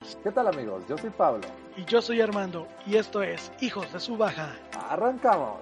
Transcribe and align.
¿Qué 0.00 0.32
tal 0.32 0.48
amigos? 0.48 0.82
Yo 0.88 0.96
soy 0.96 1.10
Pablo. 1.10 1.46
Y 1.76 1.84
yo 1.84 2.00
soy 2.00 2.22
Armando, 2.22 2.66
y 2.86 2.96
esto 2.96 3.22
es 3.22 3.52
Hijos 3.60 3.92
de 3.92 4.00
su 4.00 4.16
Baja. 4.16 4.56
¡Arrancamos! 4.88 5.58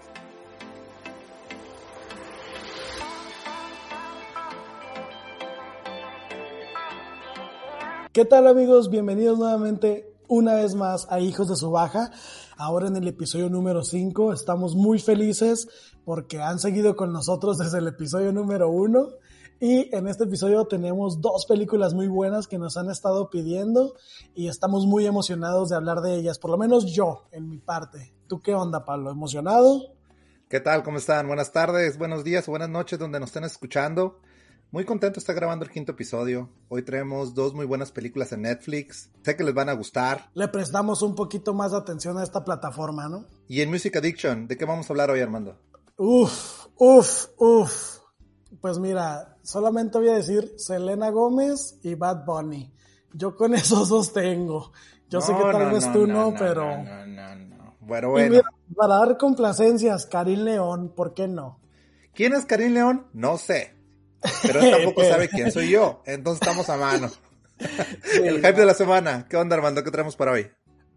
¿Qué 8.12 8.24
tal 8.24 8.46
amigos? 8.46 8.90
Bienvenidos 8.90 9.40
nuevamente 9.40 10.14
una 10.28 10.54
vez 10.54 10.76
más 10.76 11.08
a 11.10 11.18
Hijos 11.18 11.48
de 11.48 11.56
su 11.56 11.72
Baja. 11.72 12.12
Ahora 12.56 12.86
en 12.86 12.94
el 12.94 13.08
episodio 13.08 13.50
número 13.50 13.82
5 13.82 14.32
estamos 14.32 14.76
muy 14.76 15.00
felices 15.00 15.66
porque 16.04 16.40
han 16.40 16.60
seguido 16.60 16.94
con 16.94 17.12
nosotros 17.12 17.58
desde 17.58 17.78
el 17.78 17.88
episodio 17.88 18.32
número 18.32 18.70
1 18.70 19.08
y 19.60 19.94
en 19.94 20.06
este 20.06 20.24
episodio 20.24 20.64
tenemos 20.66 21.20
dos 21.20 21.46
películas 21.46 21.94
muy 21.94 22.06
buenas 22.06 22.46
que 22.46 22.58
nos 22.58 22.76
han 22.76 22.90
estado 22.90 23.28
pidiendo 23.30 23.94
y 24.34 24.48
estamos 24.48 24.86
muy 24.86 25.06
emocionados 25.06 25.68
de 25.68 25.76
hablar 25.76 26.00
de 26.00 26.14
ellas, 26.14 26.38
por 26.38 26.50
lo 26.50 26.58
menos 26.58 26.86
yo, 26.92 27.24
en 27.32 27.48
mi 27.48 27.58
parte. 27.58 28.14
¿Tú 28.28 28.40
qué 28.40 28.54
onda, 28.54 28.84
Pablo? 28.84 29.10
¿Emocionado? 29.10 29.82
¿Qué 30.48 30.60
tal? 30.60 30.82
¿Cómo 30.82 30.98
están? 30.98 31.26
Buenas 31.26 31.52
tardes, 31.52 31.98
buenos 31.98 32.24
días 32.24 32.46
o 32.48 32.52
buenas 32.52 32.70
noches 32.70 32.98
donde 32.98 33.20
nos 33.20 33.30
estén 33.30 33.44
escuchando. 33.44 34.20
Muy 34.70 34.84
contento 34.84 35.14
de 35.14 35.20
estar 35.20 35.34
grabando 35.34 35.64
el 35.64 35.70
quinto 35.70 35.92
episodio. 35.92 36.50
Hoy 36.68 36.82
traemos 36.82 37.34
dos 37.34 37.54
muy 37.54 37.64
buenas 37.64 37.90
películas 37.90 38.32
en 38.32 38.42
Netflix. 38.42 39.10
Sé 39.22 39.34
que 39.34 39.42
les 39.42 39.54
van 39.54 39.70
a 39.70 39.72
gustar. 39.72 40.30
Le 40.34 40.46
prestamos 40.48 41.00
un 41.00 41.14
poquito 41.14 41.54
más 41.54 41.72
de 41.72 41.78
atención 41.78 42.18
a 42.18 42.22
esta 42.22 42.44
plataforma, 42.44 43.08
¿no? 43.08 43.24
Y 43.48 43.62
en 43.62 43.70
Music 43.70 43.96
Addiction, 43.96 44.46
¿de 44.46 44.58
qué 44.58 44.66
vamos 44.66 44.88
a 44.88 44.92
hablar 44.92 45.10
hoy, 45.10 45.20
Armando? 45.20 45.58
Uf, 45.96 46.66
uf, 46.76 47.28
uf. 47.38 47.97
Pues 48.60 48.78
mira, 48.78 49.36
solamente 49.42 49.98
voy 49.98 50.08
a 50.08 50.14
decir 50.14 50.54
Selena 50.56 51.10
Gómez 51.10 51.78
y 51.82 51.94
Bad 51.94 52.24
Bunny. 52.24 52.72
Yo 53.12 53.36
con 53.36 53.54
esos 53.54 53.88
dos 53.88 54.12
tengo. 54.12 54.72
Yo 55.08 55.20
sé 55.20 55.34
que 55.34 55.42
tal 55.42 55.70
vez 55.70 55.90
tú 55.92 56.06
no, 56.06 56.34
pero. 56.38 56.82
No, 56.82 57.06
no, 57.06 57.34
no. 57.36 57.76
Bueno, 57.80 58.10
bueno. 58.10 58.30
Mira, 58.30 58.50
para 58.76 58.96
dar 58.98 59.16
complacencias, 59.16 60.06
Karim 60.06 60.40
León, 60.40 60.92
¿por 60.94 61.14
qué 61.14 61.26
no? 61.26 61.60
¿Quién 62.14 62.34
es 62.34 62.44
Karim 62.44 62.74
León? 62.74 63.06
No 63.12 63.38
sé. 63.38 63.74
Pero 64.42 64.60
él 64.60 64.70
tampoco 64.70 65.04
sabe 65.04 65.28
quién 65.30 65.50
soy 65.50 65.70
yo. 65.70 66.02
Entonces 66.04 66.42
estamos 66.42 66.68
a 66.68 66.76
mano. 66.76 67.08
El 68.12 68.36
hype 68.36 68.52
de 68.52 68.66
la 68.66 68.74
semana. 68.74 69.26
¿Qué 69.28 69.36
onda, 69.36 69.56
Armando? 69.56 69.82
¿Qué 69.82 69.90
traemos 69.90 70.16
para 70.16 70.32
hoy? 70.32 70.50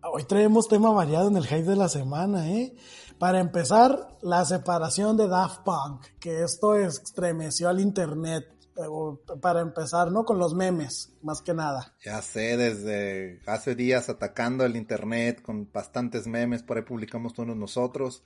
Hoy 0.04 0.24
traemos 0.24 0.68
tema 0.68 0.92
variado 0.92 1.28
en 1.28 1.38
el 1.38 1.46
hype 1.46 1.64
de 1.64 1.76
la 1.76 1.88
semana, 1.88 2.50
¿eh? 2.50 2.74
Para 3.20 3.40
empezar, 3.40 4.18
la 4.22 4.44
separación 4.46 5.16
de 5.16 5.28
Daft 5.28 5.62
Punk, 5.64 6.06
que 6.20 6.42
esto 6.44 6.76
estremeció 6.76 7.70
al 7.70 7.80
internet. 7.80 8.48
eh, 8.78 9.38
Para 9.42 9.62
empezar, 9.62 10.12
¿no? 10.12 10.26
Con 10.26 10.40
los 10.40 10.56
memes, 10.56 11.14
más 11.22 11.42
que 11.42 11.54
nada. 11.54 11.94
Ya 12.04 12.20
sé, 12.24 12.58
desde 12.58 13.42
hace 13.46 13.76
días 13.76 14.10
atacando 14.10 14.66
el 14.66 14.76
internet 14.76 15.42
con 15.42 15.70
bastantes 15.72 16.26
memes, 16.26 16.64
por 16.64 16.78
ahí 16.78 16.84
publicamos 16.84 17.38
unos 17.38 17.58
nosotros. 17.58 18.24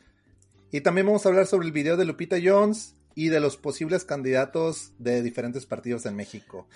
Y 0.72 0.82
también 0.82 1.08
vamos 1.08 1.26
a 1.26 1.30
hablar 1.30 1.46
sobre 1.46 1.68
el 1.68 1.74
video 1.74 1.98
de 1.98 2.06
Lupita 2.06 2.38
Jones 2.42 2.96
y 3.16 3.30
de 3.30 3.40
los 3.42 3.58
posibles 3.58 4.06
candidatos 4.06 4.92
de 4.98 5.22
diferentes 5.22 5.66
partidos 5.66 6.06
en 6.06 6.16
México. 6.16 6.68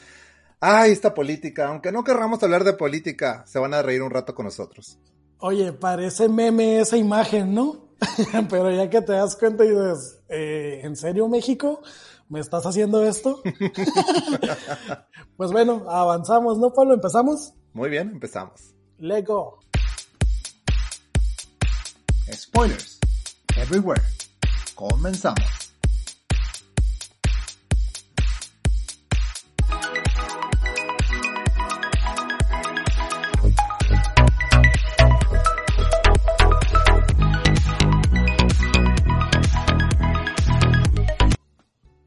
Ay, 0.61 0.91
esta 0.91 1.13
política, 1.13 1.69
aunque 1.69 1.91
no 1.91 2.03
querramos 2.03 2.43
hablar 2.43 2.65
de 2.65 2.73
política, 2.73 3.45
se 3.47 3.59
van 3.59 3.73
a 3.73 3.81
reír 3.81 4.01
un 4.01 4.11
rato 4.11 4.35
con 4.35 4.45
nosotros. 4.45 4.99
Oye, 5.37 5.71
parece 5.71 6.27
meme 6.27 6.81
esa 6.81 6.97
imagen, 6.97 7.53
¿no? 7.53 7.87
Pero 8.49 8.69
ya 8.69 8.89
que 8.89 9.01
te 9.01 9.13
das 9.13 9.37
cuenta 9.37 9.63
y 9.63 9.69
dices, 9.69 10.19
eh, 10.27 10.81
¿en 10.83 10.97
serio 10.97 11.29
México? 11.29 11.81
¿Me 12.27 12.41
estás 12.41 12.65
haciendo 12.65 13.01
esto? 13.03 13.41
pues 15.37 15.51
bueno, 15.51 15.85
avanzamos, 15.89 16.57
¿no, 16.57 16.73
Pablo? 16.73 16.93
¿Empezamos? 16.93 17.53
Muy 17.73 17.89
bien, 17.89 18.09
empezamos. 18.09 18.75
Lego. 18.97 19.59
Spoilers 22.33 22.99
everywhere. 23.57 24.03
Comenzamos. 24.75 25.58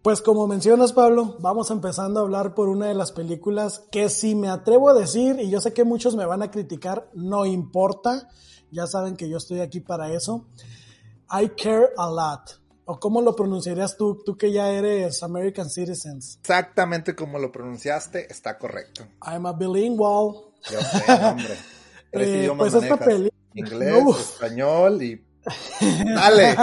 Pues 0.03 0.21
como 0.21 0.49
mencionas, 0.49 0.93
Pablo, 0.93 1.37
vamos 1.39 1.71
empezando 1.71 2.19
a 2.19 2.23
hablar 2.25 2.55
por 2.55 2.69
una 2.69 2.87
de 2.89 2.95
las 2.95 3.13
películas 3.13 3.85
que 3.93 4.09
si 4.09 4.35
me 4.35 4.49
atrevo 4.49 4.89
a 4.89 4.95
decir, 4.95 5.39
y 5.39 5.49
yo 5.49 5.61
sé 5.61 5.73
que 5.73 5.85
muchos 5.85 6.17
me 6.17 6.27
van 6.27 6.43
a 6.43 6.51
criticar, 6.51 7.09
no 7.15 7.47
importa, 7.47 8.29
ya 8.73 8.87
saben 8.89 9.17
que 9.17 9.29
yo 9.29 9.37
estoy 9.37 9.61
aquí 9.61 9.79
para 9.81 10.13
eso. 10.13 10.47
I 11.31 11.51
Care 11.51 11.91
a 11.97 12.07
Lot. 12.11 12.61
¿O 12.85 12.99
cómo 12.99 13.23
lo 13.23 13.37
pronunciarías 13.37 13.97
tú, 13.97 14.21
tú 14.27 14.37
que 14.37 14.51
ya 14.51 14.69
eres 14.71 15.23
American 15.23 15.71
Citizens? 15.71 16.39
Exactamente 16.41 17.15
como 17.15 17.39
lo 17.39 17.53
pronunciaste, 17.53 18.27
está 18.31 18.59
correcto. 18.59 19.05
I'm 19.25 19.47
a 19.47 19.53
bilingual. 19.53 20.35
Yo 20.69 20.81
sé, 20.81 21.13
hombre. 21.25 21.55
Tres 22.11 22.29
Eh, 22.29 22.39
idiomas 22.41 22.73
pues 22.73 22.83
esta 22.83 22.97
peli- 22.99 23.31
Inglés, 23.55 24.05
español 24.19 25.01
y... 25.03 25.25
¡Dale! 26.15 26.55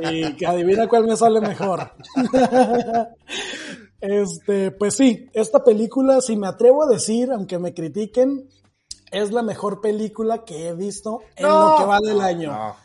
y 0.00 0.36
que 0.36 0.46
adivina 0.46 0.86
cuál 0.88 1.04
me 1.04 1.16
sale 1.16 1.40
mejor. 1.40 1.90
este, 4.00 4.70
pues 4.72 4.94
sí, 4.96 5.28
esta 5.32 5.64
película, 5.64 6.20
si 6.20 6.36
me 6.36 6.46
atrevo 6.46 6.84
a 6.84 6.88
decir, 6.88 7.30
aunque 7.32 7.58
me 7.58 7.74
critiquen, 7.74 8.48
es 9.10 9.30
la 9.32 9.42
mejor 9.42 9.80
película 9.80 10.44
que 10.44 10.68
he 10.68 10.74
visto 10.74 11.20
en 11.36 11.44
No, 11.48 11.70
lo 11.70 11.76
que 11.78 11.84
va 11.84 12.00
del 12.00 12.20
año. 12.20 12.52
no. 12.52 12.76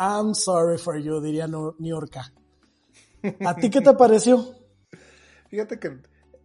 I'm 0.00 0.34
sorry 0.34 0.78
for 0.78 0.96
you, 1.02 1.20
diría 1.20 1.48
Nu- 1.48 1.74
Niurka. 1.78 2.32
¿A 3.44 3.56
ti 3.56 3.68
qué 3.68 3.80
te 3.80 3.92
pareció? 3.94 4.54
Fíjate 5.50 5.80
que 5.80 5.98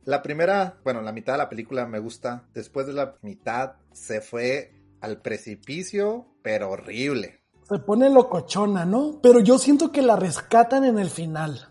la 0.06 0.24
primera, 0.24 0.80
bueno, 0.84 1.02
la 1.04 1.12
mitad 1.12 1.34
de 1.34 1.38
la 1.38 1.50
película 1.50 1.86
me 1.86 2.00
gusta. 2.00 2.48
Después 2.54 2.88
de 2.88 2.94
la 2.94 3.16
mitad 3.22 3.74
se 3.92 4.22
fue 4.22 4.74
al 5.02 5.22
precipicio, 5.22 6.26
pero 6.42 6.72
horrible. 6.72 7.43
Se 7.68 7.80
pone 7.80 8.10
locochona, 8.10 8.86
¿no? 8.86 9.20
Pero 9.22 9.40
yo 9.40 9.58
siento 9.58 9.92
que 9.92 10.02
la 10.02 10.16
rescatan 10.16 10.84
en 10.86 11.00
el 11.00 11.10
final. 11.10 11.70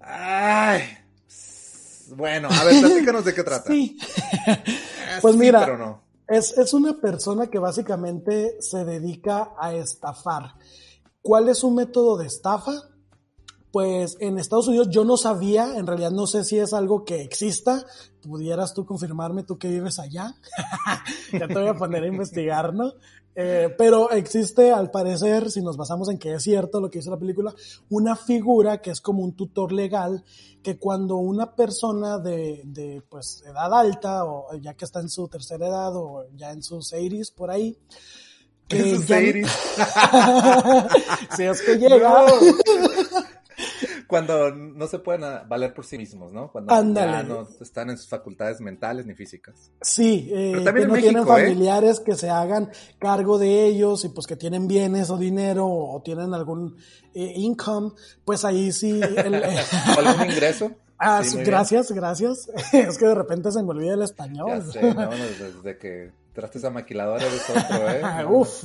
Ay. 0.00 0.82
Bueno, 2.14 2.48
a 2.50 2.64
ver, 2.64 2.80
platícanos 2.80 3.24
de 3.24 3.34
qué 3.34 3.42
trata. 3.44 3.70
Sí. 3.70 3.98
Eh, 4.46 4.64
Pues 5.22 5.34
sí, 5.34 5.40
mira, 5.40 5.60
pero 5.60 5.78
no. 5.78 6.02
Es, 6.28 6.58
es 6.58 6.74
una 6.74 7.00
persona 7.00 7.46
que 7.46 7.58
básicamente 7.58 8.56
se 8.60 8.84
dedica 8.84 9.52
a 9.58 9.72
estafar. 9.74 10.54
¿Cuál 11.22 11.48
es 11.48 11.58
su 11.58 11.70
método 11.70 12.18
de 12.18 12.26
estafa? 12.26 12.72
Pues 13.76 14.16
en 14.20 14.38
Estados 14.38 14.68
Unidos 14.68 14.88
yo 14.90 15.04
no 15.04 15.18
sabía, 15.18 15.76
en 15.76 15.86
realidad 15.86 16.10
no 16.10 16.26
sé 16.26 16.44
si 16.44 16.58
es 16.58 16.72
algo 16.72 17.04
que 17.04 17.20
exista. 17.20 17.84
¿Pudieras 18.22 18.72
tú 18.72 18.86
confirmarme, 18.86 19.42
tú 19.42 19.58
que 19.58 19.68
vives 19.68 19.98
allá? 19.98 20.34
ya 21.32 21.46
te 21.46 21.52
voy 21.52 21.68
a 21.68 21.74
poner 21.74 22.02
a 22.04 22.06
investigar, 22.06 22.72
¿no? 22.72 22.94
Eh, 23.34 23.68
pero 23.76 24.10
existe, 24.12 24.72
al 24.72 24.90
parecer, 24.90 25.50
si 25.50 25.60
nos 25.60 25.76
basamos 25.76 26.08
en 26.08 26.18
que 26.18 26.32
es 26.32 26.42
cierto 26.42 26.80
lo 26.80 26.88
que 26.88 27.00
dice 27.00 27.10
la 27.10 27.18
película, 27.18 27.54
una 27.90 28.16
figura 28.16 28.80
que 28.80 28.92
es 28.92 29.02
como 29.02 29.22
un 29.22 29.36
tutor 29.36 29.72
legal 29.72 30.24
que 30.62 30.78
cuando 30.78 31.16
una 31.16 31.54
persona 31.54 32.16
de, 32.18 32.62
de 32.64 33.02
pues 33.10 33.42
edad 33.46 33.74
alta 33.78 34.24
o 34.24 34.54
ya 34.56 34.72
que 34.72 34.86
está 34.86 35.00
en 35.00 35.10
su 35.10 35.28
tercera 35.28 35.66
edad 35.66 35.94
o 35.94 36.24
ya 36.34 36.50
en 36.50 36.62
sus 36.62 36.94
80s 36.94 37.34
por 37.34 37.50
ahí 37.50 37.76
que 38.68 38.78
En 38.78 38.96
sus 38.96 39.06
ya- 39.06 39.20
80s. 39.20 39.46
si 41.36 41.42
es 41.44 41.60
que 41.60 41.76
llega 41.78 42.24
Cuando 44.06 44.50
no 44.54 44.86
se 44.86 44.98
pueden 45.00 45.24
ah, 45.24 45.44
valer 45.48 45.74
por 45.74 45.84
sí 45.84 45.98
mismos, 45.98 46.32
¿no? 46.32 46.50
Cuando 46.52 46.72
Ándale. 46.72 47.12
ya 47.12 47.22
no 47.24 47.48
están 47.60 47.90
en 47.90 47.98
sus 47.98 48.08
facultades 48.08 48.60
mentales 48.60 49.04
ni 49.06 49.14
físicas. 49.14 49.70
Sí, 49.80 50.28
eh, 50.32 50.50
Pero 50.52 50.64
también 50.64 50.86
que 50.86 50.88
no 50.88 50.94
en 50.96 51.02
tienen 51.02 51.22
¿eh? 51.22 51.26
familiares 51.26 52.00
que 52.00 52.14
se 52.14 52.30
hagan 52.30 52.70
cargo 52.98 53.38
de 53.38 53.64
ellos 53.66 54.04
y 54.04 54.10
pues 54.10 54.26
que 54.26 54.36
tienen 54.36 54.68
bienes 54.68 55.10
o 55.10 55.16
dinero 55.18 55.66
o 55.66 56.00
tienen 56.04 56.34
algún 56.34 56.76
eh, 57.14 57.32
income, 57.36 57.90
pues 58.24 58.44
ahí 58.44 58.70
sí. 58.72 59.00
el- 59.00 59.34
¿O 59.96 59.98
algún 60.06 60.30
ingreso? 60.30 60.70
Ah, 60.98 61.22
Sí, 61.22 61.36
bien. 61.36 61.46
gracias, 61.46 61.92
gracias. 61.92 62.48
es 62.72 62.96
que 62.98 63.06
de 63.06 63.14
repente 63.14 63.50
se 63.52 63.62
me 63.62 63.70
olvida 63.70 63.94
el 63.94 64.02
español. 64.02 64.48
Ya 64.48 64.62
sé, 64.62 64.94
¿no? 64.94 65.10
Desde 65.10 65.78
que 65.78 66.10
traste 66.32 66.58
esa 66.58 66.70
maquiladora 66.70 67.24
eres 67.24 67.42
otro, 67.50 67.90
¿eh? 67.90 68.26
Uf. 68.30 68.64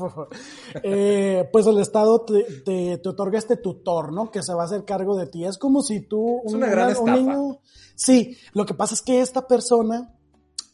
Eh, 0.84 1.50
pues 1.52 1.66
el 1.68 1.80
Estado 1.80 2.22
te, 2.22 2.44
te- 2.66 2.98
te 2.98 3.10
otorga 3.10 3.38
este 3.40 3.58
tutor, 3.58 4.12
¿no? 4.14 4.30
Que 4.32 4.44
se 4.44 4.54
va 4.54 4.64
a 4.64 4.66
hacer 4.66 4.84
cargo 4.86 5.18
de 5.18 5.28
ti. 5.28 5.46
Es 5.46 5.58
como 5.58 5.82
si 5.82 6.02
tú... 6.02 6.42
Es 6.46 6.54
una 6.54 6.68
gran 6.68 6.90
estafa. 6.92 7.36
Sí, 7.96 8.38
lo 8.54 8.66
que 8.66 8.74
pasa 8.74 8.94
es 8.96 9.02
que 9.02 9.22
esta 9.22 9.48
persona, 9.48 10.14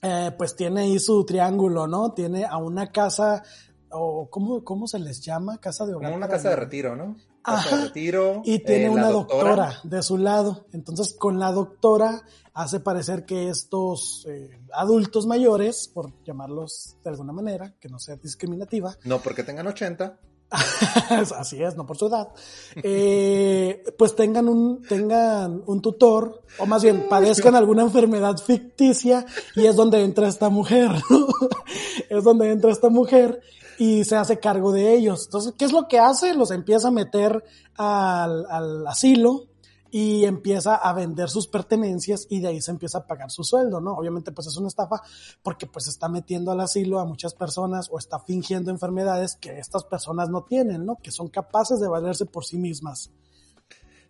eh, 0.02 0.32
pues 0.38 0.56
tiene 0.56 0.82
ahí 0.82 1.00
su 1.00 1.26
triángulo, 1.26 1.86
¿no? 1.88 2.14
Tiene 2.14 2.46
a 2.46 2.58
una 2.58 2.88
casa, 2.92 3.44
o 3.92 4.30
¿cómo, 4.30 4.64
cómo 4.64 4.88
se 4.88 5.00
les 5.00 5.22
llama? 5.22 5.60
Casa 5.60 5.86
de 5.86 5.94
hogar. 5.94 6.12
Como 6.12 6.18
una 6.18 6.28
casa 6.28 6.50
de 6.50 6.56
retiro, 6.56 6.96
¿no? 6.96 7.18
Casa 7.42 7.60
Ajá. 7.60 7.78
de 7.78 7.84
retiro. 7.86 8.42
Y 8.44 8.60
tiene 8.60 8.86
eh, 8.86 8.90
una 8.90 9.10
doctora. 9.10 9.80
de 9.84 10.04
su 10.04 10.18
lado. 10.18 10.66
Entonces, 10.74 11.14
con 11.14 11.40
la 11.40 11.52
doctora 11.52 12.24
hace 12.54 12.80
parecer 12.80 13.26
que 13.26 13.50
estos 13.50 14.26
eh, 14.28 14.50
adultos 14.74 15.28
mayores, 15.28 15.88
por 15.88 16.12
llamarlos 16.24 16.98
de 17.04 17.10
alguna 17.10 17.32
manera, 17.32 17.76
que 17.80 17.88
no 17.88 18.00
sea 18.00 18.16
discriminativa, 18.16 18.98
No 19.04 19.20
porque 19.20 19.44
tengan 19.44 19.68
80. 19.68 20.20
así 21.38 21.62
es, 21.62 21.76
no 21.76 21.86
por 21.86 21.98
su 21.98 22.08
edad, 22.08 22.30
eh, 22.78 23.84
pues 23.98 24.16
tengan 24.16 24.48
un, 24.48 24.82
tengan 24.82 25.62
un 25.66 25.82
tutor, 25.82 26.42
o 26.58 26.66
más 26.66 26.84
bien 26.84 27.08
padezcan 27.10 27.54
alguna 27.56 27.84
enfermedad 27.84 28.38
ficticia, 28.38 29.26
y 29.56 29.66
es 29.66 29.76
donde 29.76 30.02
entra 30.04 30.28
esta 30.28 30.50
mujer. 30.50 30.90
Es 32.10 32.24
donde 32.24 32.52
entra 32.52 32.72
esta 32.72 32.90
mujer 32.90 33.42
y 33.78 34.04
se 34.04 34.16
hace 34.16 34.40
cargo 34.40 34.72
de 34.72 34.94
ellos. 34.94 35.26
Entonces, 35.26 35.54
¿qué 35.58 35.66
es 35.66 35.72
lo 35.72 35.88
que 35.88 36.00
hace? 36.00 36.34
Los 36.34 36.52
empieza 36.52 36.90
a 36.90 36.92
meter 36.92 37.44
al, 37.76 38.46
al 38.50 38.88
asilo 38.88 39.48
y 39.90 40.26
empieza 40.26 40.76
a 40.76 40.94
vender 40.94 41.30
sus 41.30 41.48
pertenencias 41.48 42.28
y 42.30 42.42
de 42.42 42.50
ahí 42.50 42.62
se 42.62 42.72
empieza 42.72 43.00
a 43.00 43.08
pagar 43.08 43.32
su 43.32 43.44
sueldo, 43.44 43.80
¿no? 43.80 43.94
Obviamente 43.94 44.32
pues 44.32 44.48
es 44.48 44.58
una 44.58 44.68
estafa 44.68 45.02
porque 45.42 45.66
pues 45.66 45.88
está 45.88 46.10
metiendo 46.10 46.52
al 46.52 46.60
asilo 46.60 47.00
a 47.00 47.06
muchas 47.06 47.34
personas 47.34 47.88
o 47.92 47.98
está 47.98 48.20
fingiendo 48.20 48.72
enfermedades 48.72 49.36
que 49.36 49.58
estas 49.60 49.84
personas 49.84 50.30
no 50.30 50.44
tienen, 50.44 50.86
¿no? 50.86 50.98
Que 50.98 51.12
son 51.12 51.30
capaces 51.30 51.80
de 51.80 51.88
valerse 51.88 52.26
por 52.26 52.46
sí 52.46 52.58
mismas. 52.58 53.12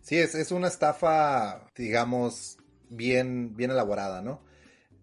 Sí, 0.00 0.16
es, 0.16 0.34
es 0.34 0.52
una 0.52 0.68
estafa, 0.68 1.68
digamos, 1.76 2.56
bien, 2.88 3.56
bien 3.56 3.70
elaborada, 3.70 4.22
¿no? 4.22 4.40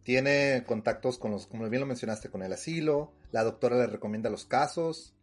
Tiene 0.03 0.63
contactos 0.67 1.17
con 1.17 1.31
los, 1.31 1.47
como 1.47 1.67
bien 1.69 1.81
lo 1.81 1.87
mencionaste, 1.87 2.29
con 2.29 2.43
el 2.43 2.53
asilo, 2.53 3.11
la 3.35 3.43
doctora 3.43 3.75
le 3.75 3.87
recomienda 3.87 4.29
los 4.29 4.45
casos 4.45 5.13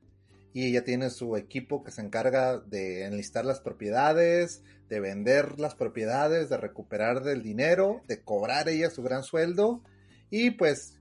y 0.52 0.66
ella 0.66 0.84
tiene 0.84 1.08
su 1.08 1.34
equipo 1.38 1.82
que 1.82 1.90
se 1.90 2.02
encarga 2.02 2.58
de 2.58 3.06
enlistar 3.06 3.46
las 3.46 3.60
propiedades, 3.60 4.62
de 4.90 5.00
vender 5.00 5.58
las 5.58 5.74
propiedades, 5.74 6.50
de 6.50 6.58
recuperar 6.58 7.22
del 7.24 7.42
dinero, 7.42 8.02
de 8.08 8.22
cobrar 8.22 8.68
ella 8.68 8.90
su 8.90 9.02
gran 9.02 9.22
sueldo 9.22 9.80
y 10.28 10.50
pues 10.50 10.98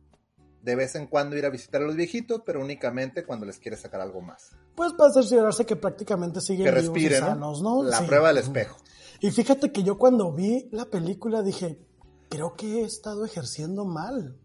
de 0.63 0.75
vez 0.77 0.95
en 0.95 1.05
cuando 1.05 1.35
ir 1.35 1.45
a 1.45 1.49
visitar 1.49 1.81
a 1.81 1.85
los 1.85 1.97
viejitos, 1.97 2.43
pero 2.45 2.61
únicamente 2.61 3.25
cuando 3.25 3.45
les 3.45 3.59
quiere 3.59 3.75
sacar 3.75 3.99
algo 3.99 4.21
más. 4.21 4.55
Pues 4.73 4.93
para 4.93 5.11
cerciorarse 5.11 5.65
que 5.65 5.75
prácticamente 5.75 6.39
siguen 6.39 6.63
Que 6.67 6.71
vivos 6.71 6.85
y 6.85 6.87
respire, 6.93 7.19
¿no? 7.19 7.27
sanos, 7.27 7.61
¿no? 7.61 7.83
La 7.83 7.97
Sí. 7.97 8.05
prueba 8.05 8.29
del 8.29 8.37
espejo. 8.37 8.77
Y 9.19 9.31
fíjate 9.31 9.73
que 9.73 9.83
yo 9.83 9.97
cuando 9.97 10.31
vi 10.31 10.69
la 10.71 10.85
película 10.85 11.41
dije, 11.41 11.77
creo 12.29 12.53
que 12.55 12.79
he 12.79 12.85
estado 12.85 13.25
ejerciendo 13.25 13.83
mal. 13.83 14.37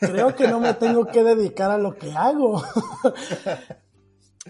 Creo 0.00 0.34
que 0.34 0.48
no 0.48 0.60
me 0.60 0.74
tengo 0.74 1.06
que 1.06 1.22
dedicar 1.22 1.70
a 1.70 1.78
lo 1.78 1.96
que 1.96 2.12
hago. 2.12 2.62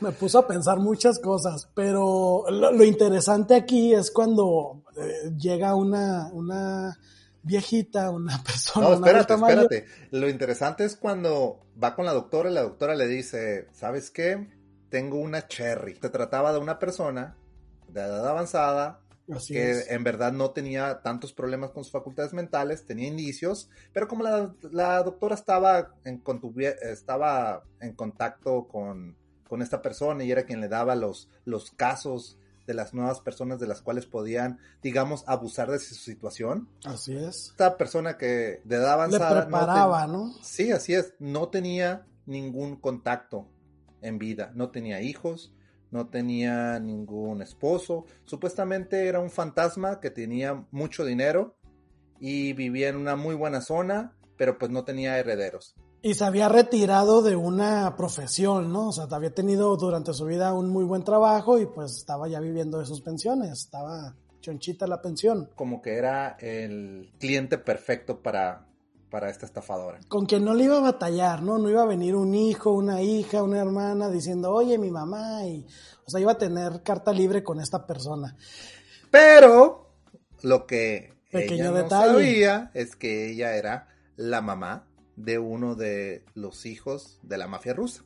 me 0.00 0.12
puso 0.12 0.38
a 0.40 0.46
pensar 0.46 0.78
muchas 0.78 1.18
cosas, 1.18 1.68
pero 1.74 2.44
lo, 2.50 2.72
lo 2.72 2.84
interesante 2.84 3.54
aquí 3.54 3.94
es 3.94 4.10
cuando 4.10 4.82
eh, 4.96 5.32
llega 5.38 5.74
una, 5.74 6.28
una 6.32 6.98
viejita, 7.42 8.10
una 8.10 8.42
persona. 8.44 8.88
No, 8.88 8.96
una 8.96 9.06
espérate, 9.06 9.36
mayor. 9.36 9.62
espérate. 9.64 9.86
Lo 10.10 10.28
interesante 10.28 10.84
es 10.84 10.96
cuando 10.96 11.60
va 11.82 11.94
con 11.94 12.04
la 12.04 12.12
doctora 12.12 12.50
y 12.50 12.54
la 12.54 12.62
doctora 12.62 12.94
le 12.94 13.06
dice, 13.06 13.68
¿sabes 13.72 14.10
qué? 14.10 14.48
Tengo 14.90 15.18
una 15.18 15.46
cherry. 15.46 15.96
Se 16.00 16.10
trataba 16.10 16.52
de 16.52 16.58
una 16.58 16.78
persona 16.78 17.36
de 17.88 18.00
edad 18.00 18.28
avanzada 18.28 19.00
Así 19.32 19.54
que 19.54 19.70
es. 19.72 19.90
en 19.90 20.04
verdad 20.04 20.32
no 20.32 20.50
tenía 20.50 21.00
tantos 21.02 21.32
problemas 21.32 21.70
con 21.72 21.82
sus 21.82 21.92
facultades 21.92 22.32
mentales, 22.32 22.84
tenía 22.86 23.08
indicios, 23.08 23.68
pero 23.92 24.06
como 24.06 24.22
la, 24.22 24.54
la 24.70 25.02
doctora 25.02 25.34
estaba 25.34 25.94
en, 26.04 26.22
estaba 26.82 27.64
en 27.80 27.92
contacto 27.94 28.68
con, 28.68 29.16
con 29.48 29.62
esta 29.62 29.82
persona 29.82 30.22
y 30.24 30.30
era 30.30 30.44
quien 30.44 30.60
le 30.60 30.68
daba 30.68 30.94
los, 30.94 31.28
los 31.44 31.70
casos 31.72 32.38
de 32.66 32.74
las 32.74 32.94
nuevas 32.94 33.20
personas 33.20 33.60
de 33.60 33.66
las 33.68 33.80
cuales 33.80 34.06
podían, 34.06 34.58
digamos, 34.82 35.22
abusar 35.28 35.70
de 35.70 35.78
su 35.78 35.94
situación, 35.94 36.68
Así 36.84 37.16
es. 37.16 37.50
esta 37.50 37.76
persona 37.76 38.16
que 38.18 38.60
de 38.64 38.76
edad 38.76 38.86
Le 39.10 39.16
avanzada 39.16 39.34
no 39.34 39.40
preparaba, 39.42 40.02
ten- 40.02 40.12
¿no? 40.12 40.34
Sí, 40.42 40.72
así 40.72 40.94
es. 40.94 41.14
No 41.20 41.48
tenía 41.48 42.06
ningún 42.26 42.74
contacto 42.76 43.46
en 44.02 44.18
vida. 44.18 44.50
No 44.54 44.70
tenía 44.70 45.00
hijos, 45.00 45.52
no 45.90 46.08
tenía 46.08 46.78
ningún 46.78 47.42
esposo. 47.42 48.04
Supuestamente 48.24 49.06
era 49.06 49.20
un 49.20 49.30
fantasma 49.30 50.00
que 50.00 50.10
tenía 50.10 50.66
mucho 50.70 51.04
dinero 51.04 51.56
y 52.20 52.52
vivía 52.52 52.88
en 52.88 52.96
una 52.96 53.16
muy 53.16 53.34
buena 53.34 53.60
zona, 53.60 54.16
pero 54.36 54.58
pues 54.58 54.70
no 54.70 54.84
tenía 54.84 55.18
herederos. 55.18 55.74
Y 56.02 56.14
se 56.14 56.24
había 56.24 56.48
retirado 56.48 57.22
de 57.22 57.34
una 57.34 57.96
profesión, 57.96 58.72
¿no? 58.72 58.88
O 58.88 58.92
sea, 58.92 59.06
había 59.10 59.34
tenido 59.34 59.76
durante 59.76 60.12
su 60.12 60.24
vida 60.26 60.54
un 60.54 60.68
muy 60.70 60.84
buen 60.84 61.02
trabajo 61.02 61.58
y 61.58 61.66
pues 61.66 61.96
estaba 61.96 62.28
ya 62.28 62.38
viviendo 62.38 62.78
de 62.78 62.86
sus 62.86 63.00
pensiones, 63.00 63.50
estaba 63.50 64.14
chonchita 64.40 64.86
la 64.86 65.02
pensión. 65.02 65.50
Como 65.56 65.82
que 65.82 65.96
era 65.96 66.36
el 66.38 67.10
cliente 67.18 67.58
perfecto 67.58 68.22
para, 68.22 68.65
para 69.10 69.30
esta 69.30 69.46
estafadora. 69.46 70.00
Con 70.08 70.26
quien 70.26 70.44
no 70.44 70.54
le 70.54 70.64
iba 70.64 70.78
a 70.78 70.80
batallar, 70.80 71.42
¿no? 71.42 71.58
No 71.58 71.70
iba 71.70 71.82
a 71.82 71.86
venir 71.86 72.14
un 72.14 72.34
hijo, 72.34 72.72
una 72.72 73.02
hija, 73.02 73.42
una 73.42 73.60
hermana 73.60 74.08
diciendo, 74.08 74.52
oye, 74.52 74.78
mi 74.78 74.90
mamá, 74.90 75.44
y, 75.46 75.66
o 76.04 76.10
sea, 76.10 76.20
iba 76.20 76.32
a 76.32 76.38
tener 76.38 76.82
carta 76.82 77.12
libre 77.12 77.42
con 77.42 77.60
esta 77.60 77.86
persona. 77.86 78.36
Pero 79.10 79.90
lo 80.42 80.66
que 80.66 81.14
Pequeño 81.30 81.70
ella 81.70 81.82
no 81.82 81.88
sabía 81.88 82.70
es 82.74 82.96
que 82.96 83.30
ella 83.30 83.56
era 83.56 83.88
la 84.16 84.40
mamá 84.40 84.86
de 85.16 85.38
uno 85.38 85.74
de 85.74 86.24
los 86.34 86.66
hijos 86.66 87.18
de 87.22 87.38
la 87.38 87.46
mafia 87.46 87.74
rusa. 87.74 88.02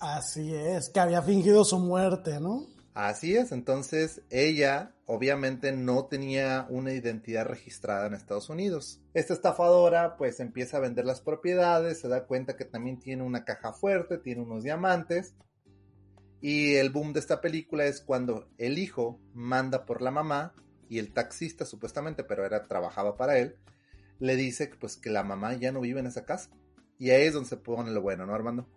Así 0.00 0.54
es, 0.54 0.88
que 0.88 1.00
había 1.00 1.22
fingido 1.22 1.64
su 1.64 1.78
muerte, 1.78 2.40
¿no? 2.40 2.66
Así 2.94 3.36
es, 3.36 3.52
entonces 3.52 4.22
ella 4.30 4.94
obviamente 5.06 5.70
no 5.70 6.06
tenía 6.06 6.66
una 6.70 6.92
identidad 6.92 7.46
registrada 7.46 8.06
en 8.06 8.14
Estados 8.14 8.48
Unidos. 8.50 9.00
Esta 9.14 9.32
estafadora 9.32 10.16
pues 10.16 10.40
empieza 10.40 10.78
a 10.78 10.80
vender 10.80 11.04
las 11.04 11.20
propiedades, 11.20 12.00
se 12.00 12.08
da 12.08 12.26
cuenta 12.26 12.56
que 12.56 12.64
también 12.64 12.98
tiene 12.98 13.22
una 13.22 13.44
caja 13.44 13.72
fuerte, 13.72 14.18
tiene 14.18 14.42
unos 14.42 14.64
diamantes. 14.64 15.34
Y 16.40 16.74
el 16.76 16.90
boom 16.90 17.12
de 17.12 17.20
esta 17.20 17.40
película 17.40 17.84
es 17.84 18.00
cuando 18.00 18.48
el 18.58 18.78
hijo 18.78 19.20
manda 19.34 19.86
por 19.86 20.02
la 20.02 20.10
mamá 20.10 20.54
y 20.88 20.98
el 20.98 21.12
taxista 21.12 21.64
supuestamente, 21.64 22.24
pero 22.24 22.44
era 22.44 22.66
trabajaba 22.66 23.16
para 23.16 23.38
él, 23.38 23.54
le 24.18 24.34
dice 24.34 24.68
pues 24.80 24.96
que 24.96 25.10
la 25.10 25.22
mamá 25.22 25.54
ya 25.54 25.70
no 25.70 25.80
vive 25.80 26.00
en 26.00 26.06
esa 26.06 26.24
casa. 26.24 26.50
Y 26.98 27.10
ahí 27.10 27.26
es 27.26 27.34
donde 27.34 27.48
se 27.48 27.56
pone 27.56 27.92
lo 27.92 28.02
bueno, 28.02 28.26
¿no, 28.26 28.34
Armando? 28.34 28.68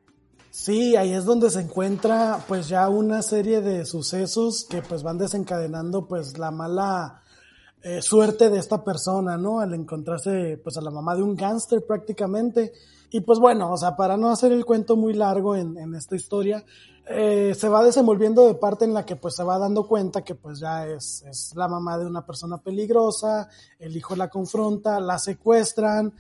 Sí, 0.56 0.96
ahí 0.96 1.14
es 1.14 1.26
donde 1.26 1.50
se 1.50 1.62
encuentra 1.62 2.46
pues 2.48 2.68
ya 2.68 2.88
una 2.88 3.24
serie 3.24 3.62
de 3.62 3.88
sucesos 3.88 4.68
que 4.70 4.84
pues 4.84 5.02
van 5.02 5.18
desencadenando 5.18 6.08
pues 6.08 6.38
la 6.38 6.52
mala 6.52 7.24
eh, 7.82 8.04
suerte 8.04 8.52
de 8.52 8.60
esta 8.60 8.84
persona, 8.84 9.36
¿no? 9.36 9.62
Al 9.62 9.74
encontrarse 9.74 10.62
pues 10.64 10.78
a 10.78 10.82
la 10.82 10.92
mamá 10.92 11.16
de 11.16 11.24
un 11.24 11.36
gángster 11.36 11.84
prácticamente. 11.88 12.72
Y 13.10 13.22
pues 13.22 13.40
bueno, 13.40 13.72
o 13.72 13.78
sea, 13.78 13.96
para 13.96 14.16
no 14.16 14.30
hacer 14.30 14.52
el 14.52 14.64
cuento 14.64 14.96
muy 14.96 15.16
largo 15.16 15.56
en, 15.56 15.76
en 15.76 15.96
esta 15.96 16.16
historia, 16.16 16.64
eh, 17.08 17.56
se 17.58 17.68
va 17.68 17.84
desenvolviendo 17.84 18.46
de 18.46 18.54
parte 18.54 18.86
en 18.86 18.94
la 18.94 19.08
que 19.08 19.16
pues 19.16 19.36
se 19.36 19.44
va 19.44 19.58
dando 19.58 19.88
cuenta 19.88 20.24
que 20.24 20.36
pues 20.36 20.60
ya 20.60 20.86
es, 20.86 21.24
es 21.28 21.56
la 21.56 21.68
mamá 21.68 21.98
de 21.98 22.06
una 22.06 22.28
persona 22.28 22.60
peligrosa, 22.60 23.50
el 23.80 23.98
hijo 23.98 24.16
la 24.16 24.30
confronta, 24.30 25.00
la 25.00 25.18
secuestran, 25.18 26.14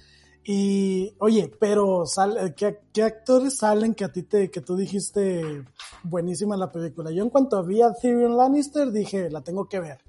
y, 0.45 1.15
oye, 1.19 1.51
pero 1.59 2.05
sal, 2.05 2.53
¿qué, 2.55 2.79
¿qué, 2.93 3.03
actores 3.03 3.57
salen 3.57 3.93
que 3.95 4.03
a 4.03 4.11
ti 4.11 4.23
te, 4.23 4.51
que 4.51 4.61
tú 4.61 4.75
dijiste 4.75 5.63
buenísima 6.03 6.57
la 6.57 6.71
película? 6.71 7.11
Yo 7.11 7.23
en 7.23 7.29
cuanto 7.29 7.63
vi 7.63 7.81
a 7.81 7.93
Tyrion 7.93 8.35
Lannister 8.35 8.91
dije, 8.91 9.29
la 9.29 9.41
tengo 9.41 9.69
que 9.69 9.79
ver. 9.79 9.99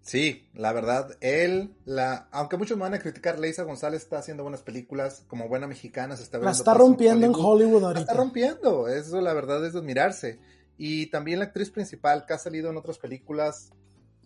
Sí, 0.00 0.48
la 0.54 0.72
verdad, 0.72 1.16
él, 1.20 1.76
la, 1.84 2.28
aunque 2.32 2.56
muchos 2.56 2.76
me 2.76 2.82
van 2.82 2.94
a 2.94 2.98
criticar, 2.98 3.38
Leisa 3.38 3.62
González 3.62 4.02
está 4.02 4.18
haciendo 4.18 4.42
buenas 4.42 4.62
películas, 4.62 5.24
como 5.28 5.46
buena 5.48 5.68
mexicana, 5.68 6.16
se 6.16 6.24
está 6.24 6.38
La 6.38 6.50
está 6.50 6.74
rompiendo 6.74 7.24
en 7.24 7.32
Hollywood 7.34 7.82
La 7.82 7.86
ahorita. 7.88 8.00
está 8.00 8.14
rompiendo, 8.14 8.88
eso 8.88 9.20
la 9.20 9.32
verdad 9.32 9.64
es 9.64 9.74
de 9.74 9.78
admirarse. 9.78 10.40
Y 10.76 11.06
también 11.10 11.38
la 11.38 11.44
actriz 11.46 11.70
principal 11.70 12.24
que 12.26 12.32
ha 12.32 12.38
salido 12.38 12.70
en 12.70 12.78
otras 12.78 12.98
películas, 12.98 13.70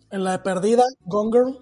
En 0.09 0.23
la 0.23 0.31
de 0.31 0.39
Perdida, 0.39 0.83
Gone 1.01 1.31
Girl. 1.31 1.59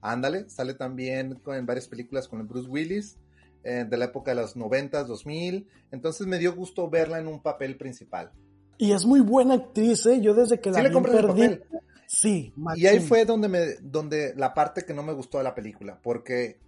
ándale, 0.00 0.48
sale 0.48 0.72
también 0.74 1.38
en 1.46 1.66
varias 1.66 1.88
películas 1.88 2.28
con 2.28 2.40
el 2.40 2.46
Bruce 2.46 2.70
Willis, 2.70 3.18
eh, 3.64 3.84
de 3.88 3.96
la 3.96 4.06
época 4.06 4.34
de 4.34 4.40
los 4.40 4.56
90, 4.56 5.04
2000. 5.04 5.68
Entonces 5.90 6.26
me 6.26 6.38
dio 6.38 6.54
gusto 6.54 6.88
verla 6.90 7.18
en 7.18 7.26
un 7.28 7.40
papel 7.42 7.76
principal. 7.76 8.30
Y 8.78 8.92
es 8.92 9.04
muy 9.04 9.20
buena 9.20 9.54
actriz, 9.54 10.04
¿eh? 10.06 10.20
Yo 10.20 10.34
desde 10.34 10.60
que 10.60 10.70
la 10.70 10.76
Sí 10.78 10.82
le 10.82 10.88
vi 10.88 10.94
compré 10.94 11.12
el 11.18 11.26
Perdida. 11.26 11.48
papel. 11.50 11.64
Sí, 12.06 12.52
Y 12.76 12.86
ahí 12.86 13.00
fue 13.00 13.24
donde 13.24 13.48
me, 13.48 13.60
donde 13.80 14.34
la 14.36 14.52
parte 14.52 14.84
que 14.84 14.92
no 14.92 15.02
me 15.02 15.12
gustó 15.14 15.38
de 15.38 15.44
la 15.44 15.54
película, 15.54 15.98
porque 16.02 16.58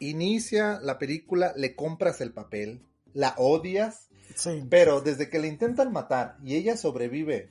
inicia 0.00 0.80
la 0.82 0.98
película, 0.98 1.52
le 1.56 1.74
compras 1.76 2.20
el 2.20 2.32
papel, 2.32 2.82
la 3.12 3.34
odias, 3.38 4.08
Sí. 4.34 4.64
pero 4.68 5.00
desde 5.00 5.28
que 5.30 5.38
le 5.38 5.48
intentan 5.48 5.92
matar 5.92 6.36
y 6.44 6.54
ella 6.56 6.76
sobrevive 6.76 7.50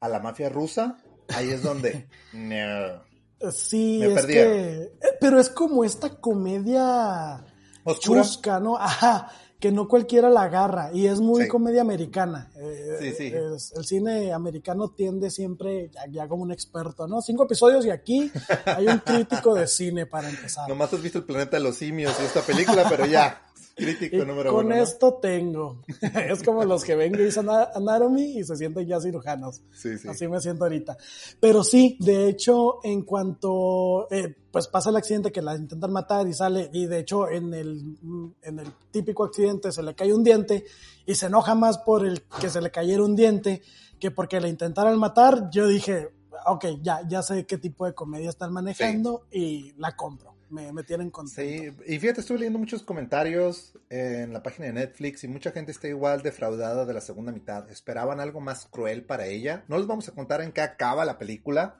a 0.00 0.08
la 0.08 0.20
mafia 0.20 0.48
rusa, 0.48 0.98
ahí 1.28 1.50
es 1.50 1.62
donde 1.62 2.08
no. 2.32 3.50
Sí, 3.52 3.98
Me 4.00 4.06
es 4.08 4.14
perdieron. 4.14 4.52
que. 4.52 4.82
eh, 4.82 4.92
Pero 5.20 5.38
es 5.40 5.48
como 5.50 5.84
esta 5.84 6.20
comedia 6.20 7.44
oscura. 7.90 8.22
chusca, 8.22 8.60
¿no? 8.60 8.76
Ajá, 8.76 9.30
que 9.58 9.72
no 9.72 9.88
cualquiera 9.88 10.28
la 10.28 10.42
agarra. 10.42 10.90
Y 10.92 11.06
es 11.06 11.18
muy 11.20 11.44
Sí. 11.44 11.48
comedia 11.48 11.80
americana. 11.80 12.50
Eh, 12.56 12.96
Sí, 13.00 13.12
sí. 13.16 13.32
es- 13.34 13.72
el 13.74 13.84
cine 13.86 14.32
americano 14.32 14.90
tiende 14.90 15.30
siempre, 15.30 15.90
ya, 15.90 16.06
ya 16.10 16.28
como 16.28 16.42
un 16.42 16.52
experto, 16.52 17.06
¿no? 17.06 17.22
Cinco 17.22 17.44
episodios 17.44 17.86
y 17.86 17.90
aquí 17.90 18.30
hay 18.66 18.86
un 18.86 18.98
crítico 18.98 19.54
de 19.54 19.66
cine 19.66 20.04
para 20.06 20.28
empezar. 20.28 20.68
Nomás 20.68 20.92
has 20.92 21.02
visto 21.02 21.18
el 21.18 21.24
planeta 21.24 21.56
de 21.56 21.62
los 21.62 21.76
simios 21.76 22.14
y 22.20 22.24
esta 22.24 22.42
película, 22.42 22.86
pero 22.88 23.06
ya, 23.06 23.40
crítico 23.76 24.16
Y 24.16 24.26
número 24.26 24.52
con 24.52 24.66
uno. 24.66 24.74
¿no? 24.76 24.82
esto 24.82 25.14
tengo. 25.20 25.82
es 26.28 26.42
como 26.42 26.64
los 26.64 26.82
que 26.82 26.96
ven 26.96 27.12
Grey's 27.12 27.36
Ana- 27.38 27.68
Anatomy 27.74 28.38
y 28.38 28.44
se 28.44 28.56
sienten 28.56 28.86
ya 28.86 29.00
cirujanos. 29.00 29.60
Sí, 29.72 29.96
sí. 29.98 30.08
Así 30.08 30.26
me 30.26 30.40
siento 30.40 30.64
ahorita. 30.64 30.96
Pero 31.38 31.62
sí, 31.62 31.96
de 32.00 32.28
hecho, 32.28 32.78
en 32.82 33.02
cuanto 33.02 34.08
eh, 34.10 34.34
pues 34.50 34.66
pasa 34.68 34.90
el 34.90 34.96
accidente 34.96 35.30
que 35.30 35.42
la 35.42 35.54
intentan 35.54 35.92
matar 35.92 36.26
y 36.26 36.32
sale, 36.32 36.70
y 36.72 36.86
de 36.86 36.98
hecho 37.00 37.28
en 37.28 37.52
el, 37.52 37.96
en 38.42 38.58
el 38.58 38.72
típico 38.90 39.24
accidente 39.24 39.70
se 39.70 39.82
le 39.82 39.94
cae 39.94 40.12
un 40.14 40.24
diente 40.24 40.64
y 41.04 41.14
se 41.14 41.26
enoja 41.26 41.54
más 41.54 41.78
por 41.78 42.06
el 42.06 42.22
que 42.40 42.48
se 42.48 42.60
le 42.62 42.70
cayera 42.70 43.02
un 43.04 43.14
diente 43.14 43.62
que 44.00 44.10
porque 44.10 44.40
la 44.40 44.48
intentaran 44.48 44.98
matar, 44.98 45.50
yo 45.50 45.66
dije, 45.68 46.08
ok, 46.46 46.64
ya, 46.82 47.00
ya 47.08 47.22
sé 47.22 47.44
qué 47.46 47.58
tipo 47.58 47.84
de 47.86 47.94
comedia 47.94 48.30
están 48.30 48.52
manejando 48.52 49.26
y 49.30 49.72
la 49.78 49.94
compro. 49.96 50.35
Me, 50.48 50.72
me 50.72 50.84
tienen 50.84 51.10
contento. 51.10 51.42
Sí, 51.42 51.70
y 51.92 51.98
fíjate, 51.98 52.20
estuve 52.20 52.38
leyendo 52.38 52.58
muchos 52.58 52.82
comentarios 52.82 53.72
en 53.90 54.32
la 54.32 54.42
página 54.42 54.66
de 54.66 54.74
Netflix 54.74 55.24
y 55.24 55.28
mucha 55.28 55.50
gente 55.50 55.72
está 55.72 55.88
igual 55.88 56.22
defraudada 56.22 56.84
de 56.84 56.94
la 56.94 57.00
segunda 57.00 57.32
mitad. 57.32 57.68
Esperaban 57.70 58.20
algo 58.20 58.40
más 58.40 58.66
cruel 58.66 59.04
para 59.04 59.26
ella. 59.26 59.64
No 59.68 59.76
les 59.76 59.86
vamos 59.86 60.08
a 60.08 60.12
contar 60.12 60.40
en 60.42 60.52
qué 60.52 60.60
acaba 60.60 61.04
la 61.04 61.18
película, 61.18 61.76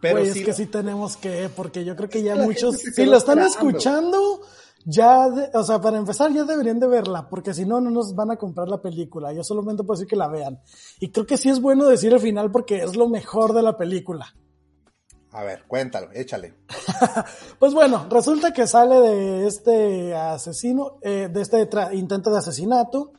pero 0.00 0.24
sí. 0.24 0.38
es 0.40 0.44
que 0.44 0.52
sí 0.52 0.66
tenemos 0.66 1.16
que, 1.16 1.50
porque 1.56 1.84
yo 1.84 1.96
creo 1.96 2.08
que 2.08 2.22
ya 2.22 2.36
la 2.36 2.44
muchos, 2.44 2.78
si 2.78 3.04
lo 3.06 3.16
están 3.16 3.40
esperando. 3.40 3.46
escuchando, 3.78 4.40
ya, 4.84 5.28
de- 5.28 5.50
o 5.54 5.64
sea, 5.64 5.80
para 5.80 5.98
empezar 5.98 6.32
ya 6.32 6.44
deberían 6.44 6.78
de 6.78 6.86
verla, 6.86 7.28
porque 7.28 7.54
si 7.54 7.64
no, 7.64 7.80
no 7.80 7.90
nos 7.90 8.14
van 8.14 8.30
a 8.30 8.36
comprar 8.36 8.68
la 8.68 8.80
película. 8.80 9.32
Yo 9.32 9.42
solamente 9.42 9.82
puedo 9.82 9.98
decir 9.98 10.08
que 10.08 10.14
la 10.14 10.28
vean. 10.28 10.60
Y 11.00 11.10
creo 11.10 11.26
que 11.26 11.36
sí 11.36 11.48
es 11.50 11.60
bueno 11.60 11.86
decir 11.88 12.12
el 12.12 12.20
final 12.20 12.52
porque 12.52 12.84
es 12.84 12.94
lo 12.94 13.08
mejor 13.08 13.52
de 13.52 13.62
la 13.62 13.76
película. 13.76 14.32
A 15.32 15.42
ver, 15.42 15.64
cuéntalo, 15.66 16.08
échale. 16.12 16.54
Pues 17.58 17.72
bueno, 17.74 18.06
resulta 18.10 18.52
que 18.52 18.66
sale 18.66 19.00
de 19.00 19.46
este 19.46 20.14
asesino, 20.14 20.98
eh, 21.02 21.28
de 21.32 21.40
este 21.42 21.68
intento 21.92 22.30
de 22.30 22.38
asesinato, 22.38 23.12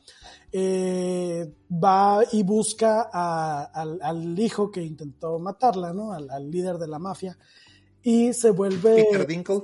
eh, 0.52 1.52
va 1.72 2.22
y 2.32 2.42
busca 2.42 3.08
a- 3.12 3.64
al, 3.64 3.98
al 4.02 4.38
hijo 4.38 4.70
que 4.70 4.82
intentó 4.82 5.38
matarla, 5.38 5.92
¿no? 5.92 6.12
Al, 6.12 6.30
al 6.30 6.50
líder 6.50 6.78
de 6.78 6.88
la 6.88 6.98
mafia. 6.98 7.36
Y 8.02 8.32
se 8.32 8.50
vuelve... 8.50 9.04
Peter 9.10 9.26
Dinkle. 9.26 9.62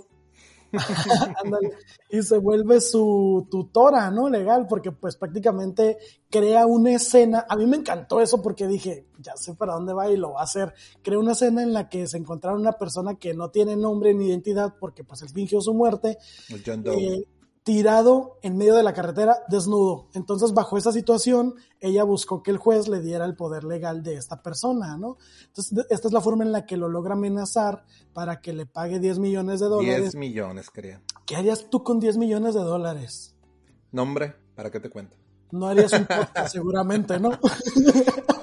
Y 2.10 2.22
se 2.22 2.38
vuelve 2.38 2.80
su 2.80 3.48
tutora, 3.50 4.10
¿no? 4.10 4.28
Legal, 4.28 4.66
porque 4.68 4.92
pues 4.92 5.16
prácticamente 5.16 5.98
crea 6.30 6.64
una 6.66 6.92
escena. 6.92 7.44
A 7.48 7.56
mí 7.56 7.66
me 7.66 7.78
encantó 7.78 8.20
eso 8.20 8.40
porque 8.40 8.68
dije, 8.68 9.06
ya 9.18 9.36
sé 9.36 9.54
para 9.54 9.74
dónde 9.74 9.94
va 9.94 10.08
y 10.08 10.16
lo 10.16 10.32
va 10.32 10.40
a 10.40 10.44
hacer. 10.44 10.74
Crea 11.02 11.18
una 11.18 11.32
escena 11.32 11.62
en 11.62 11.72
la 11.72 11.88
que 11.88 12.06
se 12.06 12.16
encontraron 12.18 12.60
una 12.60 12.72
persona 12.72 13.16
que 13.16 13.34
no 13.34 13.50
tiene 13.50 13.76
nombre 13.76 14.14
ni 14.14 14.28
identidad 14.28 14.74
porque 14.78 15.02
pues 15.02 15.22
él 15.22 15.30
fingió 15.30 15.60
su 15.60 15.74
muerte, 15.74 16.18
John 16.64 16.84
Doe. 16.84 16.94
eh, 16.94 17.24
tirado 17.64 18.38
en 18.42 18.56
medio 18.56 18.74
de 18.74 18.82
la 18.82 18.92
carretera, 18.92 19.38
desnudo. 19.48 20.08
Entonces, 20.12 20.52
bajo 20.52 20.76
esa 20.76 20.92
situación, 20.92 21.54
ella 21.80 22.04
buscó 22.04 22.42
que 22.42 22.50
el 22.50 22.58
juez 22.58 22.88
le 22.88 23.00
diera 23.00 23.24
el 23.24 23.34
poder 23.34 23.64
legal 23.64 24.02
de 24.02 24.16
esta 24.16 24.42
persona, 24.42 24.98
¿no? 24.98 25.16
Entonces, 25.46 25.86
esta 25.88 26.08
es 26.08 26.12
la 26.14 26.20
forma 26.20 26.44
en 26.44 26.52
la 26.52 26.66
que 26.66 26.76
lo 26.76 26.88
logra 26.88 27.14
amenazar 27.14 27.84
para 28.12 28.40
que 28.40 28.52
le 28.52 28.66
pague 28.66 29.00
10 29.00 29.18
millones 29.18 29.60
de 29.60 29.66
dólares. 29.66 30.12
10 30.12 30.14
millones, 30.16 30.70
quería. 30.70 31.00
¿Qué 31.24 31.36
harías 31.36 31.70
tú 31.70 31.82
con 31.82 31.98
10 31.98 32.18
millones 32.18 32.54
de 32.54 32.60
dólares? 32.60 33.34
Nombre, 33.90 34.36
¿para 34.54 34.70
qué 34.70 34.78
te 34.78 34.90
cuento? 34.90 35.16
No 35.50 35.66
harías 35.66 35.92
un 35.94 36.04
podcast 36.04 36.48
seguramente, 36.52 37.18
¿no? 37.18 37.30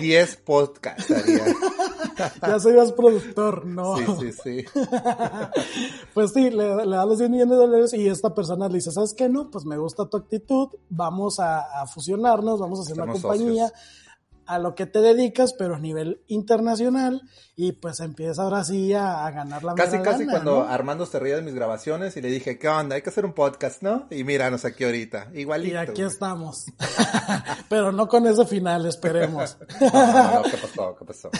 10 0.00 0.36
podcasts 0.38 1.10
haría. 1.10 1.44
ya 2.42 2.58
serías 2.60 2.92
productor, 2.92 3.66
¿no? 3.66 3.96
Sí, 3.96 4.04
sí, 4.20 4.32
sí. 4.32 4.64
Pues 6.14 6.32
sí, 6.32 6.50
le, 6.50 6.86
le 6.86 6.96
da 6.96 7.04
los 7.04 7.18
10 7.18 7.30
millones 7.30 7.50
de 7.50 7.56
dólares 7.56 7.94
y 7.94 8.08
esta 8.08 8.34
persona 8.34 8.68
le 8.68 8.76
dice, 8.76 8.90
¿sabes 8.90 9.12
qué? 9.14 9.28
No, 9.28 9.50
pues 9.50 9.66
me 9.66 9.76
gusta 9.76 10.06
tu 10.06 10.16
actitud, 10.16 10.68
vamos 10.88 11.40
a, 11.40 11.82
a 11.82 11.86
fusionarnos, 11.86 12.58
vamos 12.58 12.78
a 12.78 12.82
hacer 12.82 13.00
una 13.00 13.12
compañía 13.12 13.68
socios. 13.68 14.05
A 14.46 14.58
lo 14.58 14.74
que 14.74 14.86
te 14.86 15.00
dedicas, 15.00 15.52
pero 15.52 15.76
a 15.76 15.78
nivel 15.78 16.22
internacional 16.26 17.22
y 17.56 17.72
pues 17.72 18.00
empieza 18.00 18.42
ahora 18.42 18.64
sí 18.64 18.92
a, 18.92 19.26
a 19.26 19.30
ganar 19.30 19.64
la 19.64 19.74
Casi, 19.74 19.98
casi 19.98 20.20
lana, 20.24 20.32
cuando 20.32 20.64
¿no? 20.64 20.68
Armando 20.68 21.06
se 21.06 21.18
reía 21.18 21.36
de 21.36 21.42
mis 21.42 21.54
grabaciones 21.54 22.16
y 22.16 22.20
le 22.20 22.28
dije, 22.28 22.58
¿qué 22.58 22.68
onda? 22.68 22.96
Hay 22.96 23.02
que 23.02 23.10
hacer 23.10 23.24
un 23.24 23.32
podcast, 23.32 23.82
¿no? 23.82 24.06
Y 24.10 24.24
míranos 24.24 24.64
aquí 24.64 24.84
ahorita. 24.84 25.30
Igualito. 25.34 25.74
Y 25.74 25.76
aquí 25.76 26.02
güey. 26.02 26.06
estamos. 26.06 26.66
pero 27.68 27.92
no 27.92 28.08
con 28.08 28.26
ese 28.26 28.44
final, 28.44 28.86
esperemos. 28.86 29.56
No, 29.80 30.42
no, 30.42 30.42
¿qué 30.42 30.56
pasó? 30.56 30.96
¿Qué 30.98 31.04
pasó? 31.04 31.30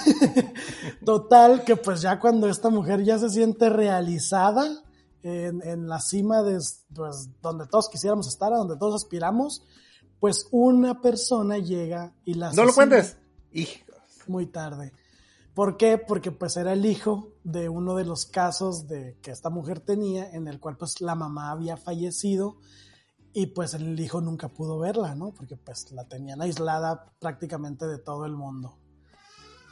Total, 1.04 1.64
que 1.64 1.76
pues 1.76 2.00
ya 2.00 2.18
cuando 2.18 2.48
esta 2.48 2.70
mujer 2.70 3.02
ya 3.02 3.18
se 3.18 3.30
siente 3.30 3.68
realizada 3.68 4.82
en, 5.22 5.62
en 5.62 5.88
la 5.88 6.00
cima 6.00 6.42
de 6.42 6.58
pues, 6.94 7.28
donde 7.42 7.66
todos 7.66 7.88
quisiéramos 7.88 8.28
estar, 8.28 8.52
a 8.52 8.56
donde 8.56 8.76
todos 8.76 9.02
aspiramos, 9.02 9.62
pues 10.20 10.48
una 10.50 11.00
persona 11.00 11.58
llega 11.58 12.14
y 12.24 12.34
la 12.34 12.52
¡No 12.52 12.64
lo 12.64 12.70
asesina 12.70 12.74
cuentes! 12.74 13.18
Hijos. 13.52 13.96
muy 14.26 14.46
tarde. 14.46 14.92
¿Por 15.54 15.76
qué? 15.78 15.96
Porque 15.96 16.32
pues 16.32 16.56
era 16.58 16.74
el 16.74 16.84
hijo 16.84 17.32
de 17.42 17.68
uno 17.70 17.94
de 17.94 18.04
los 18.04 18.26
casos 18.26 18.86
de 18.88 19.16
que 19.22 19.30
esta 19.30 19.48
mujer 19.48 19.80
tenía, 19.80 20.30
en 20.30 20.48
el 20.48 20.60
cual 20.60 20.76
pues 20.76 21.00
la 21.00 21.14
mamá 21.14 21.50
había 21.50 21.78
fallecido 21.78 22.58
y 23.32 23.46
pues 23.46 23.72
el 23.74 23.98
hijo 23.98 24.20
nunca 24.20 24.48
pudo 24.48 24.78
verla, 24.78 25.14
¿no? 25.14 25.32
Porque 25.32 25.56
pues 25.56 25.92
la 25.92 26.04
tenían 26.04 26.42
aislada 26.42 27.12
prácticamente 27.18 27.86
de 27.86 27.98
todo 27.98 28.26
el 28.26 28.32
mundo. 28.32 28.76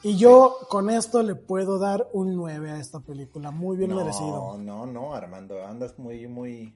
Y 0.02 0.16
yo 0.16 0.58
con 0.68 0.90
esto 0.90 1.22
le 1.22 1.34
puedo 1.34 1.78
dar 1.78 2.08
un 2.12 2.36
9 2.36 2.72
a 2.72 2.78
esta 2.78 3.00
película, 3.00 3.50
muy 3.50 3.78
bien 3.78 3.90
no, 3.90 3.96
merecido. 3.96 4.58
no, 4.58 4.86
no, 4.86 5.14
Armando, 5.14 5.64
andas 5.64 5.98
muy, 5.98 6.26
muy... 6.28 6.74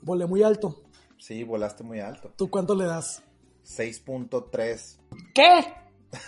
Volé 0.00 0.26
muy 0.26 0.42
alto. 0.42 0.82
Sí, 1.22 1.44
volaste 1.44 1.84
muy 1.84 2.00
alto. 2.00 2.32
¿Tú 2.36 2.50
cuánto 2.50 2.74
le 2.74 2.84
das? 2.84 3.22
6.3. 3.64 4.96
¿Qué? 5.32 5.64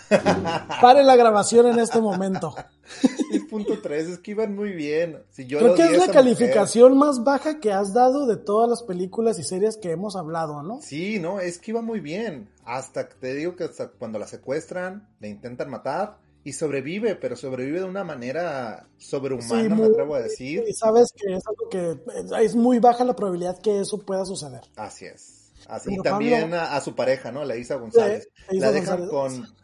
Pare 0.81 1.03
la 1.03 1.17
grabación 1.17 1.67
en 1.67 1.79
este 1.79 1.99
momento. 1.99 2.55
6.3, 3.01 3.91
es 3.91 4.19
que 4.19 4.31
iban 4.31 4.55
muy 4.55 4.71
bien. 4.71 5.21
Si 5.31 5.47
yo 5.47 5.59
Creo 5.59 5.75
que 5.75 5.83
es 5.83 5.97
la 5.97 6.13
calificación 6.13 6.97
más 6.97 7.25
baja 7.25 7.59
que 7.59 7.73
has 7.73 7.93
dado 7.93 8.25
de 8.25 8.37
todas 8.37 8.69
las 8.69 8.83
películas 8.83 9.37
y 9.37 9.43
series 9.43 9.75
que 9.75 9.91
hemos 9.91 10.15
hablado, 10.15 10.63
¿no? 10.63 10.79
Sí, 10.81 11.19
no, 11.19 11.41
es 11.41 11.59
que 11.59 11.71
iba 11.71 11.81
muy 11.81 11.99
bien. 11.99 12.47
Hasta 12.63 13.09
que 13.09 13.15
te 13.15 13.33
digo 13.33 13.57
que 13.57 13.65
hasta 13.65 13.89
cuando 13.89 14.17
la 14.17 14.27
secuestran, 14.27 15.09
le 15.19 15.27
intentan 15.27 15.69
matar 15.69 16.19
y 16.45 16.53
sobrevive, 16.53 17.15
pero 17.15 17.35
sobrevive 17.35 17.79
de 17.79 17.85
una 17.85 18.05
manera 18.05 18.87
sobrehumana, 18.97 19.63
Sí, 19.63 19.69
me 19.69 19.85
atrevo 19.87 20.15
a 20.15 20.21
decir. 20.21 20.63
Y 20.65 20.73
sabes 20.73 21.11
que 21.13 21.33
es 21.35 21.43
algo 21.45 21.67
que 21.69 21.99
es 22.41 22.55
muy 22.55 22.79
baja 22.79 23.03
la 23.03 23.15
probabilidad 23.17 23.59
que 23.59 23.79
eso 23.81 23.97
pueda 23.97 24.23
suceder. 24.25 24.61
Así 24.77 25.05
es. 25.05 25.51
Así 25.67 25.89
Pero 25.89 26.03
también 26.03 26.41
Pablo- 26.51 26.57
a, 26.57 26.75
a 26.77 26.81
su 26.81 26.93
pareja, 26.95 27.31
¿no? 27.31 27.43
La 27.43 27.55
Isa 27.57 27.75
González. 27.75 28.29
Sí, 28.49 28.57
Isa 28.57 28.67
la 28.67 28.71
dejan 28.71 29.07
González. 29.07 29.49
con 29.49 29.55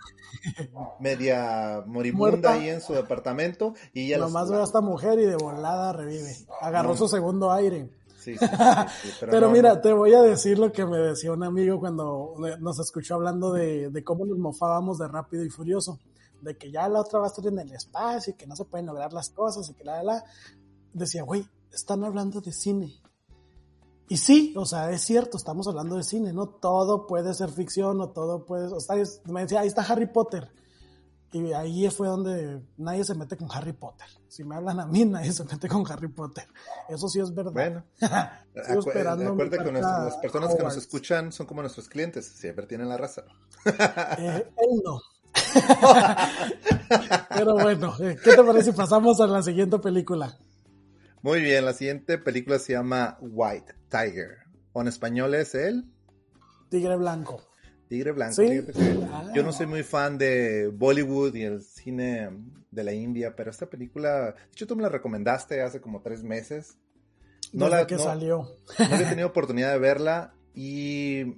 media 1.00 1.84
moribunda 1.86 2.50
Muerta. 2.50 2.54
ahí 2.54 2.70
en 2.70 2.82
su 2.82 2.94
departamento 2.94 3.74
y 3.94 4.10
la- 4.10 4.18
Nomás 4.18 4.50
ve 4.50 4.58
a 4.58 4.64
esta 4.64 4.82
mujer 4.82 5.20
y 5.20 5.26
de 5.26 5.36
volada 5.36 5.94
revive. 5.94 6.36
Agarró 6.62 6.90
No. 6.90 6.98
su 6.98 7.08
segundo 7.08 7.52
aire. 7.52 7.90
Sí, 8.20 8.38
sí, 8.38 8.46
sí, 8.46 8.46
sí, 8.48 9.10
pero, 9.20 9.32
Pero 9.32 9.48
no, 9.48 9.52
mira, 9.54 9.74
no. 9.76 9.82
te 9.82 9.94
voy 9.94 10.14
a 10.14 10.22
decir 10.22 10.60
lo 10.60 10.72
que 10.72 10.86
me 10.86 10.98
decía 10.98 11.32
un 11.32 11.44
amigo 11.44 11.80
cuando 11.80 12.34
nos 12.60 12.80
escuchó 12.80 13.16
hablando 13.16 13.52
de, 13.52 13.90
de 13.90 14.04
cómo 14.04 14.26
nos 14.26 14.38
mofábamos 14.38 14.98
de 15.00 15.08
Rápido 15.08 15.44
y 15.44 15.50
Furioso. 15.50 16.00
De 16.42 16.58
que 16.58 16.72
ya 16.72 16.88
la 16.90 17.00
otra 17.02 17.20
va 17.20 17.26
a 17.26 17.30
estar 17.30 17.46
en 17.48 17.60
el 17.60 17.72
espacio 17.72 18.34
y 18.34 18.36
que 18.36 18.48
no 18.48 18.56
se 18.56 18.66
pueden 18.66 18.88
lograr 18.88 19.14
las 19.14 19.30
cosas 19.30 19.70
y 19.70 19.74
que 19.74 19.84
la, 19.84 19.98
la, 19.98 20.14
la. 20.16 20.24
Decía, 20.94 21.24
güey, 21.24 21.48
están 21.72 22.04
hablando 22.04 22.42
de 22.42 22.52
cine. 22.52 23.00
Y 24.10 24.18
sí, 24.18 24.54
o 24.58 24.66
sea, 24.66 24.92
es 24.92 25.02
cierto, 25.04 25.38
estamos 25.38 25.68
hablando 25.68 25.96
de 25.96 26.04
cine, 26.04 26.34
no 26.34 26.48
todo 26.50 27.08
puede 27.08 27.34
ser 27.34 27.50
ficción 27.50 28.02
o 28.02 28.10
todo 28.10 28.46
puede, 28.46 28.66
o 28.68 28.80
sea, 28.82 28.98
es- 28.98 29.22
me 29.26 29.42
decía, 29.42 29.62
ahí 29.62 29.68
está 29.68 29.84
Harry 29.84 30.08
Potter. 30.08 30.50
Y 31.34 31.54
ahí 31.54 31.90
fue 31.90 32.10
donde 32.10 32.62
nadie 32.76 33.06
se 33.06 33.16
mete 33.16 33.38
con 33.38 33.48
Harry 33.54 33.72
Potter. 33.72 34.06
Si 34.28 34.44
me 34.44 34.56
hablan 34.58 34.82
a 34.82 34.86
mí, 34.86 35.06
nadie 35.06 35.32
se 35.32 35.46
mete 35.46 35.70
con 35.70 35.90
Harry 35.90 36.10
Potter. 36.10 36.46
Eso 36.90 37.08
sí 37.08 37.22
es 37.22 37.34
verdad. 37.34 37.54
Bueno, 37.54 37.86
acu- 38.02 38.80
esperando 38.80 39.32
acuérdate 39.32 39.64
que 39.64 39.72
nuestras- 39.72 40.04
las 40.06 40.18
personas 40.18 40.56
que 40.56 40.64
nos 40.64 40.76
escuchan 40.76 41.32
son 41.32 41.46
como 41.46 41.62
nuestros 41.62 41.88
clientes, 41.88 42.26
siempre 42.28 42.68
tienen 42.68 42.90
la 42.90 42.98
razón. 42.98 43.24
Eh, 43.66 44.52
él 44.58 44.82
no. 44.84 45.00
Pero 47.30 47.54
bueno, 47.54 47.94
eh, 48.00 48.18
¿qué 48.24 48.36
te 48.36 48.44
parece 48.44 48.72
si 48.72 48.78
pasamos 48.78 49.20
a 49.22 49.28
la 49.28 49.42
siguiente 49.42 49.80
película? 49.80 50.38
Muy 51.22 51.42
bien, 51.42 51.66
la 51.66 51.74
siguiente 51.74 52.18
película 52.18 52.60
se 52.60 52.74
llama 52.74 53.18
White 53.22 53.76
Tiger. 53.90 54.38
O 54.74 54.82
en 54.82 54.88
español 54.88 55.34
es 55.36 55.56
el 55.56 55.86
Tigre 56.70 56.96
Blanco. 56.98 57.42
Tigre 57.88 58.12
Blanco. 58.14 58.36
Sí. 58.36 58.62
Ah. 59.12 59.30
Yo 59.36 59.44
no 59.44 59.52
soy 59.52 59.66
muy 59.68 59.84
fan 59.84 60.18
de 60.18 60.68
Bollywood 60.74 61.36
y 61.36 61.44
el 61.44 61.62
cine 61.62 62.30
de 62.72 62.84
la 62.84 62.94
India, 62.94 63.36
pero 63.36 63.52
esta 63.52 63.66
película, 63.70 64.32
de 64.32 64.36
hecho 64.54 64.66
tú 64.68 64.76
me 64.78 64.84
la 64.84 64.90
recomendaste 64.90 65.62
hace 65.62 65.82
como 65.82 66.02
tres 66.02 66.24
meses. 66.24 66.78
No 67.52 67.66
Desde 67.66 67.78
la- 67.82 67.88
que 67.88 67.96
no- 67.96 68.04
salió. 68.04 68.38
No 68.80 68.96
había 68.96 69.10
tenido 69.10 69.28
oportunidad 69.30 69.72
de 69.74 69.80
verla 69.80 70.34
y 70.54 71.36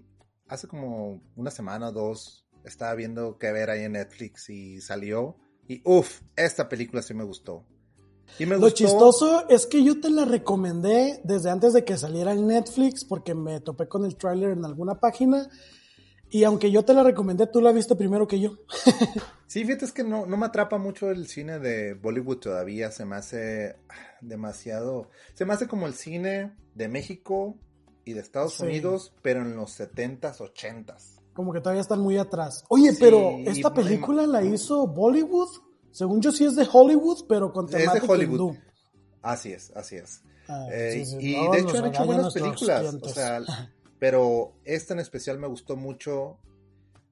hace 0.48 0.68
como 0.68 1.24
una 1.36 1.50
semana 1.50 1.90
o 1.90 1.92
dos 1.92 2.43
estaba 2.64 2.94
viendo 2.96 3.38
qué 3.38 3.52
ver 3.52 3.70
ahí 3.70 3.84
en 3.84 3.94
Netflix 3.94 4.50
y 4.50 4.82
salió. 4.82 5.38
Y 5.68 5.82
uff, 5.86 6.22
esta 6.36 6.68
película 6.70 7.02
sí 7.02 7.14
me 7.14 7.24
gustó. 7.24 7.66
Y 8.40 8.46
me 8.46 8.56
Lo 8.56 8.62
gustó. 8.62 8.76
chistoso 8.76 9.50
es 9.50 9.66
que 9.68 9.84
yo 9.84 10.00
te 10.00 10.10
la 10.10 10.26
recomendé 10.26 11.22
desde 11.24 11.50
antes 11.52 11.74
de 11.74 11.84
que 11.86 11.98
saliera 11.98 12.32
en 12.34 12.48
Netflix 12.48 13.06
porque 13.06 13.36
me 13.36 13.60
topé 13.62 13.88
con 13.88 14.06
el 14.06 14.16
tráiler 14.16 14.52
en 14.52 14.66
alguna 14.66 15.00
página 15.00 15.50
y 16.30 16.44
aunque 16.46 16.72
yo 16.72 16.84
te 16.84 16.94
la 16.96 17.04
recomendé, 17.04 17.46
tú 17.48 17.62
la 17.62 17.72
viste 17.72 17.96
primero 17.96 18.28
que 18.28 18.40
yo. 18.40 18.58
Sí, 19.46 19.64
fíjate, 19.66 19.86
es 19.86 19.92
que 19.92 20.04
no, 20.04 20.26
no 20.26 20.36
me 20.36 20.48
atrapa 20.48 20.80
mucho 20.80 21.12
el 21.12 21.28
cine 21.28 21.60
de 21.60 21.94
Bollywood 21.94 22.40
todavía. 22.40 22.90
Se 22.90 23.06
me 23.06 23.18
hace 23.18 23.76
demasiado. 24.20 25.12
Se 25.36 25.46
me 25.46 25.54
hace 25.54 25.68
como 25.68 25.86
el 25.86 25.94
cine 25.94 26.56
de 26.74 26.88
México 26.88 27.56
y 28.04 28.14
de 28.14 28.22
Estados 28.22 28.56
Sí. 28.56 28.64
Unidos, 28.64 29.14
pero 29.22 29.42
en 29.44 29.56
los 29.56 29.80
70s, 29.80 30.38
80s. 30.40 31.13
Como 31.34 31.52
que 31.52 31.60
todavía 31.60 31.82
están 31.82 32.00
muy 32.00 32.18
atrás. 32.18 32.64
Oye, 32.70 32.92
Sí, 32.92 32.98
pero 33.00 33.38
esta 33.46 33.74
película 33.74 34.28
la 34.28 34.44
hizo 34.44 34.88
Bollywood. 34.88 35.50
Según 35.92 36.22
yo 36.22 36.32
sí 36.32 36.46
es 36.46 36.56
de 36.56 36.68
Hollywood, 36.72 37.26
pero 37.28 37.52
con 37.52 37.66
Es 37.66 37.72
de 37.72 37.78
temática 37.80 38.06
Hollywood. 38.08 38.40
hindú. 38.54 38.58
Así 39.22 39.52
es, 39.52 39.72
así 39.76 39.96
es. 39.96 40.22
Ah, 40.48 40.68
Eh, 40.72 40.92
sí, 40.94 41.06
sí, 41.06 41.18
y 41.20 41.52
de 41.52 41.60
hecho 41.60 41.78
han 41.78 41.86
hecho 41.86 42.06
buenas 42.06 42.34
películas, 42.34 42.96
o 43.02 43.10
sea, 43.10 43.40
pero 44.00 44.54
esta 44.66 44.94
en 44.94 45.00
especial 45.00 45.40
me 45.40 45.48
gustó 45.48 45.76
mucho 45.78 46.38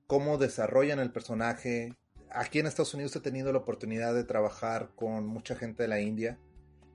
cómo 0.08 0.38
desarrollan 0.38 1.00
el 1.00 1.12
personaje. 1.12 1.96
Aquí 2.30 2.60
en 2.60 2.68
Estados 2.68 2.94
Unidos 2.94 3.16
he 3.16 3.22
tenido 3.22 3.52
la 3.54 3.60
oportunidad 3.60 4.14
de 4.14 4.24
trabajar 4.26 4.92
con 4.96 5.26
mucha 5.28 5.56
gente 5.56 5.84
de 5.84 5.90
la 5.90 6.02
India, 6.02 6.38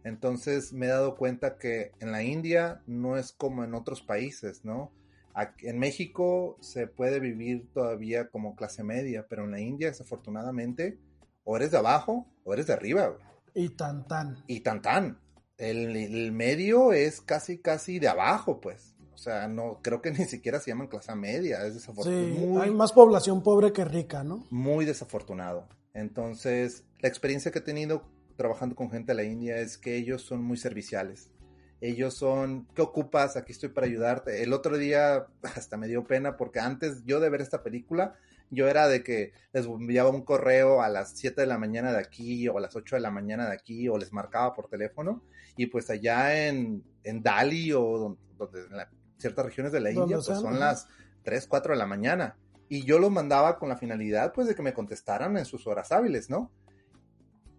entonces 0.05 0.73
me 0.73 0.87
he 0.87 0.91
dado 0.91 1.17
cuenta 1.17 1.57
que 1.57 1.93
en 2.01 2.13
la 2.13 2.23
India 2.23 2.83
no 2.87 3.17
es 3.17 3.33
como 3.33 3.65
en 3.65 3.75
otros 3.75 4.03
países, 4.03 4.65
¿no? 4.65 4.93
Aquí- 5.39 5.69
en 5.69 5.79
México 5.79 6.57
se 6.61 6.87
puede 6.87 7.21
vivir 7.21 7.71
todavía 7.75 8.29
como 8.31 8.57
clase 8.57 8.83
media, 8.83 9.27
pero 9.29 9.45
en 9.45 9.51
la 9.51 9.61
India 9.61 9.89
desafortunadamente 9.89 10.99
o 11.45 11.57
eres 11.57 11.71
de 11.73 11.77
abajo 11.79 12.27
o 12.45 12.55
eres 12.55 12.67
de 12.67 12.73
arriba. 12.73 13.09
güey 13.09 13.67
Y 13.67 13.69
tan 13.71 14.07
tan. 14.09 14.43
y 14.47 14.61
tan 14.61 14.81
tan. 14.81 15.19
El, 15.59 15.95
el 15.97 16.33
medio 16.33 16.93
es 16.93 17.21
casi 17.21 17.59
casi 17.59 17.99
de 17.99 18.09
abajo, 18.09 18.61
pues. 18.61 18.95
O 19.13 19.19
sea, 19.19 19.47
no 19.49 19.81
creo 19.83 20.01
que 20.03 20.11
ni 20.19 20.25
siquiera 20.25 20.59
se 20.61 20.71
llaman 20.71 20.89
clase 20.89 21.15
media, 21.15 21.67
es 21.67 21.75
desafortunado. 21.75 22.25
Sí, 22.27 22.33
muy, 22.47 22.63
hay 22.63 22.71
más 22.71 22.93
población 22.93 23.43
pobre 23.43 23.73
que 23.73 23.85
rica, 23.85 24.25
¿no? 24.25 24.45
muy 24.51 24.85
desafortunado. 24.87 25.69
Entonces, 25.95 26.85
la 27.01 27.09
experiencia 27.09 27.51
que 27.51 27.59
he 27.59 27.63
tenido 27.63 28.03
trabajando 28.37 28.75
con 28.77 28.91
gente 28.91 29.13
de 29.13 29.17
la 29.17 29.25
India 29.25 29.57
es 29.59 29.79
que 29.79 29.97
ellos 29.97 30.23
son 30.23 30.43
muy 30.43 30.57
serviciales. 30.59 31.31
Ellos 31.81 32.15
son, 32.15 32.67
¿qué 32.75 32.83
ocupas? 32.83 33.37
Aquí 33.37 33.53
estoy 33.53 33.69
para 33.69 33.87
ayudarte. 33.87 34.43
El 34.43 34.53
otro 34.53 34.79
día 34.79 35.27
hasta 35.43 35.77
me 35.77 35.89
dio 35.89 36.05
pena 36.07 36.37
porque 36.37 36.59
antes 36.61 37.05
yo 37.05 37.21
de 37.21 37.29
ver 37.29 37.41
esta 37.43 37.63
película, 37.63 38.15
yo 38.51 38.69
era 38.69 38.89
de 38.89 39.03
que 39.03 39.33
les 39.53 39.67
enviaba 39.67 40.09
un 40.11 40.23
correo 40.23 40.81
a 40.81 40.89
las 40.89 41.11
7 41.19 41.41
de 41.43 41.47
la 41.47 41.59
mañana 41.59 41.93
de 41.93 41.99
aquí 41.99 42.49
o 42.49 42.57
a 42.59 42.61
las 42.61 42.75
8 42.77 42.97
de 42.97 43.03
la 43.03 43.11
mañana 43.11 43.47
de 43.47 43.53
aquí 43.55 43.89
o 43.89 43.99
les 43.99 44.13
marcaba 44.13 44.55
por 44.55 44.69
teléfono 44.69 45.23
y 45.57 45.67
pues 45.67 45.91
allá 45.91 46.47
en, 46.47 46.83
en 47.03 47.23
Dali 47.23 47.73
o 47.73 47.99
don- 47.99 48.19
donde, 48.39 48.61
en 48.67 48.77
la- 48.77 48.89
ciertas 49.19 49.45
regiones 49.45 49.73
de 49.73 49.81
la 49.81 49.91
India 49.91 50.17
pues 50.17 50.39
son 50.43 50.61
las 50.61 50.87
3, 51.25 51.47
4 51.49 51.73
de 51.73 51.79
la 51.79 51.87
mañana 51.87 52.37
y 52.69 52.85
yo 52.85 52.99
los 52.99 53.11
mandaba 53.11 53.59
con 53.59 53.69
la 53.69 53.77
finalidad 53.77 54.33
pues 54.33 54.47
de 54.47 54.55
que 54.55 54.63
me 54.63 54.73
contestaran 54.75 55.37
en 55.37 55.45
sus 55.45 55.67
horas 55.67 55.91
hábiles, 55.93 56.31
¿no? 56.31 56.51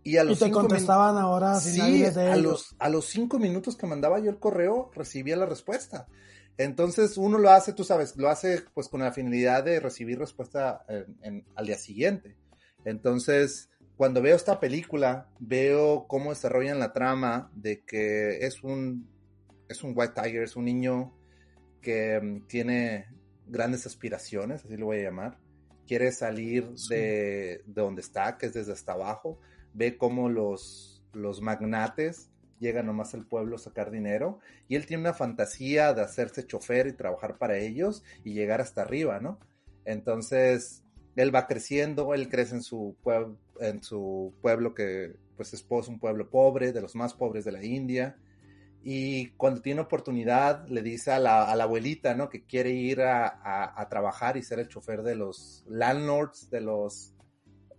Y 0.08 0.18
a 0.18 0.24
Y 0.24 0.28
los 0.28 0.40
te 0.40 0.46
cinco 0.46 0.60
min- 0.62 0.70
contestaban 0.70 1.18
ahora 1.18 1.60
sin 1.60 1.84
Sí, 1.84 2.02
de 2.04 2.08
a 2.22 2.34
ellos. 2.36 2.44
los, 2.44 2.76
a 2.80 2.88
los 2.90 3.06
cinco 3.06 3.40
minutos 3.40 3.76
que 3.76 3.88
mandaba 3.88 4.20
yo 4.20 4.30
el 4.30 4.40
correo, 4.40 4.90
recibía 4.96 5.36
la 5.36 5.46
respuesta. 5.46 6.08
Entonces 6.58 7.18
uno 7.18 7.38
lo 7.38 7.50
hace, 7.52 7.74
tú 7.74 7.84
sabes, 7.84 8.16
lo 8.16 8.30
hace 8.30 8.64
pues 8.74 8.88
con 8.88 9.02
la 9.02 9.12
finalidad 9.12 9.64
de 9.66 9.80
recibir 9.80 10.18
respuesta 10.18 10.86
en- 10.88 11.18
en- 11.24 11.46
al 11.56 11.66
día 11.68 11.78
siguiente. 11.78 12.38
Entonces, 12.86 13.70
cuando 13.98 14.22
veo 14.22 14.36
esta 14.36 14.60
película, 14.60 15.28
veo 15.40 16.06
cómo 16.08 16.30
desarrollan 16.30 16.80
la 16.80 16.94
trama 16.94 17.52
de 17.54 17.84
que 17.84 18.46
es 18.46 18.64
un, 18.64 19.10
es 19.68 19.84
un 19.84 19.92
White 19.96 20.14
Tiger, 20.22 20.44
es 20.44 20.56
un 20.56 20.66
niño 20.66 21.14
que 21.82 22.20
mm, 22.22 22.48
tiene 22.48 23.08
grandes 23.46 23.86
aspiraciones, 23.86 24.64
así 24.64 24.78
lo 24.78 24.86
voy 24.86 25.00
a 25.00 25.04
llamar. 25.04 25.38
Quiere 25.86 26.12
salir 26.12 26.72
Sí. 26.76 26.96
de, 26.96 27.64
de 27.66 27.82
donde 27.82 28.02
está, 28.02 28.38
que 28.38 28.46
es 28.46 28.54
desde 28.54 28.72
hasta 28.74 28.94
abajo. 28.94 29.40
Ve 29.78 29.96
cómo 29.98 30.28
los, 30.30 31.04
los 31.14 31.42
magnates 31.42 32.32
llegan 32.60 32.88
nomás 32.88 33.14
al 33.14 33.28
pueblo 33.28 33.58
a 33.58 33.60
sacar 33.60 33.92
dinero. 33.92 34.40
Y 34.68 34.76
él 34.76 34.88
tiene 34.88 35.02
una 35.02 35.14
fantasía 35.14 35.94
de 35.94 36.02
hacerse 36.02 36.48
chofer 36.48 36.88
y 36.88 36.94
trabajar 36.94 37.38
para 37.38 37.58
ellos 37.58 38.04
y 38.24 38.34
llegar 38.34 38.60
hasta 38.60 38.82
arriba, 38.82 39.20
¿no? 39.20 39.38
Entonces, 39.86 40.84
él 41.16 41.34
va 41.34 41.46
creciendo, 41.46 42.14
él 42.16 42.28
crece 42.30 42.56
en 42.56 42.64
su, 42.64 42.96
pueblo, 43.04 43.38
en 43.60 43.84
su 43.84 44.34
pueblo 44.42 44.74
que 44.74 45.16
pues 45.36 45.54
es 45.54 45.64
un 45.88 46.00
pueblo 46.00 46.32
pobre, 46.32 46.72
de 46.72 46.82
los 46.82 46.96
más 46.96 47.14
pobres 47.14 47.46
de 47.46 47.52
la 47.52 47.64
India. 47.64 48.18
Y 48.84 49.28
cuando 49.38 49.62
tiene 49.62 49.82
oportunidad, 49.82 50.68
le 50.68 50.82
dice 50.82 51.12
a 51.12 51.20
la, 51.20 51.44
a 51.44 51.56
la 51.56 51.66
abuelita, 51.66 52.16
¿no? 52.16 52.30
Que 52.30 52.44
quiere 52.46 52.72
ir 52.72 53.02
a, 53.02 53.28
a- 53.28 53.80
a 53.80 53.90
trabajar 53.90 54.38
y 54.38 54.42
ser 54.44 54.60
el 54.60 54.68
chofer 54.68 55.04
de 55.04 55.16
los 55.16 55.64
landlords, 55.68 56.50
de 56.50 56.62
los... 56.62 57.14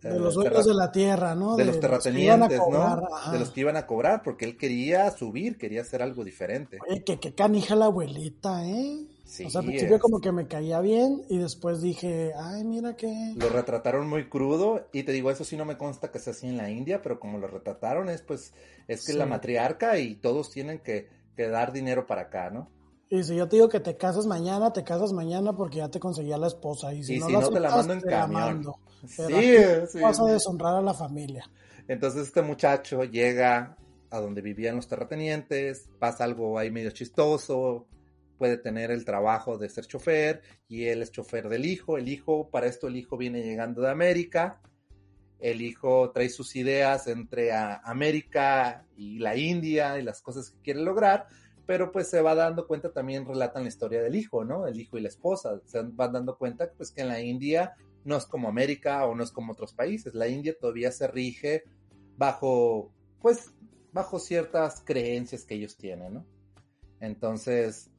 De 0.03 0.19
los 0.19 0.35
dueños 0.35 0.65
de 0.65 0.75
la 0.75 0.93
tierra, 0.93 1.35
¿no? 1.35 1.57
de 1.57 1.65
los 1.65 1.81
terratenientes, 1.81 2.61
cobrar, 2.61 3.01
¿no? 3.03 3.17
ajá. 3.17 3.33
De 3.33 3.39
los 3.41 3.51
que 3.51 3.61
iban 3.63 3.77
a 3.77 3.87
cobrar, 3.87 4.23
porque 4.23 4.45
él 4.45 4.57
quería 4.57 5.11
subir, 5.11 5.59
quería 5.59 5.81
hacer 5.83 6.03
algo 6.03 6.23
diferente. 6.25 6.79
Oye, 6.89 7.03
que, 7.03 7.19
que 7.19 7.35
canija 7.35 7.75
la 7.75 7.87
abuelita, 7.87 8.65
¿eh? 8.65 9.07
Sí, 9.25 9.45
o 9.45 9.51
sea, 9.51 9.61
al 9.61 9.67
principio 9.67 9.97
es- 9.97 10.01
como 10.01 10.21
que 10.21 10.31
me 10.33 10.47
caía 10.47 10.81
bien 10.81 11.23
y 11.29 11.39
después 11.39 11.83
dije, 11.83 12.33
ay, 12.37 12.63
mira 12.65 12.95
que... 12.97 13.35
Lo 13.37 13.49
retrataron 13.49 14.09
muy 14.09 14.29
crudo 14.29 14.87
y 14.93 15.03
te 15.03 15.11
digo, 15.13 15.31
eso 15.33 15.45
sí 15.45 15.57
no 15.57 15.65
me 15.65 15.77
consta 15.77 16.11
que 16.13 16.19
sea 16.21 16.33
así 16.33 16.47
en 16.47 16.57
la 16.57 16.71
India, 16.71 17.03
pero 17.03 17.19
como 17.19 17.39
lo 17.39 17.49
retrataron 17.49 18.09
es 18.09 18.23
pues, 18.23 18.55
es 18.87 19.05
que 19.05 19.13
Sí. 19.13 19.19
la 19.19 19.27
matriarca 19.27 19.99
y 19.99 20.15
todos 20.15 20.51
tienen 20.51 20.79
que, 20.79 21.09
que 21.37 21.49
dar 21.49 21.73
dinero 21.73 22.07
para 22.07 22.23
acá, 22.23 22.51
¿no? 22.51 22.71
Y 23.11 23.23
si 23.25 23.35
yo 23.37 23.49
te 23.49 23.57
digo 23.57 23.69
que 23.69 23.81
te 23.81 23.97
casas 23.97 24.27
mañana, 24.27 24.73
te 24.73 24.85
casas 24.85 25.13
mañana 25.13 25.55
porque 25.55 25.79
ya 25.79 25.89
te 25.89 25.99
conseguí 25.99 26.31
a 26.33 26.39
la 26.39 26.47
esposa. 26.47 26.93
Y 26.95 27.03
si 27.03 27.17
Y 27.17 27.19
no, 27.19 27.27
si 27.27 27.33
la 27.33 27.41
no, 27.41 27.51
te 27.51 27.61
la 27.61 27.71
mando 27.71 27.93
en 27.95 28.01
te 28.01 28.11
la 28.11 28.21
camión. 28.21 28.41
mando. 28.41 28.77
Sí, 29.07 29.15
Pero 29.17 29.39
aquí 29.39 29.87
sí. 29.93 30.01
Vas 30.01 30.21
a 30.21 30.25
deshonrar 30.25 30.77
a 30.77 30.83
la 30.83 30.95
familia. 30.95 31.45
Entonces 31.87 32.27
este 32.27 32.43
muchacho 32.43 33.05
llega 33.05 33.77
a 34.11 34.21
donde 34.21 34.43
vivían 34.43 34.77
los 34.77 34.89
terratenientes, 34.89 35.89
pasa 35.99 36.25
algo 36.25 36.59
ahí 36.59 36.71
medio 36.71 36.91
chistoso, 36.91 37.87
puede 38.39 38.57
tener 38.57 38.91
el 38.91 39.05
trabajo 39.05 39.59
de 39.59 39.69
ser 39.69 39.87
chofer 39.87 40.43
y 40.69 40.87
él 40.87 41.03
es 41.03 41.11
chofer 41.11 41.49
del 41.49 41.67
hijo. 41.67 41.99
El 41.99 42.09
hijo, 42.09 42.49
para 42.51 42.67
esto 42.67 42.87
el 42.87 42.97
hijo 42.97 43.17
viene 43.17 43.43
llegando 43.43 43.83
de 43.83 43.91
América. 43.91 44.61
El 45.41 45.61
hijo 45.61 46.11
trae 46.11 46.29
sus 46.29 46.57
ideas 46.57 47.07
entre 47.07 47.53
a 47.53 47.77
América 47.85 48.87
y 48.97 49.19
la 49.19 49.37
India 49.37 49.99
y 49.99 50.03
las 50.03 50.21
cosas 50.21 50.51
que 50.51 50.61
quiere 50.63 50.81
lograr, 50.81 51.27
pero 51.67 51.93
pues 51.93 52.09
se 52.09 52.21
va 52.21 52.35
dando 52.35 52.67
cuenta 52.67 52.93
también 52.93 53.27
relatan 53.27 53.63
la 53.63 53.69
historia 53.69 54.03
del 54.03 54.17
hijo, 54.17 54.45
¿no? 54.45 54.67
El 54.67 54.81
hijo 54.81 54.99
y 54.99 55.03
la 55.03 55.09
esposa. 55.09 55.61
Se 55.67 55.83
van 55.83 56.13
dando 56.13 56.37
cuenta 56.37 56.71
pues 56.77 56.91
que 56.91 57.03
en 57.03 57.09
la 57.09 57.21
India 57.21 57.75
no 58.09 58.16
es 58.16 58.25
como 58.25 58.49
América 58.49 59.07
o 59.07 59.14
no 59.14 59.23
es 59.23 59.31
como 59.31 59.53
otros 59.53 59.75
países. 59.75 60.14
La 60.14 60.29
India 60.29 60.57
todavía 60.59 60.90
se 60.90 61.07
rige 61.07 61.64
bajo, 62.16 62.90
pues, 63.21 63.53
bajo 63.92 64.18
ciertas 64.18 64.83
creencias 64.85 65.44
que 65.44 65.55
ellos 65.57 65.77
tienen, 65.77 66.14
¿no? 66.14 66.27
Entonces, 67.01 67.90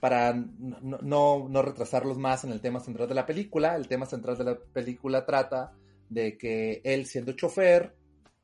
para 0.00 0.32
no, 0.32 1.48
no, 1.48 1.62
retrasarlos 1.62 2.18
más 2.18 2.44
en 2.44 2.52
el 2.52 2.60
tema 2.60 2.80
central 2.80 3.08
de 3.08 3.14
la 3.14 3.26
película, 3.26 3.74
el 3.76 3.88
tema 3.88 4.06
central 4.06 4.38
de 4.38 4.44
la 4.44 4.58
película 4.58 5.26
trata 5.26 5.72
de 6.08 6.38
que 6.38 6.80
él 6.84 7.06
siendo 7.06 7.32
chofer, 7.32 7.96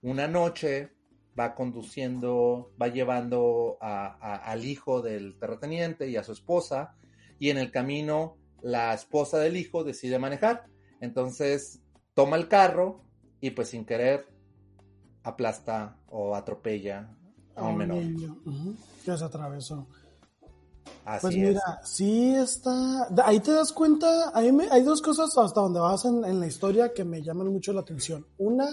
una 0.02 0.26
noche 0.26 0.90
va 1.38 1.54
conduciendo, 1.54 2.72
va 2.80 2.88
llevando 2.88 3.78
al 3.80 4.64
hijo 4.64 5.00
del 5.00 5.38
terrateniente 5.38 6.08
y 6.08 6.16
a 6.16 6.24
su 6.24 6.32
esposa, 6.32 6.96
y 7.38 7.50
en 7.50 7.58
el 7.58 7.70
camino 7.70 8.36
la 8.62 8.92
esposa 8.92 9.38
del 9.38 9.56
hijo 9.56 9.84
decide 9.84 10.18
manejar. 10.18 10.66
Entonces 11.00 11.80
toma 12.14 12.36
el 12.36 12.48
carro 12.48 13.00
y 13.40 13.50
pues 13.50 13.68
sin 13.70 13.84
querer 13.84 14.26
aplasta 15.22 15.96
o 16.08 16.34
atropella 16.34 17.08
a 17.54 17.64
un 17.64 17.76
menor. 17.76 17.98
niño 17.98 18.36
ujú, 18.46 18.74
que 19.04 19.16
se 19.16 19.24
atravesó. 19.24 19.86
Así 21.04 21.22
Pues 21.22 21.34
es. 21.34 21.40
mira, 21.40 21.80
sí 21.84 22.34
está. 22.34 23.08
Ahí 23.24 23.40
te 23.40 23.52
das 23.52 23.72
cuenta, 23.72 24.30
ahí 24.34 24.52
me- 24.52 24.68
hay 24.70 24.82
dos 24.82 25.00
cosas 25.02 25.36
hasta 25.38 25.60
donde 25.60 25.80
vas 25.80 26.04
en, 26.04 26.24
en 26.24 26.40
la 26.40 26.46
historia 26.46 26.92
que 26.92 27.04
me 27.04 27.22
llaman 27.22 27.48
mucho 27.48 27.72
la 27.72 27.80
atención. 27.80 28.26
Una, 28.38 28.68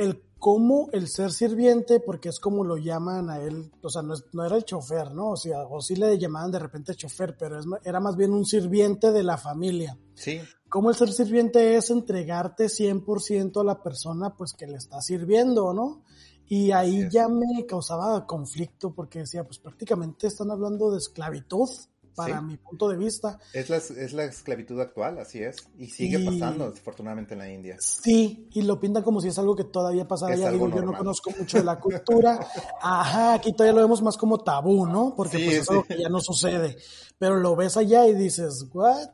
el 0.00 0.22
cómo 0.38 0.88
el 0.92 1.06
ser 1.08 1.32
sirviente, 1.32 2.00
porque 2.00 2.30
es 2.30 2.40
como 2.40 2.64
lo 2.64 2.78
llaman 2.78 3.28
a 3.28 3.40
él, 3.40 3.70
o 3.82 3.90
sea, 3.90 4.00
no, 4.02 4.14
es- 4.14 4.24
no 4.32 4.44
era 4.44 4.56
el 4.56 4.64
chofer, 4.64 5.12
¿no? 5.12 5.32
O 5.32 5.36
sea, 5.36 5.64
o 5.66 5.80
sí 5.82 5.94
le 5.96 6.18
llamaban 6.18 6.50
de 6.50 6.58
repente 6.58 6.94
chofer, 6.94 7.36
pero 7.38 7.58
es 7.60 7.66
era 7.84 8.00
más 8.00 8.16
bien 8.16 8.32
un 8.32 8.46
sirviente 8.46 9.12
de 9.12 9.22
la 9.22 9.36
familia. 9.36 9.98
Sí, 10.14 10.40
Cómo 10.70 10.88
el 10.90 10.96
ser 10.96 11.12
sirviente 11.12 11.74
es 11.76 11.90
entregarte 11.90 12.68
100% 12.68 13.60
a 13.60 13.64
la 13.64 13.82
persona 13.82 14.34
pues 14.36 14.52
que 14.52 14.66
le 14.68 14.76
está 14.76 15.00
sirviendo, 15.02 15.74
¿no? 15.74 16.04
Y 16.46 16.70
ahí 16.72 17.08
ya 17.10 17.28
me 17.28 17.66
causaba 17.66 18.24
conflicto 18.26 18.92
porque 18.94 19.20
decía, 19.20 19.44
pues 19.44 19.58
prácticamente 19.58 20.26
están 20.28 20.50
hablando 20.50 20.90
de 20.90 20.98
esclavitud 20.98 21.68
para 22.14 22.38
Sí. 22.40 22.44
mi 22.44 22.56
punto 22.56 22.88
de 22.88 22.96
vista. 22.96 23.38
es 23.52 23.70
la, 23.70 23.76
es 23.76 24.12
la 24.12 24.24
esclavitud 24.24 24.80
actual, 24.80 25.18
así 25.18 25.42
es. 25.42 25.56
Y 25.78 25.86
sigue 25.88 26.18
Y- 26.20 26.24
pasando, 26.26 26.70
desafortunadamente, 26.70 27.34
en 27.34 27.38
la 27.38 27.50
India. 27.50 27.76
Sí, 27.80 28.48
y 28.52 28.62
lo 28.62 28.78
pintan 28.80 29.02
como 29.02 29.20
si 29.20 29.28
es 29.28 29.38
algo 29.38 29.54
que 29.56 29.64
todavía 29.64 30.06
pasa 30.06 30.26
allá. 30.26 30.50
Digo, 30.50 30.68
yo 30.68 30.82
no 30.82 30.92
conozco 30.96 31.30
mucho 31.38 31.58
de 31.58 31.64
la 31.64 31.78
cultura. 31.80 32.38
Ajá, 32.82 33.34
aquí 33.34 33.52
todavía 33.52 33.74
lo 33.74 33.82
vemos 33.82 34.02
más 34.02 34.16
como 34.16 34.38
tabú, 34.38 34.86
¿no? 34.86 35.14
Porque 35.16 35.38
Sí, 35.38 35.44
pues 35.44 35.56
es 35.58 35.64
sí. 35.66 35.72
algo 35.72 35.84
que 35.84 35.98
ya 35.98 36.08
no 36.08 36.20
sucede. 36.20 36.76
Pero 37.18 37.36
lo 37.38 37.56
ves 37.56 37.76
allá 37.76 38.06
y 38.06 38.14
dices, 38.14 38.66
¿what? 38.72 39.08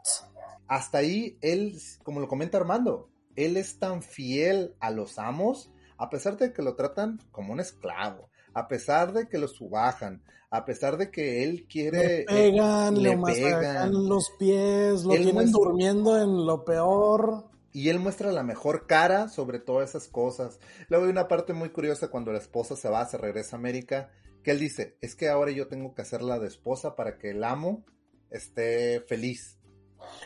Hasta 0.68 0.98
ahí, 0.98 1.38
él, 1.42 1.78
como 2.02 2.20
lo 2.20 2.28
comenta 2.28 2.58
Armando, 2.58 3.08
él 3.36 3.56
es 3.56 3.78
tan 3.78 4.02
fiel 4.02 4.74
a 4.80 4.90
los 4.90 5.18
amos, 5.18 5.70
a 5.98 6.10
pesar 6.10 6.36
de 6.36 6.52
que 6.52 6.62
lo 6.62 6.74
tratan 6.74 7.20
como 7.30 7.52
un 7.52 7.60
esclavo, 7.60 8.28
a 8.58 8.68
pesar 8.68 9.12
de 9.12 9.28
que 9.28 9.36
lo 9.38 9.48
subajan, 9.48 10.22
a 10.50 10.64
pesar 10.64 10.96
de 10.96 11.10
que 11.10 11.44
él 11.44 11.66
quiere... 11.68 12.20
Le 12.20 12.24
pegan, 12.24 12.96
eh, 12.96 13.00
le 13.00 13.16
le 13.16 13.22
pegan. 13.22 13.92
los 14.08 14.30
pies, 14.38 15.04
lo 15.04 15.12
Él 15.12 15.24
tienen 15.24 15.34
muestra- 15.34 15.52
durmiendo 15.62 16.18
en 16.18 16.46
lo 16.46 16.64
peor. 16.64 17.50
Y 17.72 17.90
él 17.90 17.98
muestra 17.98 18.32
la 18.32 18.42
mejor 18.42 18.86
cara 18.86 19.28
sobre 19.28 19.58
todas 19.58 19.90
esas 19.90 20.08
cosas. 20.08 20.58
Luego 20.88 21.04
hay 21.04 21.10
una 21.10 21.28
parte 21.28 21.52
muy 21.52 21.68
curiosa 21.68 22.08
cuando 22.08 22.32
la 22.32 22.38
esposa 22.38 22.76
se 22.76 22.88
va, 22.88 23.04
se 23.04 23.18
regresa 23.18 23.56
a 23.56 23.58
América, 23.58 24.10
que 24.42 24.52
él 24.52 24.58
dice, 24.58 24.96
es 25.02 25.14
que 25.16 25.28
ahora 25.28 25.50
yo 25.50 25.68
tengo 25.68 25.94
que 25.94 26.00
hacerla 26.00 26.38
de 26.38 26.46
esposa 26.48 26.96
para 26.96 27.18
que 27.18 27.32
el 27.32 27.44
amo 27.44 27.84
esté 28.30 29.00
feliz. 29.06 29.58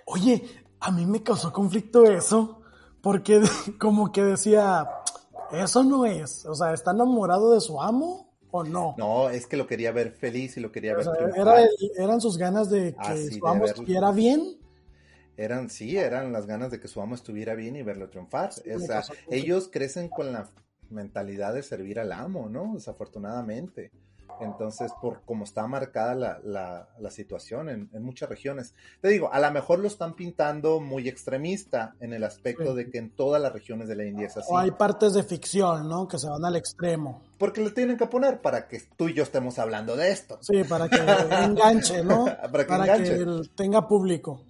Oye, 0.07 0.45
a 0.79 0.93
mí 0.93 1.05
me 1.07 1.23
causó 1.25 1.53
conflicto 1.53 2.05
eso, 2.05 2.61
porque 3.03 3.41
como 3.81 4.13
que 4.13 4.23
decía, 4.23 4.87
eso 5.53 5.83
no 5.85 6.07
es, 6.07 6.45
o 6.47 6.55
sea, 6.55 6.73
¿está 6.73 6.93
enamorado 6.93 7.53
de 7.53 7.61
su 7.61 7.81
amo 7.81 8.29
o 8.51 8.65
no? 8.65 8.95
No, 8.99 9.29
es 9.31 9.47
que 9.47 9.57
lo 9.57 9.67
quería 9.67 9.93
ver 9.93 10.13
feliz 10.13 10.57
y 10.57 10.61
lo 10.61 10.73
quería 10.73 10.95
O 10.95 10.97
ver 10.97 11.05
sea, 11.05 11.15
era 11.37 11.63
el- 11.63 11.71
eran 11.97 12.21
sus 12.21 12.37
ganas 12.37 12.69
de 12.71 12.93
que 12.95 12.99
Así 13.01 13.39
su 13.39 13.47
amo 13.47 13.61
verlo. 13.65 13.67
estuviera 13.83 14.11
bien. 14.13 14.57
Eran, 15.37 15.71
sí, 15.71 15.97
eran 15.97 16.33
las 16.33 16.47
ganas 16.47 16.71
de 16.71 16.81
que 16.81 16.89
su 16.89 17.01
amo 17.01 17.15
estuviera 17.15 17.55
bien 17.55 17.77
y 17.77 17.83
verlo 17.83 18.11
triunfar. 18.11 18.53
Sí, 18.53 18.71
o 18.73 18.79
sea, 18.79 19.03
ellos 19.31 19.69
crecen 19.73 20.09
con 20.09 20.33
la 20.33 20.49
mentalidad 20.91 21.55
de 21.55 21.63
servir 21.63 21.99
al 22.01 22.13
amo, 22.13 22.49
¿no? 22.51 22.73
Desafortunadamente. 22.75 23.91
Entonces, 24.41 24.93
por 25.01 25.23
como 25.25 25.45
está 25.45 25.67
marcada 25.67 26.15
la, 26.15 26.41
la, 26.43 26.89
la 26.99 27.11
situación 27.11 27.69
en, 27.69 27.91
en 27.93 28.03
muchas 28.03 28.29
regiones. 28.29 28.75
Te 29.01 29.09
digo, 29.09 29.33
a 29.33 29.41
lo 29.41 29.51
mejor 29.51 29.79
lo 29.81 29.87
están 29.87 30.15
pintando 30.15 30.81
muy 30.81 31.09
extremista 31.09 31.95
en 32.01 32.13
el 32.13 32.25
aspecto 32.25 32.71
Sí. 32.71 32.77
de 32.77 32.91
que 32.91 32.99
en 32.99 33.11
todas 33.11 33.41
las 33.41 33.53
regiones 33.53 33.89
de 33.89 33.97
la 33.97 34.05
India 34.05 34.27
es 34.27 34.37
así. 34.37 34.49
O 34.51 34.59
hay 34.59 34.71
partes 34.71 35.13
de 35.15 35.23
ficción, 35.23 35.89
¿no? 35.89 36.09
Que 36.09 36.19
se 36.19 36.29
van 36.29 36.45
al 36.45 36.57
extremo. 36.57 37.23
Porque 37.39 37.61
lo 37.63 37.73
tienen 37.73 37.97
que 37.97 38.07
poner 38.07 38.41
para 38.41 38.67
que 38.69 38.81
tú 38.97 39.09
y 39.09 39.15
yo 39.15 39.23
estemos 39.23 39.59
hablando 39.59 39.97
de 39.97 40.11
esto. 40.11 40.39
Sí, 40.43 40.65
para 40.65 40.89
que 40.89 40.97
enganche, 41.45 42.03
¿no? 42.05 42.25
Para 42.53 42.67
que 42.67 42.75
enganche. 42.75 43.15
él 43.15 43.51
tenga 43.55 43.87
público. 43.89 44.43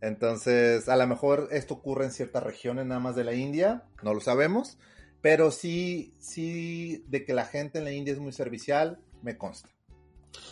Entonces, 0.00 0.88
a 0.88 0.96
lo 0.96 1.06
mejor 1.06 1.48
esto 1.50 1.74
ocurre 1.74 2.04
en 2.04 2.12
ciertas 2.12 2.42
regiones 2.42 2.86
nada 2.86 3.00
más 3.00 3.16
de 3.16 3.24
la 3.24 3.34
India, 3.34 3.82
no 4.02 4.14
lo 4.14 4.20
sabemos, 4.20 4.78
pero 5.20 5.50
sí, 5.50 6.14
sí, 6.18 7.04
de 7.08 7.24
que 7.24 7.34
la 7.34 7.44
gente 7.44 7.78
en 7.78 7.84
la 7.84 7.92
India 7.92 8.12
es 8.12 8.20
muy 8.20 8.32
servicial, 8.32 8.98
me 9.22 9.36
consta. 9.36 9.68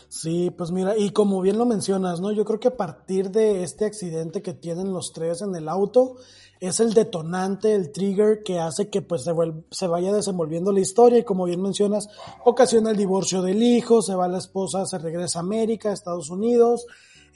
Sí, 0.08 0.50
pues 0.50 0.70
mira, 0.70 0.96
y 0.96 1.10
como 1.10 1.40
bien 1.40 1.58
lo 1.58 1.66
mencionas, 1.66 2.20
¿no? 2.20 2.32
Yo 2.32 2.44
creo 2.44 2.60
que 2.60 2.68
a 2.68 2.76
partir 2.76 3.30
de 3.30 3.62
este 3.62 3.84
accidente 3.84 4.42
que 4.42 4.54
tienen 4.54 4.92
los 4.92 5.12
tres 5.12 5.42
en 5.42 5.54
el 5.54 5.68
auto, 5.68 6.16
es 6.60 6.80
el 6.80 6.94
detonante, 6.94 7.74
el 7.74 7.92
trigger 7.92 8.42
que 8.42 8.58
hace 8.58 8.88
que 8.88 9.02
pues 9.02 9.24
se, 9.24 9.32
se 9.70 9.86
vaya 9.86 10.12
desenvolviendo 10.12 10.72
la 10.72 10.80
historia 10.80 11.18
y 11.18 11.24
como 11.24 11.44
bien 11.44 11.60
mencionas, 11.60 12.08
ocasiona 12.44 12.90
el 12.90 12.96
divorcio 12.96 13.42
del 13.42 13.62
hijo, 13.62 14.00
se 14.00 14.14
va 14.14 14.28
la 14.28 14.38
esposa, 14.38 14.86
se 14.86 14.98
regresa 14.98 15.40
a 15.40 15.42
América, 15.42 15.90
a 15.90 15.94
Estados 15.94 16.30
Unidos, 16.30 16.86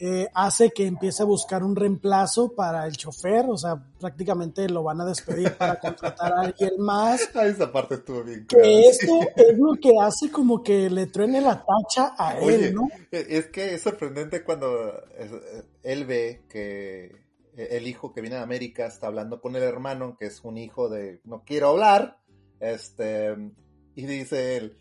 eh, 0.03 0.29
hace 0.35 0.71
que 0.71 0.87
empiece 0.87 1.23
a 1.23 1.27
buscar 1.27 1.63
un 1.63 1.77
reemplazo 1.77 2.55
para 2.55 2.87
el 2.87 2.97
chofer, 2.97 3.45
o 3.49 3.59
sea, 3.59 3.85
prácticamente 3.99 4.67
lo 4.67 4.83
van 4.83 5.03
a 5.03 5.05
despedir 5.05 5.53
para 5.59 5.79
contratar 5.79 6.33
a 6.33 6.41
alguien 6.41 6.73
más. 6.79 7.29
Ah, 7.41 7.47
esa 7.47 7.71
parte 7.71 7.97
estuvo 7.97 8.25
bien 8.25 8.45
clara, 8.45 8.65
Que 8.65 8.89
esto 8.89 9.21
es 9.37 9.59
lo 9.59 9.75
que 9.81 9.93
hace 10.01 10.31
como 10.31 10.63
que 10.63 10.91
le 10.91 11.07
truene 11.07 11.41
la 11.41 11.65
tacha 11.65 12.15
a 12.19 12.37
Oye, 12.39 12.69
él, 12.69 12.75
¿no? 12.75 12.89
es 13.11 13.47
que 13.47 13.75
es 13.75 13.83
sorprendente 13.83 14.43
cuando 14.43 14.89
eh, 15.17 15.65
él 15.83 16.05
ve 16.07 16.43
que 16.49 17.13
el 17.57 17.87
hijo 17.87 18.13
que 18.13 18.21
viene 18.21 18.37
de 18.37 18.43
América 18.43 18.87
está 18.87 19.07
hablando 19.07 19.41
con 19.41 19.55
el 19.57 19.63
hermano, 19.63 20.17
que 20.19 20.27
es 20.27 20.41
un 20.45 20.59
hijo 20.59 20.89
de 20.89 21.21
no 21.25 21.45
quiero 21.45 21.69
hablar, 21.69 22.19
este, 22.59 23.37
y 23.95 24.07
dice 24.07 24.57
él, 24.57 24.79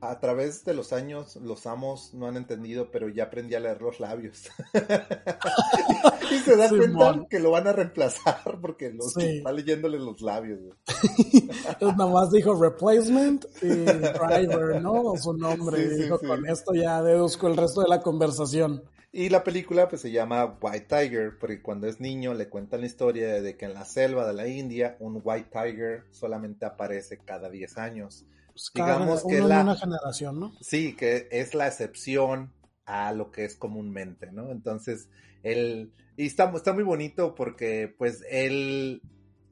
a 0.00 0.18
través 0.20 0.64
de 0.64 0.74
los 0.74 0.92
años 0.92 1.36
los 1.36 1.66
amos 1.66 2.14
no 2.14 2.26
han 2.26 2.36
entendido, 2.36 2.90
pero 2.90 3.08
ya 3.08 3.24
aprendí 3.24 3.54
a 3.54 3.60
leer 3.60 3.82
los 3.82 4.00
labios. 4.00 4.48
y 6.30 6.38
se 6.38 6.56
da 6.56 6.68
Simón. 6.68 6.92
cuenta 6.94 7.28
que 7.28 7.38
lo 7.40 7.50
van 7.50 7.66
a 7.66 7.72
reemplazar 7.72 8.58
porque 8.60 8.90
los 8.90 9.12
Sí. 9.12 9.38
está 9.38 9.52
leyéndole 9.52 9.98
los 9.98 10.20
labios. 10.20 10.60
nada 11.80 12.06
más 12.06 12.30
dijo 12.30 12.54
replacement 12.54 13.44
y 13.62 13.68
driver, 13.68 14.80
¿no? 14.80 14.92
O 15.02 15.16
su 15.16 15.32
nombre. 15.34 15.76
Sí, 15.76 15.82
y 15.94 15.96
sí, 15.96 16.02
dijo, 16.04 16.18
sí. 16.18 16.26
con 16.26 16.46
esto 16.46 16.74
ya 16.74 17.02
deduzco 17.02 17.48
el 17.48 17.56
resto 17.56 17.82
de 17.82 17.88
la 17.88 18.00
conversación. 18.00 18.82
Y 19.12 19.28
la 19.28 19.42
película 19.42 19.88
pues 19.88 20.02
se 20.02 20.12
llama 20.12 20.56
White 20.60 20.86
Tiger, 20.88 21.36
porque 21.38 21.60
cuando 21.60 21.88
es 21.88 22.00
niño 22.00 22.32
le 22.32 22.48
cuentan 22.48 22.80
la 22.80 22.86
historia 22.86 23.42
de 23.42 23.56
que 23.56 23.64
en 23.64 23.74
la 23.74 23.84
selva 23.84 24.24
de 24.24 24.34
la 24.34 24.46
India 24.46 24.96
un 25.00 25.20
White 25.22 25.50
Tiger 25.52 26.04
solamente 26.10 26.64
aparece 26.64 27.18
cada 27.18 27.50
10 27.50 27.76
años. 27.78 28.24
Pues 28.52 28.70
Digamos 28.74 29.22
que 29.24 29.40
la- 29.40 29.62
una 29.62 29.76
generación, 29.76 30.40
¿no? 30.40 30.52
Sí, 30.60 30.94
que 30.96 31.28
es 31.30 31.54
la 31.54 31.66
excepción 31.68 32.52
a 32.84 33.12
lo 33.12 33.30
que 33.30 33.44
es 33.44 33.56
comúnmente, 33.56 34.30
¿no? 34.32 34.50
Entonces, 34.50 35.08
él, 35.42 35.92
y 36.16 36.26
está, 36.26 36.50
está 36.54 36.72
muy 36.72 36.82
bonito 36.84 37.34
porque 37.34 37.94
pues 37.96 38.24
él, 38.30 39.02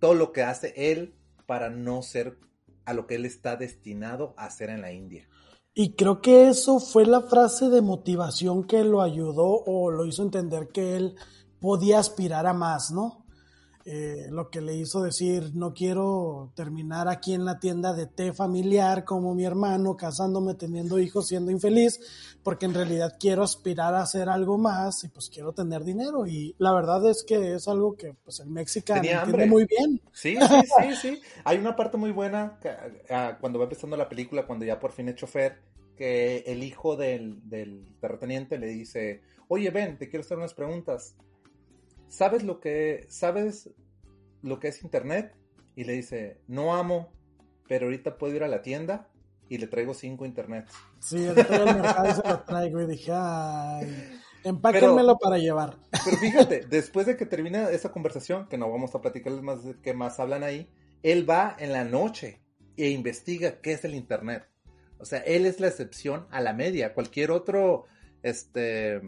todo 0.00 0.14
lo 0.14 0.32
que 0.32 0.42
hace 0.42 0.72
él 0.76 1.14
para 1.46 1.70
no 1.70 2.02
ser 2.02 2.38
a 2.84 2.94
lo 2.94 3.06
que 3.06 3.14
él 3.16 3.24
está 3.26 3.56
destinado 3.56 4.34
a 4.36 4.46
hacer 4.46 4.70
en 4.70 4.80
la 4.80 4.92
India. 4.92 5.28
Y 5.74 5.94
creo 5.94 6.20
que 6.20 6.48
eso 6.48 6.80
fue 6.80 7.06
la 7.06 7.20
frase 7.22 7.68
de 7.68 7.82
motivación 7.82 8.64
que 8.64 8.82
lo 8.82 9.00
ayudó 9.00 9.62
o 9.64 9.90
lo 9.90 10.06
hizo 10.06 10.22
entender 10.22 10.68
que 10.68 10.96
él 10.96 11.14
podía 11.60 12.00
aspirar 12.00 12.46
a 12.46 12.52
más, 12.54 12.90
¿no? 12.90 13.24
Eh, 13.90 14.26
lo 14.30 14.50
que 14.50 14.60
le 14.60 14.74
hizo 14.74 15.00
decir, 15.00 15.52
no 15.54 15.72
quiero 15.72 16.52
terminar 16.54 17.08
aquí 17.08 17.32
en 17.32 17.46
la 17.46 17.58
tienda 17.58 17.94
de 17.94 18.06
té 18.06 18.34
familiar 18.34 19.06
como 19.06 19.34
mi 19.34 19.46
hermano, 19.46 19.96
casándome, 19.96 20.56
teniendo 20.56 20.98
hijos, 20.98 21.28
siendo 21.28 21.50
infeliz, 21.50 21.98
porque 22.42 22.66
en 22.66 22.74
realidad 22.74 23.16
quiero 23.18 23.42
aspirar 23.42 23.94
a 23.94 24.02
hacer 24.02 24.28
algo 24.28 24.58
más 24.58 25.04
y 25.04 25.08
pues 25.08 25.30
quiero 25.32 25.54
tener 25.54 25.84
dinero. 25.84 26.26
Y 26.26 26.54
la 26.58 26.74
verdad 26.74 27.08
es 27.08 27.24
que 27.26 27.54
es 27.54 27.66
algo 27.66 27.96
que 27.96 28.12
pues 28.12 28.40
el 28.40 28.50
mexicano 28.50 29.02
entiende 29.02 29.46
muy 29.46 29.64
bien. 29.64 30.02
Sí, 30.12 30.36
sí, 30.36 30.38
sí, 30.82 30.94
sí. 30.94 31.22
Hay 31.44 31.56
una 31.56 31.74
parte 31.74 31.96
muy 31.96 32.10
buena 32.10 32.58
que, 32.60 32.68
ah, 33.08 33.38
cuando 33.40 33.58
va 33.58 33.64
empezando 33.64 33.96
la 33.96 34.10
película, 34.10 34.46
cuando 34.46 34.66
ya 34.66 34.78
por 34.78 34.92
fin 34.92 35.08
es 35.08 35.14
chofer, 35.14 35.62
que 35.96 36.44
el 36.46 36.62
hijo 36.62 36.94
del, 36.94 37.40
del 37.48 37.86
terrateniente 38.02 38.58
le 38.58 38.66
dice, 38.66 39.22
oye, 39.48 39.70
ven, 39.70 39.96
te 39.96 40.10
quiero 40.10 40.26
hacer 40.26 40.36
unas 40.36 40.52
preguntas. 40.52 41.16
¿Sabes 42.08 42.42
lo 42.42 42.60
que, 42.60 43.06
sabes 43.08 43.70
lo 44.42 44.58
que 44.58 44.68
es 44.68 44.82
internet? 44.82 45.34
Y 45.76 45.84
le 45.84 45.92
dice, 45.92 46.40
no 46.48 46.74
amo, 46.74 47.12
pero 47.68 47.86
ahorita 47.86 48.18
puedo 48.18 48.34
ir 48.34 48.42
a 48.42 48.48
la 48.48 48.62
tienda 48.62 49.08
y 49.48 49.58
le 49.58 49.66
traigo 49.66 49.94
cinco 49.94 50.26
internets. 50.26 50.72
Sí, 51.00 51.26
al 51.26 51.36
mercado 51.36 52.14
se 52.14 52.28
lo 52.28 52.40
traigo 52.42 52.82
y 52.82 52.86
dije, 52.86 53.12
ay, 53.14 54.20
empáquenmelo 54.44 55.16
para 55.18 55.38
llevar. 55.38 55.76
Pero 56.04 56.16
fíjate, 56.16 56.66
después 56.68 57.06
de 57.06 57.16
que 57.16 57.26
termina 57.26 57.70
esa 57.70 57.92
conversación, 57.92 58.48
que 58.48 58.58
no 58.58 58.70
vamos 58.70 58.94
a 58.94 59.00
platicarles 59.00 59.42
más 59.42 59.64
de 59.64 59.76
qué 59.80 59.94
más 59.94 60.18
hablan 60.18 60.42
ahí, 60.42 60.70
él 61.02 61.28
va 61.28 61.56
en 61.58 61.72
la 61.72 61.84
noche 61.84 62.42
e 62.76 62.90
investiga 62.90 63.60
qué 63.60 63.72
es 63.72 63.84
el 63.84 63.94
internet. 63.94 64.48
O 64.98 65.04
sea, 65.04 65.20
él 65.20 65.46
es 65.46 65.60
la 65.60 65.68
excepción 65.68 66.26
a 66.30 66.40
la 66.40 66.52
media. 66.52 66.92
Cualquier 66.92 67.30
otro, 67.30 67.84
este, 68.22 69.00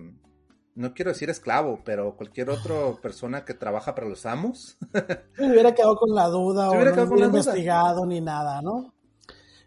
no 0.75 0.95
quiero 0.95 1.11
decir 1.11 1.29
esclavo, 1.31 1.81
pero 1.85 2.17
cualquier 2.17 2.51
otra 2.51 2.75
persona 3.03 3.45
que 3.45 3.55
trabaja 3.55 3.95
para 3.95 4.09
los 4.09 4.25
amos, 4.27 4.79
Me 5.39 5.51
hubiera 5.51 5.75
quedado 5.75 5.97
con 5.97 6.15
la 6.15 6.27
duda 6.29 6.65
Se 6.65 6.69
o 6.71 6.75
no 6.75 6.81
hubiera 6.83 7.05
duda. 7.07 7.27
investigado 7.27 8.07
ni 8.07 8.21
nada, 8.21 8.63
¿no? 8.63 8.95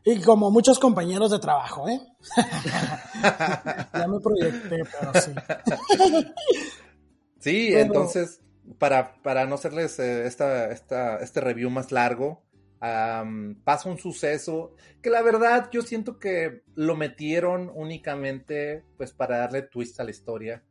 Y 0.06 0.20
como 0.22 0.52
muchos 0.52 0.80
compañeros 0.80 1.32
de 1.32 1.39
trabajo, 1.39 1.88
¿eh? 1.88 2.00
ya 3.94 4.08
me 4.08 4.20
proyecté, 4.20 4.84
pero 5.00 5.22
sí. 5.22 5.32
sí, 7.39 7.70
Pero- 7.72 7.80
entonces, 7.86 8.42
para, 8.78 9.16
para 9.22 9.46
no 9.46 9.56
hacerles 9.56 10.00
eh, 10.00 10.26
esta, 10.26 10.72
esta, 10.72 11.18
este 11.18 11.42
review 11.42 11.70
más 11.70 11.92
largo, 11.92 12.44
am, 12.80 13.56
pasa 13.63 13.89
un 13.89 13.98
suceso 13.98 14.74
que 15.02 15.10
la 15.10 15.22
verdad 15.22 15.70
yo 15.72 15.82
siento 15.82 16.20
que 16.20 16.63
lo 16.76 16.96
metieron 16.96 17.72
únicamente 17.74 18.84
pues 18.98 19.13
para 19.13 19.38
darle 19.38 19.62
twist 19.63 20.00
a 20.00 20.04
la 20.04 20.12
historia, 20.12 20.63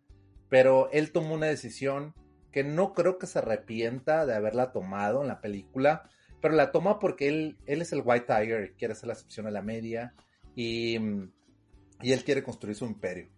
pero 0.53 0.91
él 0.93 1.13
tomó 1.13 1.33
una 1.33 1.47
decisión 1.47 2.13
que 2.51 2.63
no 2.63 2.93
creo 2.93 3.17
que 3.17 3.27
se 3.27 3.39
arrepienta 3.39 4.27
de 4.27 4.35
haberla 4.35 4.71
tomado 4.71 5.23
en 5.23 5.29
la 5.29 5.41
película, 5.41 6.11
pero 6.43 6.55
la 6.55 6.73
toma 6.73 6.99
porque 6.99 7.29
él, 7.29 7.57
él 7.65 7.81
es 7.81 7.95
el 7.95 8.03
White 8.05 8.27
Tiger, 8.27 8.65
y 8.65 8.75
quiere 8.77 8.93
hacer 8.93 9.07
la 9.07 9.15
excepción 9.15 9.47
a 9.47 9.51
la 9.51 9.63
media 9.63 10.15
y, 10.55 10.99
y 12.03 12.13
él 12.13 12.23
quiere 12.23 12.43
construir 12.43 12.77
su 12.77 12.85
imperio. 12.85 13.31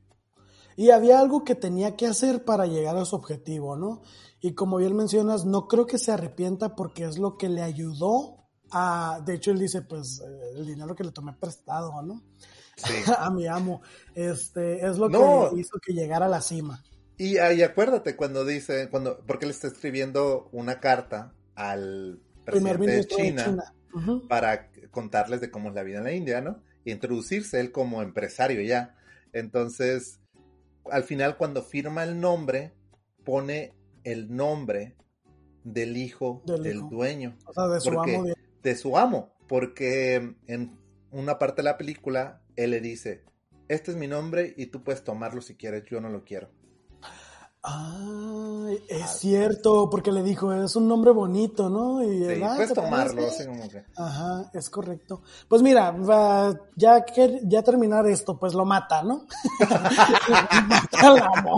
Y 0.77 0.91
había 0.91 1.21
algo 1.21 1.45
que 1.45 1.55
tenía 1.55 1.95
que 1.95 2.09
hacer 2.09 2.45
para 2.45 2.67
llegar 2.67 2.97
a 2.97 3.05
su 3.05 3.15
objetivo, 3.15 3.77
¿no? 3.77 4.03
Y 4.41 4.55
como 4.55 4.79
bien 4.79 4.97
mencionas, 4.97 5.45
no 5.45 5.69
creo 5.69 5.87
que 5.87 5.99
se 5.99 6.11
arrepienta 6.11 6.75
porque 6.75 7.05
es 7.05 7.17
lo 7.17 7.37
que 7.39 7.49
le 7.49 7.63
ayudó 7.63 8.39
a, 8.73 9.21
de 9.25 9.35
hecho 9.35 9.53
él 9.53 9.61
dice, 9.61 9.83
pues 9.83 10.21
eh, 10.21 10.51
el 10.57 10.67
dinero 10.67 10.97
que 10.97 11.05
le 11.05 11.13
tomé 11.13 11.33
prestado, 11.35 12.03
¿no? 12.03 12.25
Sí. 12.77 12.93
a 13.19 13.31
mi 13.31 13.47
amo, 13.47 13.83
este, 14.17 14.85
es 14.85 14.99
lo 14.99 15.09
No. 15.09 15.51
que 15.53 15.61
hizo 15.61 15.79
que 15.79 15.93
llegara 15.93 16.27
a 16.27 16.29
la 16.29 16.41
cima. 16.41 16.83
Y, 17.17 17.39
ah, 17.39 17.53
y 17.53 17.63
acuérdate 17.63 18.17
cuando 18.17 18.45
dice, 18.45 18.89
cuando, 18.91 19.21
porque 19.27 19.45
él 19.45 19.51
está 19.53 19.69
escribiendo 19.69 20.49
una 20.53 20.81
carta 20.81 21.33
al 21.55 22.21
presidente 22.45 22.87
de 22.91 23.05
China, 23.07 23.43
de 23.45 23.51
China. 23.51 23.75
Ujú. 23.95 24.27
para 24.29 24.71
contarles 24.91 25.41
de 25.41 25.51
cómo 25.51 25.69
es 25.69 25.75
la 25.77 25.83
vida 25.85 25.99
en 25.99 26.05
la 26.05 26.13
India, 26.13 26.41
¿no? 26.41 26.61
Y 26.85 26.91
introducirse 26.93 27.61
él 27.61 27.71
como 27.71 28.03
empresario 28.03 28.61
ya. 28.63 28.97
Entonces, 29.33 30.21
al 30.91 31.05
final 31.05 31.37
cuando 31.37 31.63
firma 31.63 32.03
el 32.03 32.21
nombre, 32.21 32.73
pone 33.25 33.75
el 34.03 34.35
nombre 34.35 34.97
del 35.63 35.97
hijo 35.97 36.43
Del 36.47 36.63
del, 36.63 36.77
hijo. 36.79 36.89
dueño, 36.91 37.37
O 37.47 37.53
sea, 37.55 37.69
de 37.69 37.81
su 37.81 37.91
amo. 38.01 38.25
de- 38.25 38.35
de 38.63 38.75
su 38.77 38.97
amo, 38.99 39.33
porque 39.49 40.35
en 40.47 40.77
una 41.11 41.39
parte 41.39 41.63
de 41.63 41.65
la 41.65 41.77
película 41.79 42.43
él 42.57 42.71
le 42.73 42.81
dice, 42.81 43.23
este 43.69 43.93
es 43.93 43.97
mi 43.97 44.09
nombre 44.09 44.53
y 44.57 44.67
tú 44.67 44.83
puedes 44.83 45.05
tomarlo 45.05 45.41
si 45.43 45.55
quieres, 45.55 45.85
yo 45.85 46.01
no 46.01 46.09
lo 46.11 46.25
quiero. 46.25 46.51
Ay, 47.67 48.79
es 48.89 49.03
Ah. 49.03 49.07
cierto, 49.07 49.89
porque 49.91 50.13
le 50.13 50.23
dijo, 50.23 50.53
es 50.53 50.77
un 50.77 50.87
nombre 50.87 51.13
bonito, 51.13 51.71
¿no? 51.71 52.03
Y 52.03 52.25
Sí, 52.37 52.43
"Ah, 52.43 52.53
puedes 52.57 52.69
¿te 52.69 52.75
tomarlo, 52.75 53.15
parece?". 53.23 53.43
así 53.43 53.47
como 53.47 53.69
que... 53.71 53.85
Ajá, 53.97 54.51
es 54.53 54.69
correcto. 54.69 55.23
Pues 55.49 55.63
mira, 55.63 55.91
va- 55.93 56.55
ya 56.77 57.05
que 57.07 57.41
ya 57.45 57.63
terminar 57.63 58.07
esto, 58.07 58.39
pues 58.39 58.53
lo 58.53 58.67
mata, 58.67 59.03
¿no? 59.03 59.27
mata 60.69 61.07
al 61.09 61.19
amo. 61.39 61.57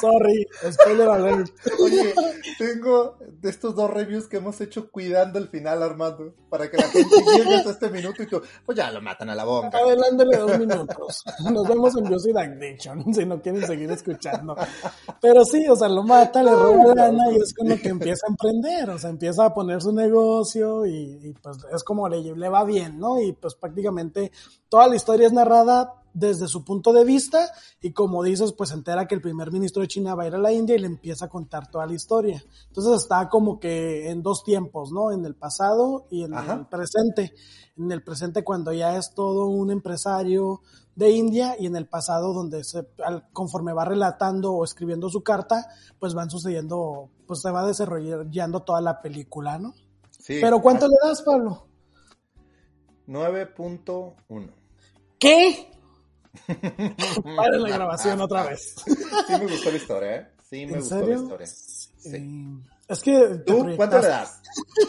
Sorry, 0.00 0.46
spoiler 0.70 1.08
alert. 1.08 1.50
Oye, 1.82 2.14
tengo 2.58 3.16
de 3.40 3.50
estos 3.50 3.74
dos 3.74 3.90
reviews 3.90 4.28
que 4.28 4.36
hemos 4.36 4.60
hecho 4.60 4.90
cuidando 4.90 5.38
el 5.40 5.48
final, 5.48 5.82
Armando, 5.82 6.32
para 6.48 6.70
que 6.70 6.76
la 6.76 6.84
gente 6.88 7.08
llegue 7.36 7.56
hasta 7.56 7.70
este 7.70 7.90
minuto 7.90 8.22
y 8.22 8.26
tú, 8.26 8.40
pues 8.64 8.76
ya 8.78 8.90
lo 8.92 9.00
matan 9.02 9.30
a 9.30 9.34
la 9.34 9.44
boca. 9.44 9.76
Adelántale 9.78 10.36
dos 10.36 10.58
minutos. 10.58 11.24
Nos 11.50 11.66
vemos 11.68 11.96
en 11.96 12.04
Music 12.04 12.36
Addiction, 12.36 13.12
si 13.14 13.26
no 13.26 13.40
quieren 13.40 13.66
seguir 13.66 13.90
escuchando. 13.90 14.56
Pero 15.20 15.44
sí, 15.44 15.66
o 15.68 15.76
sea, 15.76 15.88
lo 15.88 16.02
mata, 16.02 16.42
le 16.42 16.54
roba 16.54 16.94
lana 16.94 17.30
y 17.32 17.36
es 17.36 17.54
con 17.54 17.68
lo 17.68 17.76
que 17.76 17.88
empieza 17.88 18.26
a 18.26 18.30
emprender, 18.30 18.90
o 18.90 18.98
sea, 18.98 19.10
empieza 19.10 19.44
a 19.44 19.54
poner 19.54 19.80
su 19.82 19.92
negocio 19.92 20.86
y, 20.86 21.18
y, 21.22 21.32
pues 21.34 21.58
es 21.74 21.82
como 21.82 22.08
le, 22.08 22.36
le 22.36 22.48
va 22.48 22.64
bien, 22.64 22.98
¿no? 22.98 23.20
Y 23.20 23.32
pues 23.32 23.54
prácticamente 23.54 24.30
toda 24.68 24.86
la 24.86 24.96
historia 24.96 25.26
es 25.26 25.32
narrada 25.32 25.94
desde 26.18 26.48
su 26.48 26.64
punto 26.64 26.92
de 26.92 27.04
vista 27.04 27.50
y 27.80 27.92
como 27.92 28.22
dices, 28.22 28.52
pues 28.52 28.70
se 28.70 28.74
entera 28.74 29.06
que 29.06 29.14
el 29.14 29.20
primer 29.20 29.52
ministro 29.52 29.82
de 29.82 29.88
China 29.88 30.14
va 30.14 30.24
a 30.24 30.26
ir 30.26 30.34
a 30.34 30.38
la 30.38 30.52
India 30.52 30.74
y 30.74 30.80
le 30.80 30.86
empieza 30.86 31.26
a 31.26 31.28
contar 31.28 31.70
toda 31.70 31.86
la 31.86 31.94
historia. 31.94 32.42
Entonces 32.68 33.02
está 33.02 33.28
como 33.28 33.60
que 33.60 34.10
en 34.10 34.22
dos 34.22 34.42
tiempos, 34.42 34.90
¿no? 34.90 35.12
En 35.12 35.24
el 35.24 35.34
pasado 35.34 36.06
y 36.10 36.24
en 36.24 36.34
Ajá. 36.34 36.54
el 36.54 36.66
presente. 36.66 37.34
En 37.76 37.92
el 37.92 38.02
presente 38.02 38.42
cuando 38.42 38.72
ya 38.72 38.96
es 38.96 39.14
todo 39.14 39.46
un 39.46 39.70
empresario 39.70 40.60
de 40.98 41.10
India 41.12 41.54
y 41.58 41.66
en 41.66 41.76
el 41.76 41.86
pasado 41.86 42.32
donde 42.34 42.64
se, 42.64 42.88
al- 43.04 43.28
conforme 43.32 43.72
va 43.72 43.84
relatando 43.84 44.52
o 44.52 44.64
escribiendo 44.64 45.08
su 45.08 45.22
carta, 45.22 45.66
pues 46.00 46.12
van 46.12 46.28
sucediendo, 46.28 47.08
pues 47.26 47.40
se 47.40 47.52
va 47.52 47.64
desarrollando 47.64 48.62
toda 48.64 48.80
la 48.80 49.00
película, 49.00 49.58
¿no? 49.58 49.74
Sí, 50.18 50.38
Pero 50.40 50.60
¿cuánto 50.60 50.88
le 50.88 50.96
das, 51.02 51.22
Pablo? 51.22 51.66
9.1. 53.06 54.50
¿Qué? 55.18 55.70
Para 57.36 57.58
la 57.58 57.68
grabación 57.68 58.20
otra 58.20 58.44
vez. 58.44 58.74
Sí 58.84 59.32
me 59.38 59.46
gustó 59.46 59.70
la 59.70 59.76
historia, 59.76 60.16
¿eh? 60.16 60.28
Sí 60.50 60.66
me 60.66 60.72
¿En 60.72 60.78
gustó 60.80 60.98
serio? 60.98 61.14
la 61.14 61.22
historia. 61.22 61.46
Sí. 61.46 62.60
Es 62.88 63.02
que 63.02 63.42
¿Tú 63.46 63.66
cuánto 63.76 64.00
le 64.00 64.08
das? 64.08 64.40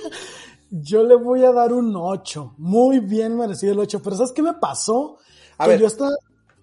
Yo 0.71 1.03
le 1.03 1.15
voy 1.15 1.43
a 1.45 1.51
dar 1.51 1.73
un 1.73 1.95
8. 1.95 2.55
Muy 2.57 2.99
bien 2.99 3.35
merecido 3.37 3.73
el 3.73 3.79
8. 3.79 4.01
Pero 4.03 4.15
¿sabes 4.15 4.31
qué 4.31 4.41
me 4.43 4.53
pasó? 4.53 5.17
A 5.59 5.65
que 5.65 5.71
ver. 5.71 5.79
yo 5.81 5.87
estaba... 5.87 6.11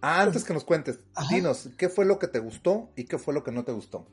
Antes 0.01 0.45
que 0.45 0.53
nos 0.55 0.65
cuentes, 0.65 0.99
Ajá. 1.15 1.35
dinos, 1.35 1.69
¿qué 1.79 1.89
fue 1.89 2.05
lo 2.05 2.19
que 2.19 2.29
te 2.29 2.39
gustó 2.39 2.91
y 2.97 3.05
qué 3.05 3.19
fue 3.19 3.33
lo 3.35 3.43
que 3.43 3.51
no 3.53 3.65
te 3.65 3.73
gustó? 3.73 4.07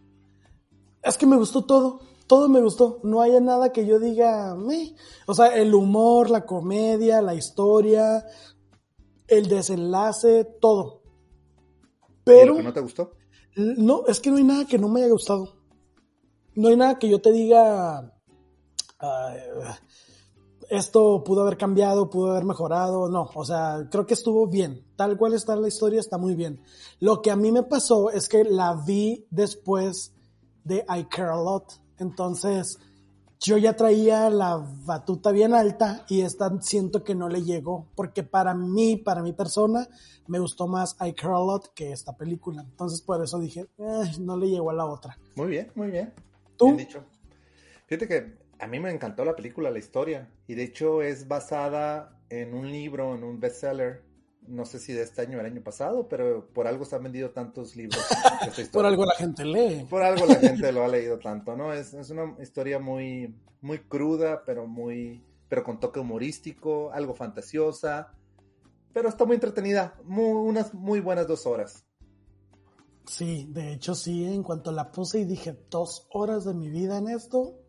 Es 1.01 1.17
que 1.17 1.25
me 1.25 1.35
gustó 1.35 1.65
todo. 1.65 1.99
Todo 2.27 2.47
me 2.47 2.61
gustó. 2.61 2.99
No 3.03 3.21
hay 3.21 3.39
nada 3.41 3.71
que 3.71 3.85
yo 3.85 3.99
diga... 3.99 4.55
"Meh". 4.55 4.95
O 5.27 5.33
sea, 5.33 5.55
el 5.55 5.73
humor, 5.75 6.29
la 6.29 6.45
comedia, 6.45 7.21
la 7.21 7.35
historia, 7.35 8.25
el 9.27 9.47
desenlace, 9.47 10.45
todo. 10.61 11.01
¿Y 12.01 12.13
Pero... 12.23 12.51
lo 12.53 12.57
que 12.57 12.63
no 12.63 12.73
te 12.73 12.79
gustó? 12.79 13.11
No, 13.55 14.05
es 14.07 14.19
que 14.19 14.31
no 14.31 14.37
hay 14.37 14.43
nada 14.45 14.65
que 14.65 14.77
no 14.79 14.87
me 14.87 15.01
haya 15.01 15.11
gustado. 15.11 15.57
No 16.55 16.69
hay 16.69 16.77
nada 16.77 16.97
que 16.97 17.09
yo 17.09 17.21
te 17.21 17.31
diga, 17.31 18.11
"Ah, 18.99 19.35
esto 20.77 21.23
pudo 21.23 21.41
haber 21.41 21.57
cambiado, 21.57 22.09
pudo 22.09 22.31
haber 22.31 22.45
mejorado. 22.45 23.09
No, 23.09 23.29
o 23.33 23.45
sea, 23.45 23.87
creo 23.91 24.05
que 24.05 24.13
estuvo 24.13 24.47
bien. 24.47 24.83
Tal 24.95 25.17
cual 25.17 25.33
está 25.33 25.55
la 25.55 25.67
historia, 25.67 25.99
está 25.99 26.17
muy 26.17 26.35
bien. 26.35 26.59
Lo 26.99 27.21
que 27.21 27.31
a 27.31 27.35
mí 27.35 27.51
me 27.51 27.63
pasó 27.63 28.09
es 28.09 28.27
que 28.27 28.43
la 28.43 28.73
vi 28.85 29.25
después 29.29 30.13
de 30.63 30.85
I 30.89 31.05
Care 31.05 31.31
a 31.31 31.35
Lot. 31.35 31.79
Entonces, 31.99 32.79
yo 33.39 33.57
ya 33.57 33.75
traía 33.75 34.29
la 34.29 34.57
batuta 34.85 35.31
bien 35.31 35.53
alta 35.53 36.05
y 36.07 36.21
esta 36.21 36.49
siento 36.61 37.03
que 37.03 37.13
no 37.13 37.27
le 37.29 37.43
llegó, 37.43 37.87
porque 37.95 38.23
para 38.23 38.53
mí, 38.53 38.95
para 38.97 39.21
mi 39.21 39.33
persona, 39.33 39.87
me 40.27 40.39
gustó 40.39 40.67
más 40.67 40.95
I 41.01 41.13
Care 41.13 41.35
a 41.35 41.39
Lot 41.39 41.73
que 41.73 41.91
esta 41.91 42.15
película. 42.15 42.61
Entonces 42.61 43.01
por 43.01 43.21
eso 43.21 43.39
dije, 43.39 43.67
"Eh, 43.77 44.11
no 44.19 44.37
le 44.37 44.49
llegó 44.49 44.69
a 44.69 44.73
la 44.73 44.85
otra. 44.85 45.17
Muy 45.35 45.47
bien, 45.47 45.71
muy 45.75 45.91
bien. 45.91 46.13
¿Tú? 46.57 46.65
Bien 46.67 46.77
dicho. 46.77 47.03
Fíjate 47.85 48.07
que 48.07 48.42
a 48.63 48.67
mí 48.67 48.79
me 48.79 48.91
encantó 48.91 49.25
la 49.25 49.35
película, 49.35 49.69
la 49.69 49.79
historia. 49.79 50.29
Y 50.47 50.55
de 50.55 50.63
hecho 50.63 51.01
es 51.01 51.27
basada 51.27 52.19
en 52.29 52.53
un 52.53 52.71
libro, 52.71 53.13
en 53.15 53.23
un 53.23 53.39
bestseller. 53.39 54.03
No 54.47 54.65
sé 54.65 54.79
si 54.79 54.91
de 54.91 55.03
este 55.03 55.21
año 55.21 55.37
o 55.37 55.39
el 55.41 55.45
año 55.45 55.61
pasado, 55.63 56.07
pero 56.09 56.47
por 56.53 56.67
algo 56.67 56.83
se 56.83 56.95
han 56.95 57.03
vendido 57.03 57.31
tantos 57.31 57.75
libros. 57.77 58.01
Por 58.73 58.85
algo 58.85 59.05
la 59.05 59.15
gente 59.15 59.45
lee. 59.45 59.85
Por 59.89 60.01
algo 60.03 60.25
la 60.25 60.35
gente 60.35 60.71
lo 60.73 60.83
ha 60.83 60.87
leído 60.89 61.17
tanto, 61.17 61.55
¿no? 61.55 61.71
Es, 61.71 61.93
es 61.93 62.09
una 62.09 62.35
historia 62.41 62.77
muy, 62.77 63.33
muy 63.61 63.79
cruda, 63.79 64.43
pero 64.45 64.67
muy, 64.67 65.23
pero 65.47 65.63
con 65.63 65.79
toque 65.79 66.01
humorístico, 66.01 66.91
algo 66.91 67.13
fantasiosa, 67.13 68.11
pero 68.91 69.07
está 69.07 69.23
muy 69.23 69.35
entretenida, 69.35 69.95
muy- 70.03 70.25
unas 70.49 70.73
muy 70.73 70.99
buenas 70.99 71.25
dos 71.25 71.45
horas. 71.45 71.85
Sí, 73.05 73.47
de 73.49 73.73
hecho 73.73 73.95
sí, 73.95 74.25
en 74.25 74.43
cuanto 74.43 74.71
la 74.73 74.91
puse 74.91 75.19
y 75.19 75.25
dije, 75.25 75.57
dos 75.69 76.07
horas 76.11 76.43
de 76.45 76.53
mi 76.53 76.69
vida 76.69 76.97
en 76.97 77.09
esto. 77.09 77.59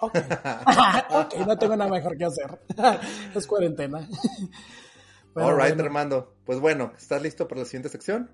Ok, 0.00 0.14
ok, 1.10 1.34
no 1.46 1.58
tengo 1.58 1.76
nada 1.76 1.90
mejor 1.90 2.16
que 2.16 2.24
hacer. 2.24 2.58
es 3.34 3.46
cuarentena. 3.46 3.98
All 5.34 5.54
right, 5.56 5.74
bueno, 5.74 5.84
Armando. 5.84 6.36
Pues 6.44 6.60
bueno, 6.60 6.92
¿estás 6.96 7.22
listo 7.22 7.46
para 7.46 7.60
la 7.60 7.64
siguiente 7.66 7.88
sección? 7.88 8.30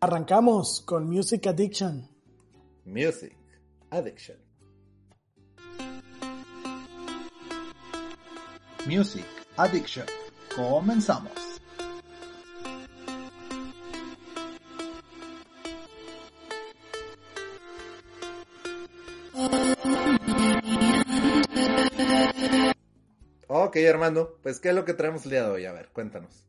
arrancamos 0.00 0.82
con 0.86 1.08
Music 1.08 1.46
Addiction. 1.48 2.08
Music 2.84 3.36
Addiction. 3.90 4.36
Music 8.86 9.24
Addiction. 9.56 10.06
Comenzamos. 10.54 11.47
Ok, 23.68 23.76
Armando, 23.86 24.38
pues 24.42 24.60
¿qué 24.60 24.70
es 24.70 24.74
lo 24.74 24.86
que 24.86 24.94
traemos 24.94 25.26
el 25.26 25.32
día 25.32 25.44
de 25.44 25.50
hoy? 25.50 25.66
A 25.66 25.72
ver, 25.72 25.90
cuéntanos. 25.92 26.46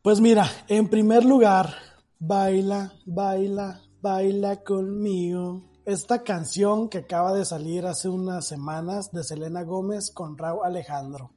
Pues 0.00 0.22
mira, 0.22 0.50
en 0.68 0.88
primer 0.88 1.22
lugar, 1.22 1.74
baila, 2.18 2.94
baila, 3.04 3.82
baila 4.00 4.64
conmigo. 4.64 5.64
Esta 5.84 6.22
canción 6.22 6.88
que 6.88 6.98
acaba 6.98 7.34
de 7.34 7.44
salir 7.44 7.84
hace 7.84 8.08
unas 8.08 8.48
semanas 8.48 9.10
de 9.12 9.22
Selena 9.22 9.64
Gómez 9.64 10.10
con 10.14 10.38
Raúl 10.38 10.64
Alejandro. 10.64 11.32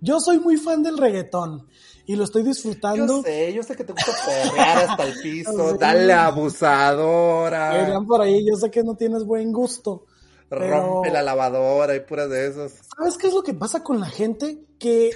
Yo 0.00 0.20
soy 0.20 0.38
muy 0.38 0.58
fan 0.58 0.84
del 0.84 0.96
reggaetón 0.96 1.66
y 2.06 2.14
lo 2.14 2.22
estoy 2.22 2.44
disfrutando. 2.44 3.16
Yo 3.16 3.22
sé, 3.22 3.52
yo 3.52 3.64
sé 3.64 3.74
que 3.74 3.82
te 3.82 3.92
gusta 3.92 4.12
perrear 4.24 4.90
hasta 4.90 5.04
el 5.04 5.14
piso. 5.22 5.72
Sí. 5.72 5.76
Dale 5.80 6.12
abusadora. 6.12 7.80
Dirían 7.80 8.06
por 8.06 8.20
ahí, 8.20 8.46
yo 8.48 8.54
sé 8.54 8.70
que 8.70 8.84
no 8.84 8.94
tienes 8.94 9.24
buen 9.24 9.52
gusto. 9.52 10.06
Pero- 10.58 10.80
Rompe 10.94 11.10
la 11.10 11.22
lavadora 11.22 11.94
y 11.96 12.00
puras 12.00 12.28
de 12.30 12.46
esos. 12.46 12.72
¿Sabes 12.96 13.16
qué 13.18 13.28
es 13.28 13.34
lo 13.34 13.42
que 13.42 13.54
pasa 13.54 13.82
con 13.82 14.00
la 14.00 14.06
gente? 14.06 14.64
Que 14.78 15.10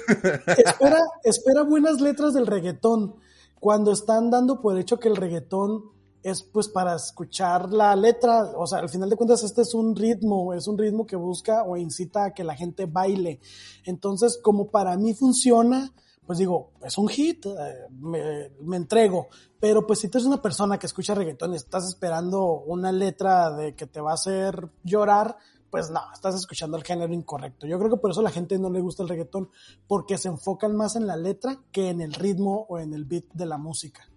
espera, 0.57 0.99
espera 1.25 1.63
buenas 1.63 2.01
letras 2.01 2.35
del 2.35 2.47
reggaetón 2.47 3.17
cuando 3.61 3.93
están 3.93 4.31
dando 4.31 4.61
por 4.61 4.79
hecho 4.79 4.99
que 4.99 5.09
el 5.09 5.17
reggaetón 5.17 5.85
es 6.23 6.43
pues 6.43 6.69
para 6.69 6.97
escuchar 6.97 7.71
la 7.73 7.95
letra, 7.95 8.43
o 8.57 8.67
sea, 8.67 8.81
al 8.81 8.89
final 8.89 9.09
de 9.09 9.15
cuentas 9.17 9.45
este 9.45 9.63
es 9.63 9.75
un 9.75 9.95
ritmo, 9.95 10.53
es 10.55 10.67
un 10.67 10.77
ritmo 10.77 11.07
que 11.07 11.15
busca 11.15 11.63
o 11.63 11.77
incita 11.77 12.25
a 12.25 12.35
que 12.35 12.43
la 12.43 12.57
gente 12.57 12.87
baile. 12.87 13.39
Entonces, 13.85 14.39
como 14.43 14.69
para 14.69 14.97
mí 14.97 15.15
funciona, 15.15 15.93
pues 16.27 16.39
digo, 16.39 16.73
es 16.85 16.99
un 16.99 17.09
hit, 17.09 17.47
eh, 17.47 17.87
me, 17.91 18.51
me 18.63 18.77
entrego. 18.77 19.29
Pero 19.61 19.87
pues 19.87 20.01
si 20.01 20.09
tú 20.09 20.19
eres 20.19 20.27
una 20.27 20.43
persona 20.43 20.79
que 20.79 20.87
escucha 20.87 21.15
reggaetón 21.15 21.53
y 21.53 21.57
estás 21.57 21.87
esperando 21.89 22.43
una 22.67 22.93
letra 22.93 23.51
de 23.51 23.75
que 23.75 23.87
te 23.87 24.01
va 24.01 24.11
a 24.11 24.15
hacer 24.15 24.69
llorar, 24.83 25.37
pues 25.71 25.91
no, 25.91 26.01
estás 26.13 26.35
escuchando 26.35 26.77
el 26.77 26.85
género 26.85 27.13
incorrecto. 27.13 27.67
Yo 27.67 27.79
creo 27.79 27.91
que 27.91 27.97
por 28.01 28.11
eso 28.11 28.21
a 28.21 28.25
la 28.25 28.31
gente 28.31 28.59
no 28.59 28.71
le 28.71 28.81
gusta 28.81 29.03
el 29.03 29.09
reggaetón, 29.09 29.51
porque 29.87 30.19
se 30.19 30.29
enfocan 30.29 30.75
más 30.77 30.97
en 30.97 31.07
la 31.07 31.17
letra 31.17 31.59
que 31.73 31.91
en 31.91 32.01
el 32.01 32.15
ritmo 32.15 32.67
o 32.69 32.79
en 32.79 32.95
el 32.95 33.05
beat 33.05 33.25
de 33.33 33.47
la 33.47 33.59
música. 33.59 34.09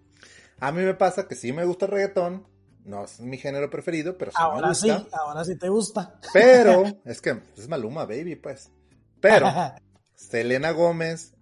A 0.58 0.72
mí 0.72 0.82
me 0.82 0.94
pasa 0.94 1.26
que 1.26 1.34
sí 1.34 1.52
me 1.52 1.64
gusta 1.64 1.86
el 1.86 1.92
reggaetón. 1.92 2.46
No 2.84 3.04
es 3.04 3.20
mi 3.20 3.36
género 3.36 3.68
preferido, 3.68 4.16
pero 4.16 4.30
sí 4.30 4.38
me 4.38 4.44
Ahora 4.44 4.74
sí, 4.74 4.90
gusta. 4.90 5.16
ahora 5.18 5.44
sí 5.44 5.56
te 5.58 5.68
gusta. 5.68 6.18
Pero, 6.32 6.82
es 7.04 7.20
que 7.20 7.42
es 7.56 7.68
Maluma, 7.68 8.04
baby, 8.04 8.36
pues. 8.36 8.70
Pero, 9.20 9.46
Selena 10.14 10.70
Gómez, 10.70 11.34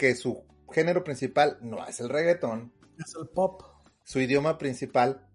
que 0.00 0.14
su 0.14 0.42
género 0.72 1.04
principal 1.04 1.58
no 1.60 1.86
es 1.86 2.00
el 2.00 2.08
reggaetón, 2.08 2.72
es 2.98 3.14
el 3.20 3.28
pop. 3.28 3.62
su 4.02 4.18
idioma 4.18 4.56
principal 4.56 5.26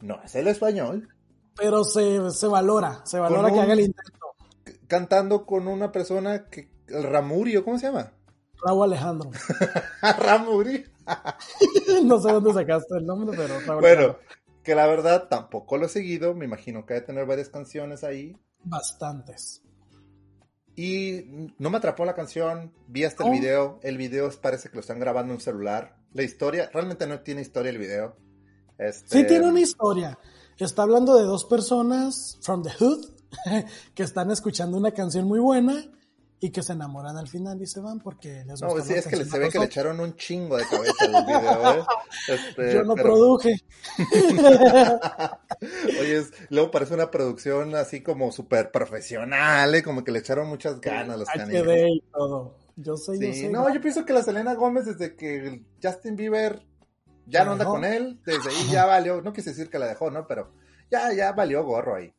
no 0.00 0.22
es 0.22 0.34
el 0.34 0.48
español, 0.48 1.10
Pero 1.54 1.84
se, 1.84 2.30
se 2.30 2.46
valora, 2.46 3.02
se 3.04 3.18
valora 3.18 3.52
que 3.52 3.60
haga 3.60 3.74
el 3.74 3.80
intento. 3.80 4.28
cantando 4.86 5.44
con 5.44 5.68
una 5.68 5.92
persona 5.92 6.48
que, 6.48 6.70
el 6.86 7.02
Ramurio, 7.02 7.62
¿cómo 7.64 7.78
se 7.78 7.88
llama? 7.88 8.14
Raúl 8.64 8.84
Alejandro. 8.84 9.30
Ramurio. 10.18 10.84
no 12.04 12.18
sé 12.18 12.32
dónde 12.32 12.54
sacaste 12.54 12.96
el 12.96 13.04
nombre, 13.04 13.36
pero 13.36 13.60
Raúl 13.60 13.80
Bueno, 13.82 14.02
Alejandro. 14.04 14.20
que 14.62 14.74
la 14.74 14.86
verdad 14.86 15.28
tampoco 15.28 15.76
lo 15.76 15.84
he 15.84 15.88
seguido, 15.90 16.32
me 16.34 16.46
imagino 16.46 16.86
que 16.86 16.94
debe 16.94 17.06
tener 17.06 17.26
varias 17.26 17.50
canciones 17.50 18.04
ahí. 18.04 18.34
Bastantes. 18.64 19.62
Y 20.78 21.50
no 21.58 21.70
me 21.70 21.78
atrapó 21.78 22.04
la 22.04 22.14
canción, 22.14 22.72
vi 22.86 23.02
hasta 23.02 23.24
el 23.24 23.30
Oh. 23.30 23.32
video, 23.32 23.80
el 23.82 23.98
video 23.98 24.30
parece 24.40 24.68
que 24.68 24.76
lo 24.76 24.80
están 24.80 25.00
grabando 25.00 25.32
en 25.32 25.38
un 25.38 25.40
celular. 25.40 25.96
La 26.12 26.22
historia, 26.22 26.70
realmente 26.72 27.04
no 27.08 27.18
tiene 27.18 27.40
historia 27.40 27.70
el 27.70 27.78
video. 27.78 28.14
Este, 28.78 29.18
Sí 29.18 29.26
tiene 29.26 29.48
una 29.48 29.58
historia. 29.58 30.16
Está 30.56 30.82
hablando 30.82 31.16
de 31.16 31.24
dos 31.24 31.46
personas 31.46 32.38
from 32.42 32.62
the 32.62 32.70
hood 32.78 33.06
que 33.96 34.04
están 34.04 34.30
escuchando 34.30 34.76
una 34.78 34.92
canción 34.92 35.26
muy 35.26 35.40
buena 35.40 35.84
y 36.40 36.50
que 36.50 36.62
se 36.62 36.74
enamoran 36.74 37.16
al 37.16 37.26
final 37.28 37.60
y 37.60 37.66
se 37.66 37.80
van 37.80 37.98
porque 37.98 38.44
les 38.46 38.60
No, 38.60 38.68
gusta 38.68 38.84
sí, 38.84 38.92
la 38.92 38.98
es 39.00 39.06
que 39.08 39.24
se 39.24 39.38
ve 39.38 39.48
que 39.48 39.58
le 39.58 39.64
echaron 39.64 39.98
un 39.98 40.14
chingo 40.14 40.56
de 40.56 40.64
cabeza 40.68 41.04
al 41.04 41.24
video, 41.26 41.80
¿eh? 41.80 41.84
Este, 42.28 42.72
Yo 42.74 42.82
no 42.84 42.94
pero- 42.94 43.06
produje. 43.08 43.54
Oye, 46.00 46.18
es- 46.18 46.32
luego 46.50 46.70
parece 46.70 46.94
una 46.94 47.10
producción 47.10 47.74
así 47.74 48.02
como 48.02 48.30
súper 48.32 48.70
profesional, 48.70 49.74
¿eh? 49.74 49.82
Como 49.82 50.04
que 50.04 50.12
le 50.12 50.20
echaron 50.20 50.48
muchas 50.48 50.80
ganas 50.80 51.14
a 51.14 51.18
los. 51.18 51.28
HD 51.28 51.88
y 51.88 52.00
todo. 52.12 52.54
Yo 52.76 52.96
sé, 52.96 53.18
yo 53.18 53.32
Sí, 53.32 53.48
no, 53.48 53.72
yo 53.74 53.80
pienso 53.80 54.04
que 54.04 54.12
la 54.12 54.22
Selena 54.22 54.54
Gómez, 54.54 54.86
desde 54.86 55.16
que 55.16 55.64
Justin 55.82 56.14
Bieber 56.14 56.62
ya 57.26 57.40
¿La 57.40 57.46
no 57.46 57.52
anda 57.52 57.64
dejó? 57.64 57.74
con 57.74 57.84
él, 57.84 58.20
desde 58.24 58.50
ahí 58.50 58.68
ya 58.70 58.86
valió, 58.86 59.20
no 59.20 59.32
quise 59.32 59.50
decir 59.50 59.68
que 59.68 59.80
la 59.80 59.86
dejó, 59.86 60.10
¿no? 60.12 60.26
Pero 60.28 60.52
ya, 60.90 61.12
ya 61.12 61.32
valió 61.32 61.64
gorro 61.64 61.96
ahí. 61.96 62.14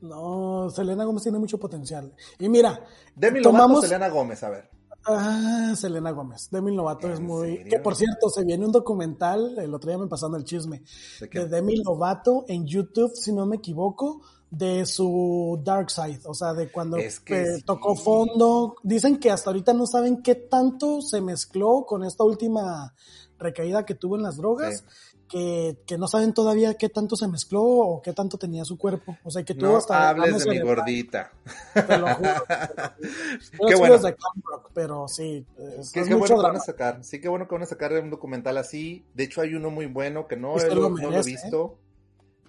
No, 0.00 0.70
Selena 0.70 1.04
Gómez 1.04 1.22
tiene 1.22 1.38
mucho 1.38 1.58
potencial. 1.58 2.12
Y 2.38 2.48
mira, 2.48 2.84
Demi 3.16 3.40
Lovato, 3.40 3.64
Tomamos- 3.64 3.80
Selena 3.84 4.08
Gómez, 4.08 4.42
a 4.44 4.50
ver. 4.50 4.70
ah, 5.06 5.74
Selena 5.76 6.10
Gómez, 6.12 6.48
Demi 6.50 6.74
Lovato 6.74 7.08
es 7.12 7.18
¿En 7.18 7.26
muy... 7.26 7.56
serio? 7.56 7.70
Que 7.70 7.78
por 7.80 7.96
cierto, 7.96 8.28
se 8.28 8.44
viene 8.44 8.64
un 8.66 8.72
documental, 8.72 9.58
el 9.58 9.74
otro 9.74 9.90
día 9.90 9.98
me 9.98 10.06
pasando 10.06 10.36
el 10.36 10.44
chisme, 10.44 10.82
¿De 11.20 11.28
qué? 11.28 11.40
de 11.40 11.46
Demi 11.48 11.76
Lovato 11.84 12.44
en 12.48 12.66
YouTube, 12.66 13.12
si 13.14 13.32
no 13.32 13.46
me 13.46 13.56
equivoco, 13.56 14.20
de 14.50 14.86
su 14.86 15.60
Dark 15.62 15.90
Side, 15.90 16.20
o 16.24 16.32
sea, 16.34 16.54
de 16.54 16.70
cuando 16.72 16.96
Es 16.96 17.20
que 17.20 17.42
eh, 17.42 17.56
sí. 17.56 17.62
tocó 17.62 17.94
fondo. 17.94 18.76
Dicen 18.82 19.18
que 19.18 19.30
hasta 19.30 19.50
ahorita 19.50 19.74
no 19.74 19.86
saben 19.86 20.22
qué 20.22 20.34
tanto 20.36 21.02
se 21.02 21.20
mezcló 21.20 21.84
con 21.86 22.02
esta 22.02 22.24
última 22.24 22.94
recaída 23.38 23.84
que 23.84 23.94
tuvo 23.94 24.16
en 24.16 24.22
las 24.22 24.36
drogas, 24.38 24.84
que, 25.28 25.76
que 25.86 25.98
no 25.98 26.08
saben 26.08 26.32
todavía 26.34 26.74
qué 26.74 26.88
tanto 26.88 27.14
se 27.16 27.28
mezcló 27.28 27.62
o 27.62 28.02
qué 28.02 28.12
tanto 28.12 28.38
tenía 28.38 28.64
su 28.64 28.78
cuerpo. 28.78 29.16
O 29.24 29.30
sea, 29.30 29.44
que 29.44 29.54
tuvo 29.54 29.72
No 29.72 29.76
hasta... 29.76 30.08
hables 30.08 30.44
de 30.44 30.50
mi 30.50 30.60
gordita. 30.60 31.30
Te 31.74 31.98
lo 31.98 32.14
juro. 32.14 32.30
Qué 33.68 33.74
bueno. 33.76 33.98
de 33.98 34.10
Camp 34.14 34.44
Rock, 34.44 34.70
pero 34.74 35.06
sí, 35.08 35.44
es, 35.78 35.92
Qué, 35.92 36.00
es 36.00 36.08
qué 36.08 36.14
mucho 36.16 36.34
bueno 36.34 36.36
que 36.36 36.42
van 36.48 36.56
a 36.56 36.60
sacar. 36.60 37.04
Sí, 37.04 37.20
qué 37.20 37.28
bueno 37.28 37.46
que 37.46 37.54
van 37.54 37.62
a 37.62 37.66
sacar 37.66 37.92
un 37.92 38.10
documental 38.10 38.56
así. 38.58 39.04
De 39.14 39.24
hecho, 39.24 39.40
hay 39.42 39.54
uno 39.54 39.70
muy 39.70 39.86
bueno 39.86 40.26
que 40.26 40.36
no, 40.36 40.54
Usted 40.54 40.72
he- 40.72 40.74
lo 40.74 40.88
no 40.90 40.96
lo 40.96 40.98
he 40.98 41.10
merece, 41.10 41.30
visto. 41.30 41.78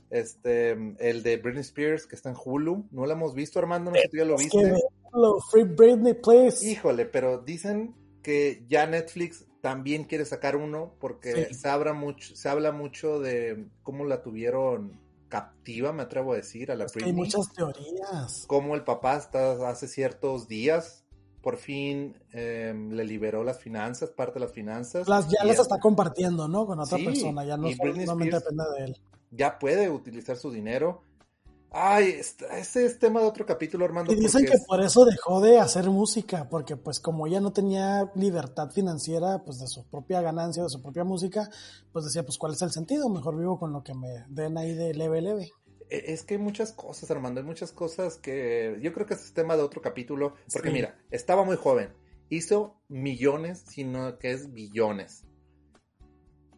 Este, 0.10 0.72
el 1.00 1.22
de 1.22 1.38
Britney 1.38 1.62
Spears, 1.62 2.08
que 2.08 2.16
está 2.16 2.30
en 2.30 2.36
Hulu. 2.44 2.86
No 2.92 3.06
lo 3.06 3.12
hemos 3.12 3.34
visto, 3.36 3.60
Armando. 3.60 3.92
No 3.92 3.96
sé 3.98 4.04
si 4.04 4.10
tú 4.10 4.18
ya 4.18 4.26
lo 4.26 4.38
viste. 4.38 4.58
que, 4.58 4.74
lo 5.14 5.40
Free 5.52 5.64
Britney, 5.64 6.14
please. 6.16 6.68
Híjole, 6.68 7.06
pero 7.06 7.38
dicen 7.40 7.94
que 8.24 8.64
ya 8.68 8.86
Netflix 8.88 9.46
también 9.62 10.06
quiere 10.06 10.26
sacar 10.26 10.56
uno 10.56 10.94
porque 11.00 11.48
Sí. 11.48 11.54
se, 11.54 11.70
habla 11.70 11.94
mucho, 11.94 12.36
se 12.36 12.50
habla 12.50 12.72
mucho 12.72 13.20
de 13.20 13.66
cómo 13.84 14.06
la 14.06 14.22
tuvieron 14.22 15.00
captiva, 15.28 15.94
me 15.94 16.04
atrevo 16.04 16.34
a 16.34 16.38
decir, 16.38 16.72
a 16.72 16.76
la 16.76 16.86
Es 16.86 16.92
que 16.94 17.06
hay 17.06 17.14
muchas 17.14 17.52
teorías. 17.54 18.46
Cómo 18.48 18.74
el 18.76 18.84
papá 18.84 19.14
hasta 19.14 19.70
hace 19.70 19.88
ciertos 19.88 20.48
días 20.48 21.06
por 21.42 21.58
fin 21.58 22.18
eh, 22.34 22.74
le 22.92 23.04
liberó 23.06 23.44
las 23.44 23.60
finanzas, 23.60 24.10
parte 24.10 24.36
de 24.36 24.40
las 24.42 24.52
finanzas. 24.52 25.08
Las, 25.08 25.28
ya 25.30 25.44
las 25.46 25.60
está 25.60 25.78
compartiendo, 25.80 26.48
¿no? 26.48 26.66
Con 26.66 26.80
otra 26.80 26.98
Sí, 26.98 27.06
persona, 27.06 27.46
ya 27.46 27.56
no 27.58 27.70
solamente 27.72 28.36
depende 28.36 28.64
de 28.78 28.86
él. 28.86 28.98
ya 29.32 29.58
puede 29.60 29.90
utilizar 29.90 30.36
su 30.36 30.52
dinero. 30.52 31.04
Ay, 31.72 32.10
est- 32.12 32.42
ese 32.52 32.86
es 32.86 32.98
tema 32.98 33.20
de 33.22 33.28
otro 33.28 33.46
capítulo, 33.46 33.86
Armando. 33.86 34.12
Y 34.12 34.16
dicen 34.16 34.44
que 34.46 34.54
es- 34.54 34.66
por 34.66 34.82
eso 34.82 35.06
dejó 35.06 35.40
de 35.40 35.60
hacer 35.60 35.88
música, 35.90 36.50
porque 36.50 36.76
pues 36.78 37.00
como 37.00 37.28
ella 37.28 37.40
no 37.42 37.54
tenía 37.54 38.12
libertad 38.16 38.72
financiera, 38.72 39.44
pues 39.46 39.60
de 39.60 39.68
su 39.68 39.86
propia 39.88 40.20
ganancia, 40.22 40.64
de 40.64 40.70
su 40.70 40.82
propia 40.82 41.04
música, 41.04 41.48
pues 41.92 42.06
decía, 42.06 42.24
pues 42.24 42.38
cuál 42.40 42.54
es 42.54 42.62
el 42.64 42.72
sentido, 42.72 43.08
mejor 43.10 43.38
vivo 43.38 43.60
con 43.60 43.72
lo 43.72 43.84
que 43.84 43.94
me 43.94 44.26
den 44.30 44.58
ahí 44.58 44.74
de 44.74 44.96
leve, 44.96 45.22
leve. 45.22 45.52
E- 45.92 46.12
Es 46.14 46.24
que 46.24 46.36
hay 46.36 46.40
muchas 46.40 46.72
cosas, 46.72 47.10
Armando, 47.12 47.40
hay 47.40 47.46
muchas 47.46 47.72
cosas 47.72 48.18
que 48.18 48.80
yo 48.82 48.92
creo 48.92 49.06
que 49.06 49.14
ese 49.14 49.26
es 49.26 49.34
tema 49.34 49.56
de 49.56 49.62
otro 49.62 49.82
capítulo, 49.82 50.34
porque 50.52 50.70
Sí. 50.70 50.74
mira, 50.74 50.98
estaba 51.12 51.44
muy 51.44 51.56
joven, 51.56 51.94
hizo 52.30 52.82
millones, 52.88 53.64
sino 53.68 54.18
que 54.18 54.32
es 54.32 54.52
billones. 54.52 55.24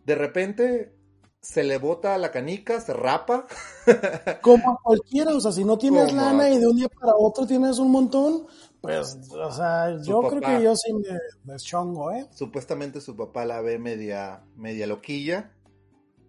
De 0.05 0.15
repente 0.15 0.93
se 1.41 1.63
le 1.63 1.77
bota 1.77 2.17
la 2.17 2.31
canica, 2.31 2.79
se 2.79 2.93
rapa, 2.93 3.47
Como 4.41 4.71
a 4.71 4.79
cualquiera, 4.81 5.35
o 5.35 5.41
sea, 5.41 5.51
si 5.51 5.65
no 5.65 5.77
tienes 5.77 6.05
Como 6.09 6.21
lana 6.21 6.49
y 6.49 6.59
de 6.59 6.67
un 6.67 6.77
día 6.77 6.87
para 6.87 7.13
otro 7.15 7.47
tienes 7.47 7.79
un 7.79 7.91
montón, 7.91 8.45
pues, 8.79 9.17
o 9.31 9.51
sea, 9.51 9.97
yo 10.03 10.21
creo 10.21 10.41
que 10.41 10.63
yo 10.63 10.75
sí 10.75 10.93
me 10.93 11.53
deschongo, 11.53 12.11
¿eh? 12.11 12.27
supuestamente 12.31 13.01
su 13.01 13.15
papá 13.15 13.45
la 13.45 13.61
ve 13.61 13.79
media, 13.79 14.43
media 14.55 14.87
loquilla 14.87 15.51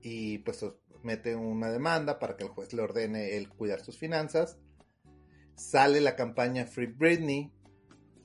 y 0.02 0.38
pues 0.38 0.64
mete 1.02 1.36
una 1.36 1.70
demanda 1.70 2.18
para 2.18 2.36
que 2.36 2.44
el 2.44 2.50
juez 2.50 2.72
le 2.72 2.82
ordene 2.82 3.36
el 3.36 3.48
cuidar 3.48 3.80
sus 3.80 3.98
finanzas. 3.98 4.58
Sale 5.54 6.00
la 6.00 6.16
campaña 6.16 6.64
Free 6.64 6.86
Britney, 6.86 7.52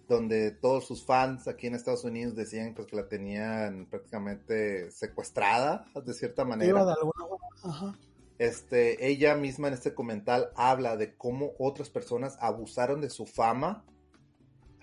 donde 0.07 0.51
todos 0.51 0.85
sus 0.85 1.05
fans 1.05 1.47
aquí 1.47 1.67
en 1.67 1.75
Estados 1.75 2.03
Unidos 2.03 2.35
decían 2.35 2.73
pues, 2.73 2.87
que 2.87 2.95
la 2.95 3.07
tenían 3.07 3.85
prácticamente 3.89 4.91
secuestrada 4.91 5.85
de 6.03 6.13
cierta 6.13 6.45
manera. 6.45 6.85
de 6.85 6.93
Ajá. 7.63 7.97
Este, 8.39 9.09
ella 9.09 9.35
misma 9.35 9.67
en 9.67 9.73
este 9.73 9.89
documental 9.89 10.51
habla 10.55 10.95
de 10.95 11.15
cómo 11.15 11.53
otras 11.57 11.89
personas 11.89 12.37
abusaron 12.39 13.01
de 13.01 13.09
su 13.09 13.25
fama. 13.25 13.83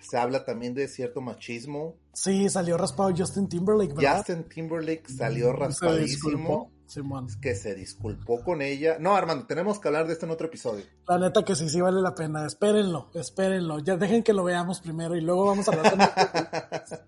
Se 0.01 0.19
habla 0.19 0.45
también 0.45 0.75
de 0.75 0.89
cierto 0.89 1.21
machismo. 1.21 1.97
Sí, 2.13 2.49
salió 2.51 2.77
raspado 2.77 3.15
Justin 3.17 3.49
Timberlake, 3.49 3.95
¿verdad? 3.95 4.19
Justin 4.19 4.45
Timberlake 4.45 5.09
salió 5.09 5.53
Se 5.53 5.57
raspadísimo. 5.57 6.74
Simón. 6.87 7.27
que 7.41 7.55
se 7.55 7.75
disculpó 7.75 8.43
con 8.43 8.63
ella. 8.63 8.97
No, 9.01 9.15
Armando, 9.17 9.47
tenemos 9.47 9.79
que 9.79 9.89
hablar 9.89 10.07
de 10.07 10.13
esto 10.13 10.27
en 10.27 10.33
otro 10.33 10.47
episodio. 10.47 10.85
La 11.09 11.19
neta 11.19 11.43
que 11.45 11.55
sí, 11.55 11.69
sí 11.69 11.81
vale 11.81 12.01
la 12.01 12.15
pena. 12.15 12.47
Espérenlo, 12.47 13.09
espérenlo. 13.15 13.79
Ya 13.81 13.97
dejen 13.97 14.23
que 14.23 14.33
lo 14.33 14.45
veamos 14.45 14.81
primero 14.81 15.15
y 15.17 15.21
luego 15.21 15.47
vamos 15.47 15.69
a 15.69 15.73
hablar 15.73 15.97
de 15.97 16.05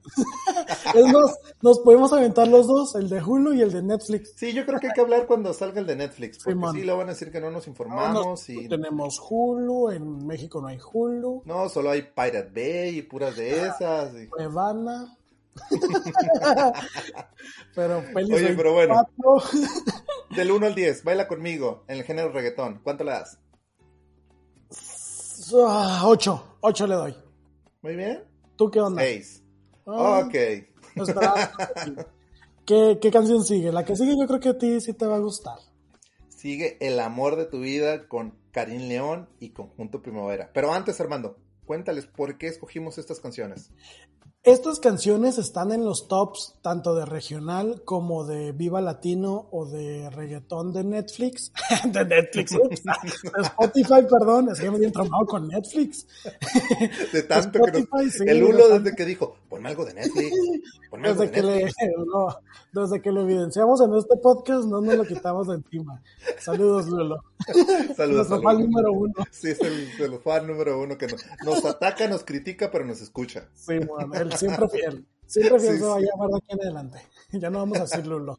Es 0.95 1.13
más, 1.13 1.39
nos 1.63 1.81
podemos 1.81 2.13
aventar 2.13 2.49
los 2.49 2.67
dos, 2.67 2.95
el 2.95 3.09
de 3.09 3.23
Hulu 3.23 3.55
y 3.55 3.63
el 3.63 3.73
de 3.73 3.83
Netflix. 3.83 4.33
Sí, 4.37 4.53
yo 4.53 4.65
creo 4.65 4.79
que 4.81 4.89
hay 4.89 4.93
que 4.93 5.01
hablar 5.01 5.27
cuando 5.27 5.53
salga 5.53 5.81
el 5.81 5.87
de 5.87 5.97
Netflix, 5.97 6.39
porque 6.39 6.53
Simón. 6.53 6.75
sí, 6.75 6.83
lo 6.85 6.97
van 6.97 7.09
a 7.09 7.13
decir 7.13 7.31
que 7.31 7.41
no 7.41 7.51
nos 7.51 7.67
No, 7.67 7.71
informamos 7.71 8.49
no, 8.49 8.55
y... 8.55 8.69
Tenemos 8.69 9.21
Hulu, 9.29 9.91
en 9.91 10.27
México 10.27 10.61
no 10.61 10.69
hay 10.69 10.79
Hulu, 10.93 11.43
No, 11.45 11.69
solo 11.69 11.91
hay 11.91 12.03
Pirate 12.03 12.51
Bay 12.55 12.99
y 12.99 13.03
puras 13.03 13.37
de 13.37 13.67
esas. 13.67 14.15
y- 14.15 14.27
Cuevana. 14.29 15.17
pero 17.75 18.03
pelis 18.13 18.35
Oye, 18.35 18.55
pero 18.55 18.73
bueno. 18.73 19.07
24. 19.17 19.51
Del 20.37 20.51
1 20.51 20.67
al 20.67 20.75
10, 20.75 21.05
baila 21.05 21.29
conmigo, 21.29 21.85
en 21.89 21.99
el 21.99 22.05
género 22.05 22.31
reggaetón. 22.33 22.81
¿Cuánto 22.83 23.05
le 23.05 23.13
das? 23.13 23.39
Ah, 25.55 26.03
ocho, 26.05 26.59
ocho 26.61 26.87
le 26.87 26.95
doy. 26.95 27.17
Muy 27.83 27.97
bien. 27.97 28.25
¿Tú 28.57 28.71
qué 28.71 28.81
onda? 28.81 29.03
6. 29.03 29.43
Ah, 29.87 30.23
Ok. 30.25 30.35
espera. 30.35 31.53
¿Qué, 32.65 32.99
¿Qué 33.01 33.11
canción 33.13 33.45
sigue? 33.45 33.71
La 33.71 33.85
que 33.85 33.95
sigue 33.95 34.17
yo 34.19 34.27
creo 34.27 34.41
que 34.41 34.49
a 34.49 34.59
ti 34.59 34.81
sí 34.81 34.93
te 34.93 35.07
va 35.07 35.17
a 35.17 35.21
gustar. 35.21 35.59
Sigue 36.29 36.77
El 36.81 36.99
amor 36.99 37.37
de 37.37 37.47
tu 37.47 37.61
vida 37.61 38.09
con 38.09 38.37
Karim 38.51 38.89
León 38.89 39.29
y 39.39 39.51
Conjunto 39.51 40.03
Primavera. 40.03 40.51
Pero 40.53 40.73
antes, 40.73 41.01
Armando, 41.01 41.39
cuéntales 41.65 42.07
por 42.07 42.39
qué 42.39 42.49
escogimos 42.49 42.99
estas 42.99 43.21
canciones. 43.21 43.71
Estas 44.47 44.79
canciones 44.79 45.39
están 45.39 45.73
en 45.73 45.85
los 45.85 46.07
tops 46.07 46.55
tanto 46.63 46.95
de 46.95 47.05
regional 47.05 47.83
como 47.85 48.25
de 48.25 48.53
Viva 48.53 48.81
Latino 48.81 49.49
o 49.51 49.67
de 49.67 50.09
reggaetón 50.11 50.73
de 50.73 50.85
Netflix. 50.85 51.51
de 51.85 52.05
Netflix, 52.05 52.53
ups, 52.53 52.85
de 52.85 53.43
Spotify, 53.43 54.07
perdón, 54.09 54.49
es 54.53 54.61
que 54.61 54.71
me 54.71 54.77
había 54.77 54.93
traumado 54.93 55.27
con 55.27 55.49
Netflix. 55.49 56.07
De 57.13 57.25
tanto 57.25 57.59
que 57.61 57.73
nos... 57.73 57.81
Spotify, 57.81 58.11
sí, 58.19 58.25
El 58.25 58.47
tanto- 58.47 58.79
desde 58.79 58.97
que 58.97 59.05
dijo, 59.05 59.37
ponme 59.49 59.69
algo 59.71 59.85
de 59.85 59.95
Netflix. 59.95 60.31
Ponme 60.91 61.09
algo 61.09 61.23
Desde 61.23 61.35
de 61.35 61.41
que, 61.41 61.43
le, 61.43 61.97
no, 62.07 62.83
desde 62.83 63.03
que 63.03 63.11
lo 63.11 63.23
evidenciamos 63.23 63.81
en 63.81 63.95
este 63.97 64.17
podcast, 64.17 64.65
no 64.67 64.81
nos 64.81 64.95
lo 64.95 65.05
quitamos 65.05 65.49
de 65.49 65.55
encima. 65.57 66.01
Saludos, 66.39 66.87
Lulo. 66.87 67.25
Saludos, 67.97 68.29
Nuestro 68.29 68.43
fan 68.43 68.61
número 68.61 68.93
uno. 68.93 69.13
Sí, 69.33 69.51
es 69.51 69.61
el, 69.61 69.89
el 70.01 70.19
fan 70.21 70.47
número 70.47 70.81
uno 70.81 70.97
que 70.97 71.09
nos, 71.09 71.25
nos 71.45 71.65
ataca, 71.65 72.07
nos 72.07 72.23
critica, 72.25 72.71
pero 72.71 72.85
nos 72.85 73.01
escucha. 73.01 73.49
Sí, 73.55 73.79
bueno, 73.79 74.15
él 74.15 74.36
siempre 74.37 74.69
fiel. 74.73 75.07
Siempre 75.27 75.59
fiel 75.61 75.73
Sí, 75.75 75.79
se 75.81 75.87
va 75.87 75.97
a 75.97 76.01
sí. 76.01 76.07
llamar 76.07 76.29
de 76.31 76.37
aquí 76.37 76.47
en 76.49 76.61
adelante. 76.61 76.99
Ya 77.33 77.51
no 77.51 77.59
vamos 77.59 77.79
a 77.79 77.83
decir 77.83 78.07
Lulo. 78.07 78.39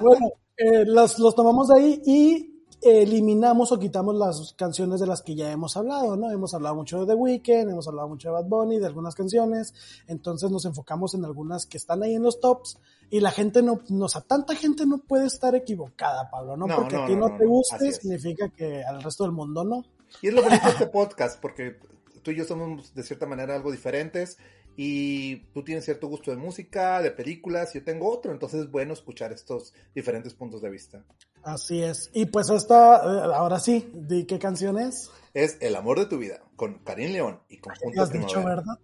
bueno, 0.00 0.30
eh, 0.56 0.84
los, 0.86 1.18
los 1.18 1.34
tomamos 1.34 1.68
de 1.68 1.78
ahí 1.80 2.02
y 2.06 2.56
eliminamos 2.82 3.72
o 3.72 3.78
quitamos 3.78 4.14
las 4.14 4.54
canciones 4.56 5.00
de 5.00 5.06
las 5.06 5.22
que 5.22 5.34
ya 5.34 5.50
hemos 5.50 5.76
hablado, 5.76 6.16
¿no? 6.16 6.30
Hemos 6.30 6.54
hablado 6.54 6.74
mucho 6.76 7.00
de 7.00 7.06
The 7.06 7.14
Weeknd, 7.14 7.70
hemos 7.70 7.88
hablado 7.88 8.08
mucho 8.08 8.28
de 8.28 8.34
Bad 8.34 8.44
Bunny, 8.46 8.78
de 8.78 8.86
algunas 8.86 9.14
canciones, 9.14 9.74
entonces 10.06 10.50
nos 10.50 10.64
enfocamos 10.66 11.14
en 11.14 11.24
algunas 11.24 11.66
que 11.66 11.78
están 11.78 12.02
ahí 12.02 12.14
en 12.14 12.22
los 12.22 12.38
tops 12.40 12.78
y 13.10 13.20
la 13.20 13.30
gente 13.30 13.62
no, 13.62 13.80
no 13.88 14.04
o 14.04 14.08
sea, 14.08 14.20
tanta 14.20 14.54
gente 14.54 14.86
no 14.86 14.98
puede 14.98 15.26
estar 15.26 15.54
equivocada, 15.54 16.30
Pablo, 16.30 16.56
¿no? 16.56 16.66
No, 16.66 16.76
Porque 16.76 16.96
no, 16.96 17.02
a 17.02 17.06
ti 17.06 17.16
no, 17.16 17.36
te 17.36 17.46
guste, 17.46 17.92
significa 17.92 18.48
que 18.50 18.84
al 18.84 19.02
resto 19.02 19.24
del 19.24 19.32
mundo 19.32 19.64
no. 19.64 19.84
Y 20.22 20.28
es 20.28 20.34
lo 20.34 20.42
bonito 20.42 20.64
de 20.64 20.72
este 20.72 20.86
podcast, 20.86 21.40
porque 21.40 21.78
tú 22.26 22.32
y 22.32 22.36
yo 22.36 22.44
somos 22.44 22.92
de 22.92 23.04
cierta 23.04 23.24
manera 23.24 23.54
algo 23.54 23.70
diferentes 23.70 24.36
y 24.76 25.36
tú 25.52 25.62
tienes 25.62 25.84
cierto 25.84 26.08
gusto 26.08 26.32
de 26.32 26.36
música, 26.36 27.00
de 27.00 27.12
películas, 27.12 27.72
yo 27.72 27.84
tengo 27.84 28.10
otro, 28.10 28.32
entonces 28.32 28.62
es 28.62 28.70
bueno 28.70 28.94
escuchar 28.94 29.32
estos 29.32 29.72
diferentes 29.94 30.34
puntos 30.34 30.60
de 30.60 30.68
vista. 30.68 31.04
Así 31.44 31.84
es. 31.84 32.10
Y 32.12 32.26
pues 32.26 32.50
esta, 32.50 32.96
eh, 32.96 33.32
ahora 33.32 33.60
sí, 33.60 33.88
di 33.94 34.24
qué 34.24 34.40
canción 34.40 34.76
es. 34.76 35.08
Es 35.34 35.56
El 35.60 35.76
amor 35.76 36.00
de 36.00 36.06
tu 36.06 36.18
vida, 36.18 36.40
con 36.56 36.80
Karim 36.80 37.12
León 37.12 37.40
y 37.48 37.56
¿Qué 37.56 37.60
Conjunto 37.60 38.02
has 38.02 38.10
dicho, 38.10 38.42
verdad? 38.42 38.74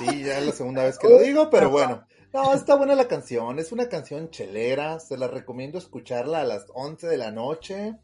Sí, 0.00 0.24
ya 0.24 0.40
es 0.40 0.46
la 0.46 0.52
segunda 0.52 0.82
vez 0.82 0.98
que 0.98 1.08
lo 1.10 1.20
digo, 1.20 1.48
pero 1.50 1.70
bueno. 1.70 2.04
No, 2.32 2.52
está 2.52 2.74
buena 2.74 2.96
la 2.96 3.06
canción, 3.06 3.60
es 3.60 3.70
una 3.70 3.88
canción 3.88 4.30
chelera, 4.30 4.98
se 4.98 5.16
la 5.16 5.28
recomiendo 5.28 5.78
escucharla 5.78 6.40
a 6.40 6.44
las 6.44 6.66
11 6.74 7.06
de 7.06 7.16
la 7.18 7.30
noche, 7.30 7.94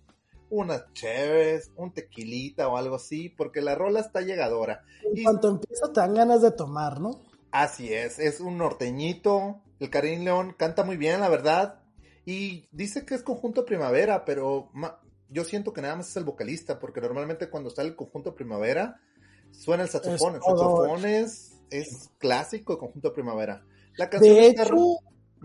unas 0.51 0.93
chéves, 0.93 1.71
un 1.77 1.93
tequilita 1.93 2.69
o 2.69 2.77
algo 2.77 2.97
así, 2.97 3.29
porque 3.29 3.61
la 3.63 3.75
rola 3.75 4.01
está 4.01 4.21
llegadora. 4.21 4.83
En 5.05 5.19
Y- 5.19 5.23
cuanto 5.25 5.49
empieza 5.49 5.93
te 5.93 6.01
dan 6.01 6.15
ganas 6.15 6.43
de 6.43 6.51
tomar, 6.51 7.01
¿no? 7.01 7.21
Así 7.53 7.93
es, 7.93 8.19
es 8.19 8.41
un 8.41 8.59
norteñito, 8.59 9.61
el 9.81 9.91
Karim 9.91 10.25
León 10.25 10.55
canta 10.57 10.85
muy 10.85 10.97
bien, 10.97 11.21
la 11.21 11.29
verdad, 11.29 11.81
y 12.27 12.67
dice 12.71 13.05
que 13.05 13.15
es 13.15 13.23
conjunto 13.23 13.65
primavera, 13.65 14.25
pero 14.25 14.71
yo 15.31 15.45
siento 15.45 15.73
que 15.73 15.81
nada 15.83 15.97
más 15.97 16.09
es 16.11 16.17
el 16.17 16.25
vocalista, 16.25 16.79
porque 16.79 17.01
normalmente 17.01 17.49
cuando 17.49 17.71
sale 17.71 17.89
el 17.89 17.97
conjunto 17.97 18.35
primavera 18.35 19.01
suena 19.53 19.83
el 19.85 19.89
saxofón, 19.89 20.35
el 20.37 20.43
saxofón 20.43 21.05
es, 21.07 21.57
es 21.71 22.11
clásico 22.19 22.75
de 22.75 22.79
conjunto 22.79 23.13
primavera. 23.13 23.65
La 23.97 24.09
canción 24.09 24.35
De 24.37 24.47
está- 24.49 24.63
hecho, 24.65 24.75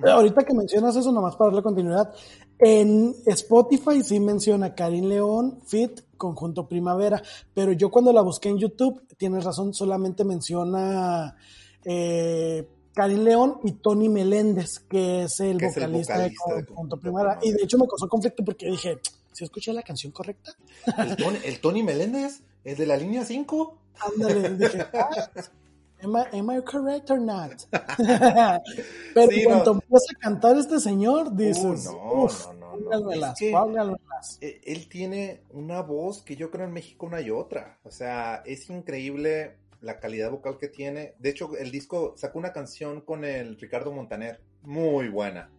ahorita 0.04 0.44
que 0.44 0.54
mencionas 0.54 0.96
eso, 0.96 1.12
nomás 1.12 1.36
para 1.36 1.50
darle 1.50 1.64
continuidad, 1.64 2.14
en 2.60 3.16
Spotify 3.26 4.04
sí 4.04 4.20
menciona 4.20 4.76
Karim 4.76 5.06
León, 5.06 5.60
Fit, 5.66 6.02
Conjunto 6.18 6.68
Primavera, 6.68 7.22
pero 7.54 7.72
yo 7.74 7.90
cuando 7.90 8.14
la 8.14 8.22
busqué 8.22 8.50
en 8.50 8.58
YouTube, 8.58 9.02
tienes 9.18 9.44
razón, 9.44 9.74
solamente 9.74 10.24
menciona 10.24 11.36
eh, 11.84 12.68
Karim 12.94 13.24
León 13.24 13.60
y 13.64 13.74
Tony 13.74 14.10
Meléndez, 14.10 14.80
que 14.80 15.24
es 15.24 15.40
el 15.42 15.58
Que 15.58 15.68
es 15.68 15.78
el 15.78 15.84
vocalista, 15.84 16.18
de 16.18 16.30
de 16.30 16.66
Conjunto 16.66 16.98
Primavera. 16.98 17.40
Y 17.42 17.52
de 17.52 17.64
hecho 17.64 17.78
me 17.78 17.88
causó 17.88 18.08
conflicto 18.08 18.44
porque 18.44 18.68
dije, 18.68 19.00
¿si 19.34 19.44
escuché 19.44 19.74
la 19.74 19.84
canción 19.84 20.12
correcta? 20.14 20.54
el, 20.98 21.16
Tony, 21.18 21.38
el 21.44 21.60
Tony 21.60 21.84
Meléndez, 21.84 22.42
el 22.64 22.78
de 22.78 22.86
la 22.86 22.96
línea 22.96 23.26
5. 23.26 23.78
Ándale, 24.00 24.50
dije, 24.56 24.86
ah, 24.94 25.30
am, 26.04 26.16
I, 26.16 26.38
am 26.40 26.50
I 26.52 26.62
correct 26.62 27.10
or 27.12 27.20
not? 27.20 27.52
Pero 29.14 29.32
Sí, 29.32 29.44
cuando 29.44 29.74
no. 29.76 29.80
empieza 29.82 30.06
a 30.16 30.20
cantar 30.20 30.58
este 30.58 30.80
señor, 30.80 31.36
dices, 31.36 31.88
Uh, 31.88 31.92
no, 31.94 32.24
"Uf, 32.24 32.48
no, 32.60 32.78
no, 32.78 33.00
no. 33.00 33.12
Es 33.12 33.40
que- 33.40 33.52
pónganmelas". 33.52 34.38
Eh, 34.42 34.62
Él 34.66 34.88
tiene 34.90 35.42
una 35.52 35.82
voz 35.82 36.22
que 36.24 36.36
yo 36.36 36.52
creo 36.52 36.66
en 36.66 36.74
México 36.74 37.08
no 37.10 37.16
hay 37.18 37.30
otra. 37.32 37.80
O 37.84 37.92
sea, 37.92 38.42
es 38.46 38.70
increíble 38.70 39.58
la 39.82 40.00
calidad 40.00 40.32
vocal 40.32 40.58
que 40.58 40.68
tiene. 40.68 41.14
De 41.20 41.30
hecho, 41.30 41.56
el 41.58 41.72
disco 41.72 42.14
sacó 42.18 42.40
una 42.40 42.54
canción 42.54 43.02
con 43.02 43.24
el 43.24 43.60
Ricardo 43.60 43.92
Montaner. 43.92 44.42
Muy 44.64 45.10
buena. 45.10 45.50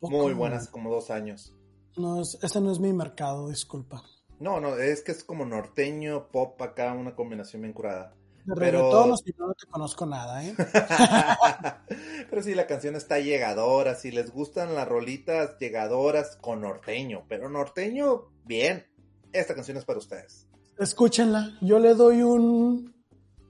Muy 0.00 0.32
buena, 0.34 0.56
hace 0.56 0.70
como 0.70 0.90
dos 0.90 1.10
años. 1.10 1.54
No, 1.96 2.20
es, 2.20 2.38
ese 2.42 2.60
no 2.60 2.72
es 2.72 2.78
mi 2.80 2.92
mercado, 2.92 3.48
disculpa. 3.48 4.02
No, 4.40 4.60
no, 4.60 4.76
es 4.76 5.02
que 5.02 5.12
es 5.12 5.22
como 5.22 5.44
norteño, 5.44 6.28
pop 6.28 6.60
acá, 6.62 6.92
una 6.94 7.14
combinación 7.14 7.62
bien 7.62 7.72
curada. 7.74 8.14
De 8.44 8.54
Pero- 8.56 9.16
si 9.16 9.32
no, 9.38 9.46
no 9.48 9.54
te 9.54 9.66
conozco 9.66 10.04
nada, 10.04 10.44
¿eh? 10.44 10.54
pero 12.30 12.42
sí, 12.42 12.54
la 12.54 12.66
canción 12.66 12.96
está 12.96 13.20
llegadora. 13.20 13.94
Si 13.94 14.10
les 14.10 14.32
gustan 14.32 14.74
las 14.74 14.88
rolitas 14.88 15.58
llegadoras 15.60 16.36
con 16.40 16.62
norteño, 16.62 17.24
pero 17.28 17.48
norteño, 17.48 18.30
bien. 18.44 18.84
Esta 19.32 19.54
canción 19.54 19.76
es 19.76 19.84
para 19.84 19.98
ustedes. 20.00 20.48
Escúchenla, 20.78 21.56
yo 21.60 21.78
le 21.78 21.94
doy 21.94 22.22
un, 22.22 22.92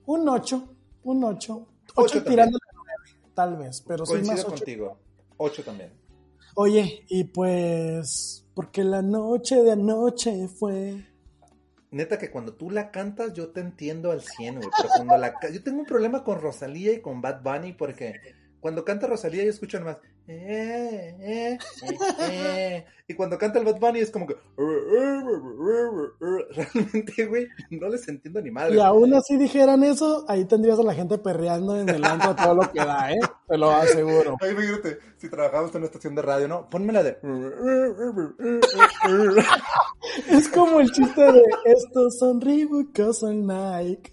un 0.05 0.29
8, 0.29 0.75
un 1.05 1.25
8. 1.25 1.53
Ocho 1.55 1.69
8 1.95 2.13
también. 2.15 2.33
tirando 2.33 2.59
a 2.59 2.75
9, 2.75 3.33
tal 3.35 3.57
vez, 3.57 3.83
pero 3.87 4.05
sí 4.05 4.13
Coincido 4.13 4.37
más 4.37 4.45
8. 4.45 4.55
contigo. 4.57 4.99
Ocho 5.39 5.65
también. 5.65 5.93
Oye, 6.55 7.05
y 7.09 7.25
pues, 7.25 8.47
porque 8.55 8.85
la 8.85 9.01
noche 9.01 9.63
de 9.63 9.73
anoche 9.73 10.49
fue... 10.49 11.07
Neta 11.93 12.19
que 12.19 12.31
cuando 12.31 12.55
tú 12.55 12.71
la 12.71 12.91
cantas 12.91 13.35
yo 13.35 13.51
te 13.51 13.61
entiendo 13.61 14.11
al 14.11 14.23
100, 14.23 14.57
güey, 14.57 14.69
pero 14.77 14.89
cuando 14.97 15.19
la 15.19 15.35
yo 15.53 15.63
tengo 15.63 15.81
un 15.81 15.87
problema 15.87 16.25
con 16.25 16.41
Rosalía 16.41 16.93
y 16.95 17.03
con 17.03 17.21
Bad 17.21 17.43
Bunny 17.43 17.75
porque 17.75 18.19
cuando 18.61 18.85
canta 18.85 19.07
Rosalía 19.07 19.45
yo 19.45 19.51
escucho 19.51 19.79
nomás 19.79 19.99
eh, 20.29 21.17
eh, 21.21 21.59
eh, 22.21 22.85
y 23.09 23.15
cuando 23.15 23.39
canta 23.39 23.59
el 23.59 23.65
Bad 23.65 23.81
Bunny 23.81 24.01
es 24.01 24.11
como 24.11 24.27
que 24.27 24.37
realmente, 26.51 27.27
güey, 27.27 27.49
no 27.71 27.89
les 27.89 28.07
entiendo 28.09 28.41
ni 28.41 28.51
madre. 28.51 28.77
Y 28.77 28.81
aún 28.81 29.13
así 29.15 29.37
dijeran 29.37 29.83
eso, 29.83 30.25
ahí 30.29 30.45
tendrías 30.45 30.79
a 30.79 30.85
la 30.85 30.95
gente 30.95 31.19
perreando 31.19 31.79
en 31.79 31.89
el 31.89 32.05
antro 32.05 32.37
todo 32.37 32.55
lo 32.55 32.73
que 32.73 32.79
da, 32.79 33.13
¿eh? 33.13 33.21
Te 33.49 33.59
lo 33.59 33.71
aseguro. 33.71 34.37
Ay, 34.41 34.53
imagínate, 34.53 34.99
si 35.17 35.29
trabajamos 35.29 35.71
en 35.73 35.79
una 35.79 35.87
estación 35.87 36.15
de 36.15 36.23
radio, 36.23 36.49
¿no? 36.49 36.71
Ponme 36.71 36.93
la 36.93 37.03
de... 37.03 37.19
Es 40.29 40.49
como 40.49 40.81
el 40.81 40.91
chiste 40.91 41.21
de 41.21 41.43
estos 41.65 42.19
son 42.19 42.41
Reebok 42.41 43.13
son 43.13 43.47
Nike. 43.47 44.13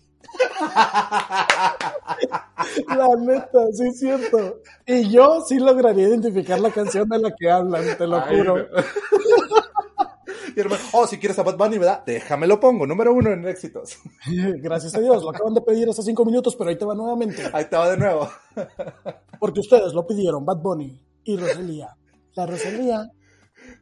La 2.88 3.08
neta, 3.18 3.60
sí 3.74 3.88
es 3.88 4.00
cierto. 4.00 4.62
Y 4.86 5.10
yo 5.10 5.42
sí 5.48 5.60
lograría 5.60 6.08
identificar 6.08 6.60
la 6.60 6.72
canción 6.72 7.08
de 7.10 7.20
la 7.20 7.32
que 7.38 7.50
hablan, 7.50 7.98
te 7.98 8.08
lo 8.08 8.18
Ay, 8.18 8.38
juro. 8.38 8.58
no. 8.58 8.64
Oh, 10.92 11.08
si 11.08 11.18
quieres 11.18 11.40
a 11.40 11.44
Bad 11.44 11.58
Bunny, 11.58 11.78
¿verdad? 11.78 12.04
Déjame 12.06 12.46
lo 12.46 12.60
pongo, 12.60 12.86
número 12.86 13.14
uno 13.14 13.32
en 13.32 13.48
éxitos. 13.48 13.98
Gracias 14.62 14.94
a 14.96 15.00
Dios, 15.00 15.24
lo 15.24 15.30
acaban 15.30 15.54
de 15.54 15.62
pedir 15.62 15.88
hace 15.90 16.02
cinco 16.04 16.26
minutos, 16.26 16.56
pero 16.58 16.70
ahí 16.70 16.78
te 16.78 16.86
va 16.86 16.96
nuevamente. 16.96 17.44
Ahí 17.54 17.64
estaba 17.64 17.90
de 17.90 17.98
nuevo. 17.98 18.30
Porque 19.40 19.62
ustedes 19.62 19.94
lo 19.94 20.06
pidieron, 20.06 20.46
Bad 20.46 20.58
Bunny 20.58 21.00
y 21.24 21.38
Rosalía. 21.38 21.96
La 22.36 22.46
Rosalía. 22.46 23.10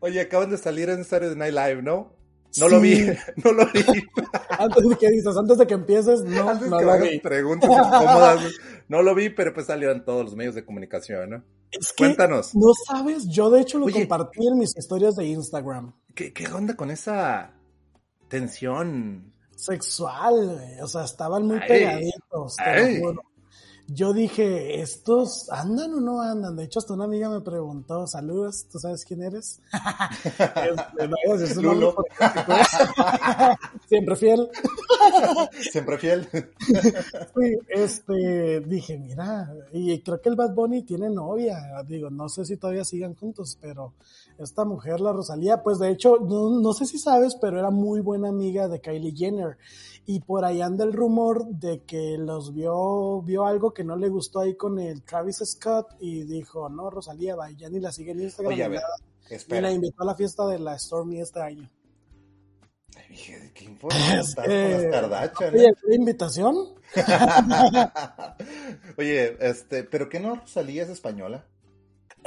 Oye, 0.01 0.21
acaban 0.21 0.51
de 0.51 0.57
salir 0.57 0.89
en 0.89 1.03
Saturday 1.03 1.35
Night 1.35 1.53
Live, 1.53 1.81
¿no? 1.81 2.16
No 2.59 2.69
lo 2.69 2.79
vi, 2.79 3.05
no 3.43 3.51
lo 3.51 3.65
vi. 3.71 3.81
Antes 4.49 4.89
de 4.89 4.95
que 4.97 5.09
dices, 5.11 5.35
antes 5.37 5.57
de 5.57 5.67
que 5.67 5.73
empieces, 5.75 6.21
no, 6.23 6.49
Antes 6.49 6.69
no 6.69 6.77
que 6.77 6.85
lo 6.85 6.99
vi. 6.99 7.19
preguntas 7.19 7.69
incómodas. 7.69 8.41
No 8.87 9.01
lo 9.01 9.13
vi, 9.15 9.29
pero 9.29 9.53
pues 9.53 9.65
salió 9.67 9.91
en 9.91 10.03
todos 10.05 10.23
los 10.25 10.35
medios 10.35 10.55
de 10.55 10.65
comunicación, 10.65 11.29
¿no? 11.29 11.43
Es 11.71 11.91
que, 11.93 12.05
Cuéntanos. 12.05 12.55
no 12.55 12.71
sabes, 12.87 13.27
yo 13.27 13.49
de 13.49 13.61
hecho 13.61 13.77
lo 13.79 13.85
Oye. 13.85 13.99
compartí 14.07 14.47
en 14.47 14.57
mis 14.57 14.75
historias 14.77 15.15
de 15.15 15.25
Instagram. 15.25 15.93
¿Qué, 16.15 16.31
qué 16.33 16.47
onda 16.47 16.75
con 16.75 16.89
esa 16.91 17.53
tensión? 18.29 19.33
Sexual, 19.55 20.33
güey, 20.55 20.79
o 20.81 20.87
sea, 20.87 21.03
estaban 21.03 21.45
muy 21.45 21.57
Ay. 21.61 21.67
pegaditos, 21.67 22.55
te 22.55 22.79
lo 22.79 22.85
Ay. 22.85 22.99
juro. 22.99 23.21
Yo 23.89 24.11
dije, 24.11 24.81
¿estos 24.81 25.49
andan 25.49 25.93
o 25.93 26.01
no 26.01 26.21
andan? 26.21 26.57
De 26.57 26.65
hecho, 26.65 26.79
hasta 26.79 26.93
una 26.93 27.05
amiga 27.05 27.29
me 27.29 27.39
preguntó, 27.39 28.05
saludos, 28.05 28.65
¿tú 28.69 28.79
sabes 28.79 29.05
quién 29.05 29.23
eres? 29.23 29.61
Este, 30.37 31.07
no 31.07 31.61
Lulo. 31.61 31.95
porque- 31.95 32.13
Siempre 33.87 34.15
fiel. 34.17 34.49
Siempre 35.71 35.97
fiel. 35.97 36.27
Sí, 36.59 37.57
este, 37.69 38.59
dije, 38.61 38.97
mira, 38.97 39.53
y 39.71 40.01
creo 40.01 40.21
que 40.21 40.29
el 40.29 40.35
Bad 40.35 40.53
Bunny 40.53 40.83
tiene 40.83 41.09
novia, 41.09 41.57
digo, 41.87 42.09
no 42.09 42.27
sé 42.27 42.43
si 42.45 42.57
todavía 42.57 42.83
sigan 42.83 43.15
juntos, 43.15 43.57
pero 43.61 43.93
esta 44.37 44.65
mujer, 44.65 44.99
la 44.99 45.13
Rosalía, 45.13 45.63
pues 45.63 45.79
de 45.79 45.91
hecho, 45.91 46.17
no, 46.19 46.49
no 46.59 46.73
sé 46.73 46.85
si 46.85 46.99
sabes, 46.99 47.35
pero 47.39 47.57
era 47.59 47.69
muy 47.71 48.01
buena 48.01 48.27
amiga 48.29 48.67
de 48.67 48.81
Kylie 48.81 49.15
Jenner, 49.15 49.57
y 50.09 50.21
por 50.21 50.45
ahí 50.45 50.61
anda 50.61 50.85
el 50.85 50.93
rumor 50.93 51.45
de 51.47 51.83
que 51.83 52.15
los 52.17 52.53
vio, 52.53 53.21
vio 53.23 53.45
algo 53.45 53.73
que 53.73 53.83
no 53.83 53.97
le 53.97 54.07
gustó 54.07 54.39
ahí 54.39 54.55
con 54.55 54.79
el 54.79 55.03
Travis 55.03 55.41
Scott, 55.45 55.95
y 55.99 56.23
dijo, 56.23 56.69
no, 56.69 56.89
Rosalía, 56.89 57.35
va, 57.35 57.51
ya 57.51 57.69
ni 57.69 57.81
la 57.81 57.91
sigue 57.91 58.11
en 58.13 58.21
Instagram, 58.21 58.53
Oye, 58.53 58.63
a 58.63 58.67
ni 58.69 58.75
ver, 58.75 58.81
nada, 58.81 58.95
y 59.59 59.61
la 59.61 59.69
invitó 59.71 60.03
a 60.03 60.05
la 60.05 60.15
fiesta 60.15 60.47
de 60.47 60.59
la 60.59 60.79
Stormy 60.79 61.19
este 61.19 61.41
año. 61.41 61.69
Ay, 62.95 63.03
dije, 63.09 63.51
¿Qué 63.53 63.65
información 63.65 64.19
Es 64.19 64.29
estás 64.29 64.47
que- 64.47 64.61
con 64.63 64.71
las 64.71 64.85
Kardashian, 64.91 65.53
Oye? 65.53 65.73
¿fue 65.81 65.95
invitación? 65.95 66.55
Oye, 68.97 69.37
este, 69.39 69.83
¿pero 69.83 70.09
qué 70.09 70.19
no 70.19 70.35
Rosalía 70.35 70.83
es 70.83 70.89
española? 70.89 71.45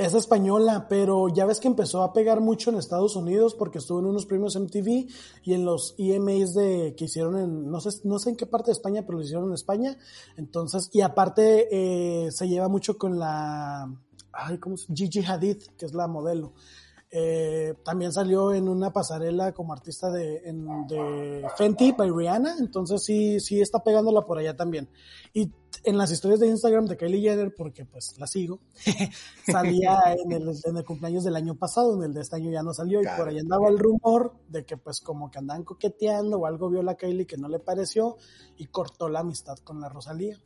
Es 0.01 0.15
española, 0.15 0.87
pero 0.89 1.29
ya 1.29 1.45
ves 1.45 1.61
que 1.61 1.69
empezó 1.69 2.03
a 2.03 2.15
pegar 2.15 2.41
mucho 2.41 2.71
en 2.71 2.77
Estados 2.79 3.17
Unidos 3.17 3.55
porque 3.55 3.79
estuvo 3.79 3.99
en 3.99 4.07
unos 4.07 4.25
premios 4.25 4.57
MTV 4.57 5.07
y 5.43 5.53
en 5.53 5.65
los 5.67 5.95
EMAs 5.99 6.55
de, 6.55 6.95
que 6.97 7.05
hicieron 7.05 7.37
en, 7.39 7.71
no 7.71 7.81
sé, 7.83 7.91
no 8.05 8.19
sé 8.19 8.31
en 8.31 8.37
qué 8.37 8.47
parte 8.47 8.67
de 8.69 8.73
España, 8.73 9.03
pero 9.05 9.19
lo 9.19 9.25
hicieron 9.25 9.49
en 9.49 9.55
España. 9.55 9.99
Entonces, 10.39 10.89
y 10.95 11.03
aparte 11.03 11.69
eh, 11.71 12.31
se 12.33 12.49
lleva 12.49 12.69
mucho 12.69 12.97
con 12.97 13.19
la, 13.19 13.93
ay, 14.33 14.57
¿cómo 14.57 14.77
Gigi 14.77 15.23
Hadid, 15.23 15.59
que 15.77 15.85
es 15.85 15.93
la 15.93 16.07
modelo. 16.09 16.55
Eh, 17.13 17.75
también 17.85 18.13
salió 18.13 18.55
en 18.55 18.69
una 18.69 18.93
pasarela 18.93 19.53
como 19.53 19.73
artista 19.75 20.11
de, 20.11 20.39
en- 20.45 20.87
de 20.87 21.45
Fenty 21.59 21.93
by 21.93 22.09
Rihanna, 22.11 22.55
entonces 22.59 23.03
sí, 23.03 23.39
sí 23.41 23.61
está 23.61 23.83
pegándola 23.83 24.23
por 24.23 24.39
allá 24.39 24.57
también. 24.57 24.89
Y 25.35 25.51
en 25.85 25.97
las 25.97 26.11
historias 26.11 26.41
de 26.41 26.49
Instagram 26.49 26.87
de 26.87 26.97
Kylie 26.97 27.21
Jenner, 27.21 27.55
porque 27.55 27.85
pues 27.85 28.19
la 28.19 28.27
sigo, 28.27 28.61
salía 29.47 29.99
en 30.17 30.33
el, 30.33 30.49
en 30.65 30.77
el 30.77 30.85
cumpleaños 30.85 31.25
del 31.25 31.37
año 31.37 31.55
pasado, 31.55 31.97
en 31.97 32.05
el 32.05 32.15
de 32.15 32.21
este 32.21 32.37
año 32.37 32.51
ya 32.51 32.63
no 32.63 32.75
salió, 32.75 33.01
y 33.01 33.07
por 33.17 33.29
ahí 33.29 33.39
andaba 33.39 33.69
el 33.69 33.79
rumor 33.79 34.35
de 34.49 34.65
que 34.65 34.77
pues 34.77 35.01
como 35.01 35.31
que 35.31 35.39
andaban 35.39 35.65
coqueteando 35.65 36.39
o 36.39 36.47
algo 36.47 36.71
vio 36.71 36.83
la 36.83 36.97
Kylie 36.97 37.27
que 37.27 37.37
no 37.37 37.49
le 37.49 37.59
pareció 37.59 38.17
y 38.57 38.67
cortó 38.67 39.09
la 39.09 39.21
amistad 39.21 39.57
con 39.59 39.81
la 39.81 39.89
Rosalía. 39.89 40.39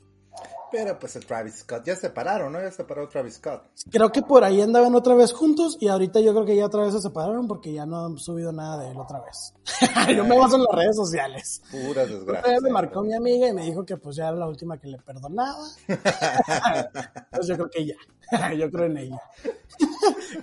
Pero 0.70 0.98
pues 0.98 1.14
el 1.14 1.24
Travis 1.24 1.60
Scott, 1.60 1.84
ya 1.84 1.94
se 1.94 2.02
separaron, 2.08 2.52
¿no? 2.52 2.60
Ya 2.60 2.68
se 2.70 2.78
separó 2.78 3.08
Travis 3.08 3.34
Scott. 3.34 3.62
Creo 3.92 4.10
que 4.10 4.22
por 4.22 4.42
ahí 4.42 4.60
andaban 4.60 4.92
otra 4.96 5.14
vez 5.14 5.32
juntos 5.32 5.76
y 5.78 5.86
ahorita 5.86 6.18
yo 6.18 6.32
creo 6.32 6.44
que 6.44 6.56
ya 6.56 6.66
otra 6.66 6.82
vez 6.82 6.94
se 6.94 7.00
separaron 7.00 7.46
porque 7.46 7.72
ya 7.72 7.86
no 7.86 8.06
han 8.06 8.18
subido 8.18 8.50
nada 8.50 8.82
de 8.82 8.90
él 8.90 8.98
otra 8.98 9.20
vez. 9.20 9.54
yo 10.16 10.24
me 10.24 10.36
baso 10.36 10.56
en 10.56 10.64
las 10.64 10.74
redes 10.74 10.96
sociales. 10.96 11.62
Puras 11.70 12.06
Otra 12.06 12.06
desgracias. 12.06 12.52
vez 12.54 12.62
me 12.62 12.70
marcó 12.70 13.02
mi 13.02 13.14
amiga 13.14 13.46
y 13.46 13.52
me 13.52 13.64
dijo 13.66 13.84
que 13.84 13.96
pues 13.96 14.16
ya 14.16 14.28
era 14.28 14.36
la 14.36 14.48
última 14.48 14.76
que 14.78 14.88
le 14.88 14.98
perdonaba. 14.98 15.64
Pues 17.30 17.46
yo 17.48 17.54
creo 17.56 17.70
que 17.70 17.86
ya. 17.86 17.94
yo 18.58 18.70
creo 18.70 18.86
en 18.86 18.96
ella. 18.96 19.20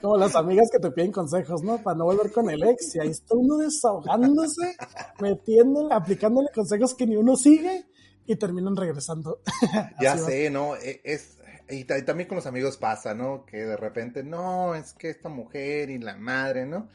Como 0.02 0.18
las 0.18 0.36
amigas 0.36 0.70
que 0.72 0.80
te 0.80 0.92
piden 0.92 1.12
consejos, 1.12 1.62
¿no? 1.64 1.78
Para 1.82 1.98
no 1.98 2.06
volver 2.06 2.32
con 2.32 2.50
el 2.50 2.64
ex. 2.64 2.96
Y 2.96 3.00
ahí 3.00 3.10
está 3.10 3.36
uno 3.36 3.58
desahogándose, 3.58 4.76
metiéndole, 5.20 5.94
aplicándole 5.94 6.50
consejos 6.54 6.94
que 6.94 7.08
ni 7.08 7.16
uno 7.16 7.36
sigue 7.36 7.86
y 8.26 8.36
terminan 8.36 8.76
regresando. 8.76 9.42
Ya 10.02 10.18
sé, 10.18 10.50
¿no? 10.50 10.76
E- 10.76 11.02
Es, 11.04 11.38
y, 11.70 11.84
ta- 11.86 11.98
y 11.98 12.04
también 12.04 12.28
con 12.28 12.36
los 12.38 12.46
amigos 12.46 12.78
pasa, 12.78 13.14
¿no? 13.14 13.46
Que 13.46 13.58
de 13.66 13.78
repente, 13.78 14.24
no, 14.24 14.76
es 14.76 14.94
que 14.94 15.10
esta 15.10 15.30
mujer 15.30 15.90
y 15.90 15.98
la 16.00 16.16
madre, 16.18 16.66
¿no? 16.66 16.90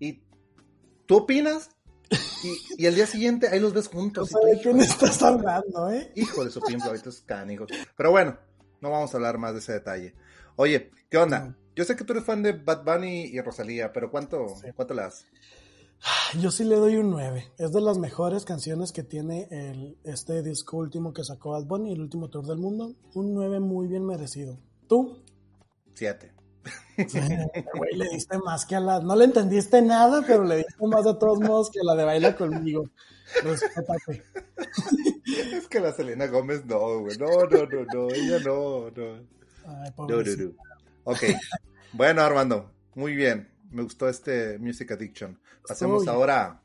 Y 0.00 0.22
tú 1.06 1.18
opinas 1.18 1.70
y, 2.44 2.82
y 2.82 2.86
al 2.86 2.94
día 2.94 3.06
siguiente 3.06 3.48
ahí 3.48 3.58
los 3.60 3.72
ves 3.72 3.88
juntos. 3.88 4.30
de 4.30 4.60
quién 4.62 4.80
estás 4.80 5.22
hablando, 5.22 5.90
¿eh? 5.90 6.12
hijo 6.14 6.44
de 6.44 6.50
su 6.50 6.60
pinche 6.60 6.92
estos 6.92 7.20
canijos. 7.22 7.68
Pero 7.96 8.10
bueno, 8.10 8.38
no 8.80 8.90
vamos 8.90 9.12
a 9.12 9.16
hablar 9.16 9.38
más 9.38 9.52
de 9.54 9.58
ese 9.60 9.72
detalle. 9.72 10.14
Oye, 10.56 10.90
¿qué 11.10 11.16
onda? 11.18 11.56
Yo 11.74 11.84
sé 11.84 11.96
que 11.96 12.04
tú 12.04 12.12
eres 12.12 12.24
fan 12.24 12.42
de 12.42 12.52
Bad 12.52 12.84
Bunny 12.84 13.22
y 13.24 13.40
Rosalía, 13.40 13.92
pero 13.92 14.10
¿cuánto, 14.10 14.46
cuánto 14.76 14.92
le 14.94 15.02
das? 15.02 15.24
Yo 16.40 16.50
sí 16.50 16.64
le 16.64 16.76
doy 16.76 16.96
un 16.96 17.10
9. 17.10 17.52
Es 17.58 17.72
de 17.72 17.80
las 17.80 17.98
mejores 17.98 18.44
canciones 18.44 18.92
que 18.92 19.02
tiene 19.02 19.48
el, 19.50 19.96
este 20.04 20.42
disco 20.42 20.76
último 20.76 21.12
que 21.12 21.24
sacó 21.24 21.52
Bad 21.52 21.64
Bunny, 21.64 21.92
el 21.92 22.00
último 22.00 22.28
tour 22.28 22.46
del 22.46 22.58
mundo. 22.58 22.94
Un 23.14 23.34
9 23.34 23.60
muy 23.60 23.86
bien 23.86 24.04
merecido. 24.04 24.58
¿Tú? 24.88 25.22
Siete. 25.94 26.32
Güey, 26.96 27.96
le 27.96 28.08
diste 28.10 28.38
más 28.38 28.64
que 28.66 28.76
a 28.76 28.80
la... 28.80 29.00
No 29.00 29.16
le 29.16 29.24
entendiste 29.24 29.82
nada, 29.82 30.22
pero 30.26 30.44
le 30.44 30.58
diste 30.58 30.86
más 30.86 31.04
de 31.04 31.14
todos 31.14 31.40
modos 31.40 31.70
que 31.70 31.80
a 31.80 31.84
la 31.84 31.94
de 31.94 32.04
Baila 32.04 32.36
Conmigo. 32.36 32.88
Respétate. 33.42 34.22
Es 35.52 35.66
que 35.68 35.80
la 35.80 35.92
Selena 35.92 36.26
Gómez 36.26 36.64
no, 36.66 37.00
güey. 37.00 37.16
No, 37.16 37.26
no, 37.46 37.64
no, 37.66 37.84
no. 37.94 38.14
Ella 38.14 38.38
no, 38.40 38.90
no. 38.90 39.26
Ay, 39.64 39.90
No, 39.96 40.22
no. 40.22 40.52
Ok. 41.04 41.22
Bueno, 41.92 42.22
Armando, 42.22 42.70
muy 42.94 43.14
bien. 43.14 43.51
Me 43.72 43.82
gustó 43.82 44.06
este 44.06 44.58
Music 44.58 44.92
Addiction. 44.92 45.40
Pasemos 45.66 46.02
Uy. 46.02 46.08
ahora 46.08 46.62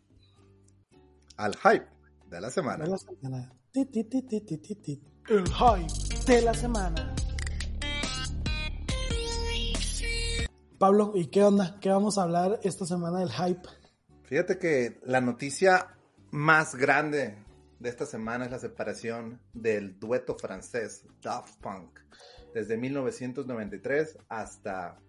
al 1.38 1.56
hype 1.56 1.88
de 2.30 2.42
la 2.42 2.50
semana. 2.50 2.84
De 2.84 2.90
la 2.90 2.98
semana. 2.98 3.54
El 3.74 5.48
hype 5.48 5.94
de 6.26 6.42
la 6.42 6.54
semana. 6.54 7.16
Pablo, 10.78 11.14
¿y 11.16 11.28
qué 11.28 11.44
onda? 11.44 11.80
¿Qué 11.80 11.90
vamos 11.90 12.18
a 12.18 12.24
hablar 12.24 12.60
esta 12.64 12.86
semana 12.86 13.20
del 13.20 13.32
hype? 13.32 13.62
Fíjate 14.24 14.60
que 14.60 15.00
la 15.06 15.22
noticia 15.22 15.98
más 16.32 16.76
grande 16.76 17.38
de 17.80 17.90
esta 17.90 18.06
semana 18.06 18.46
es 18.46 18.52
la 18.52 18.60
separación 18.60 19.40
del 19.54 19.98
dueto 19.98 20.36
francés 20.36 21.06
Daft 21.22 21.56
Punk 21.62 22.00
desde 22.54 22.76
1993 22.76 24.18
hasta 24.28 25.00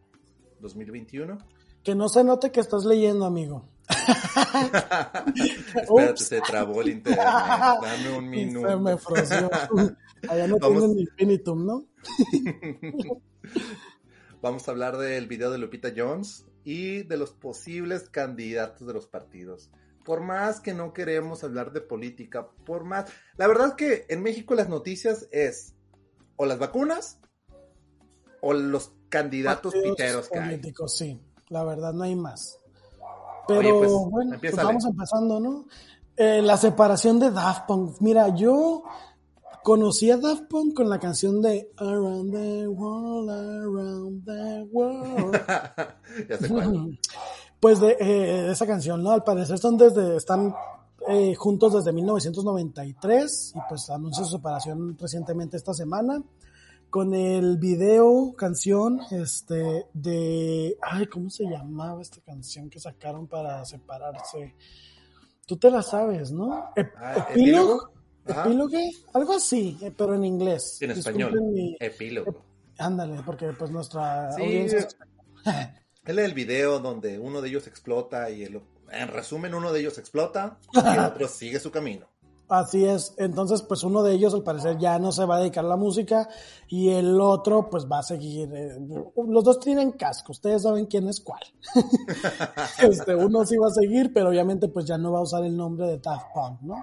2021. 0.61 1.58
Que 1.89 1.95
no 1.95 2.11
se 2.11 2.23
note 2.23 2.53
que 2.53 2.61
estás 2.61 2.85
leyendo, 2.85 3.25
amigo. 3.25 3.67
Espérate, 5.75 6.23
se 6.23 6.43
trabó 6.43 6.83
el 6.83 6.91
internet. 6.91 7.25
Dame 7.25 8.19
un 8.19 8.29
minuto. 8.29 8.69
Se 8.69 8.77
me 8.77 8.99
froció. 8.99 9.51
Allá 10.29 10.49
no 10.49 10.59
Vamos. 10.59 10.81
tienen 10.81 10.99
infinitum, 10.99 11.65
¿no? 11.65 11.87
Vamos 14.43 14.69
a 14.69 14.71
hablar 14.71 14.99
del 14.99 15.29
video 15.29 15.51
de 15.51 15.57
Lupita 15.57 15.91
Jones 15.97 16.45
y 16.63 17.05
de 17.05 17.17
los 17.17 17.33
posibles 17.33 18.11
candidatos 18.11 18.87
de 18.87 18.93
los 18.93 19.07
partidos. 19.07 19.71
Por 20.05 20.21
más 20.21 20.61
que 20.61 20.75
no 20.75 20.93
queremos 20.93 21.43
hablar 21.43 21.73
de 21.73 21.81
política, 21.81 22.51
por 22.67 22.85
más... 22.85 23.11
La 23.39 23.47
verdad 23.47 23.77
que 23.77 24.05
en 24.11 24.23
México 24.23 24.55
las 24.55 24.69
noticias 24.69 25.27
es 25.33 25.73
o 26.37 26.45
las 26.45 26.59
vacunas 26.59 27.19
o 28.43 28.53
los 28.53 28.93
candidatos 29.09 29.73
piteros 29.73 30.29
que 30.29 30.39
hay. 30.39 30.51
políticos, 30.51 30.95
sí. 30.95 31.19
La 31.51 31.65
verdad, 31.65 31.93
no 31.93 32.05
hay 32.05 32.15
más. 32.15 32.59
Pero 33.47 33.61
Oye, 33.61 33.73
pues, 33.73 33.93
bueno, 34.11 34.37
pues 34.41 34.57
vamos 34.57 34.85
empezando, 34.85 35.41
¿no? 35.41 35.65
Eh, 36.17 36.43
la 36.43 36.57
separación 36.57 37.19
de 37.19 37.31
Daft 37.31 37.67
Punk. 37.67 37.97
Mira, 38.01 38.35
yo 38.35 38.83
conocí 39.63 40.11
a 40.11 40.17
Daft 40.17 40.49
Punk 40.49 40.75
con 40.75 40.91
la 40.91 40.99
canción 40.99 41.41
de 41.41 41.71
Around 41.77 42.33
the 42.33 42.69
World, 42.69 43.31
Around 43.31 44.25
the 44.25 44.69
World. 44.71 45.33
ya 46.29 46.39
sé 46.39 46.49
cuál. 46.49 46.99
Pues 47.61 47.81
de 47.81 47.97
eh, 47.99 48.51
esa 48.51 48.67
canción, 48.67 49.03
¿no? 49.03 49.13
Al 49.13 49.25
parecer 49.25 49.59
son 49.59 49.77
desde, 49.77 50.17
están 50.17 50.55
eh, 51.09 51.35
juntos 51.35 51.73
desde 51.73 51.93
1993 51.93 53.53
y 53.57 53.59
pues 53.69 53.89
anunció 53.91 54.25
su 54.25 54.37
separación 54.37 54.97
recientemente 54.99 55.57
esta 55.57 55.73
semana 55.73 56.23
con 56.91 57.15
el 57.15 57.59
video, 57.59 58.35
canción, 58.37 59.01
este, 59.11 59.87
de, 59.93 60.77
ay, 60.83 61.07
¿cómo 61.07 61.29
se 61.31 61.45
llamaba 61.45 62.01
esta 62.01 62.21
canción 62.21 62.71
que 62.71 62.79
sacaron 62.81 63.27
para 63.27 63.65
separarse? 63.65 64.55
Tú 65.47 65.57
te 65.57 65.71
la 65.71 65.83
sabes, 65.83 66.31
¿no? 66.33 66.73
Ep- 66.77 66.93
Ah, 66.97 67.27
¿Epílogo? 67.31 67.91
Ajá. 68.27 68.45
¿Epílogue? 68.45 68.91
Algo 69.15 69.35
así, 69.35 69.79
eh, 69.81 69.93
pero 69.97 70.15
en 70.15 70.25
inglés. 70.25 70.81
En 70.83 70.91
español. 70.93 71.41
mi- 71.43 71.77
Epílogo. 71.81 72.43
Ándale, 72.79 73.23
porque 73.25 73.49
pues 73.53 73.71
nuestra 73.71 74.31
Sí, 74.33 74.43
audiencia 74.43 74.79
es 74.81 74.97
Es 76.05 76.17
el 76.17 76.33
video 76.35 76.79
donde 76.79 77.19
uno 77.19 77.43
de 77.43 77.49
ellos 77.51 77.67
explota 77.67 78.31
y 78.31 78.43
el, 78.45 78.63
En 78.91 79.09
resumen, 79.09 79.53
uno 79.55 79.73
de 79.73 79.81
ellos 79.81 79.99
explota 79.99 80.59
y 80.73 80.79
el 80.79 80.99
otro 81.01 81.29
sigue 81.29 81.59
su 81.61 81.71
camino. 81.71 82.07
Así 82.49 82.83
es, 82.87 83.15
entonces 83.19 83.61
pues 83.61 83.85
uno 83.85 84.03
de 84.03 84.15
ellos 84.15 84.33
al 84.33 84.43
parecer 84.43 84.79
ya 84.79 84.99
no 84.99 85.13
se 85.13 85.27
va 85.27 85.37
a 85.37 85.41
dedicar 85.41 85.67
a 85.67 85.69
la 85.69 85.77
música 85.77 86.31
y 86.67 86.89
el 86.89 87.21
otro 87.21 87.69
pues 87.69 87.87
va 87.87 87.99
a 87.99 88.03
seguir, 88.03 88.51
eh, 88.55 88.79
los 89.29 89.45
dos 89.45 89.61
tienen 89.61 89.93
casco, 89.93 90.33
ustedes 90.33 90.63
saben 90.63 90.87
quién 90.87 91.09
es 91.09 91.21
cuál. 91.21 91.43
este, 92.83 93.15
uno 93.15 93.45
sí 93.45 93.59
va 93.59 93.67
a 93.67 93.71
seguir, 93.71 94.15
pero 94.15 94.31
obviamente 94.31 94.69
pues 94.69 94.87
ya 94.87 94.97
no 94.97 95.13
va 95.13 95.19
a 95.19 95.23
usar 95.23 95.45
el 95.45 95.55
nombre 95.55 95.89
de 95.89 95.99
Daft 95.99 96.29
Punk, 96.33 96.63
¿no? 96.63 96.77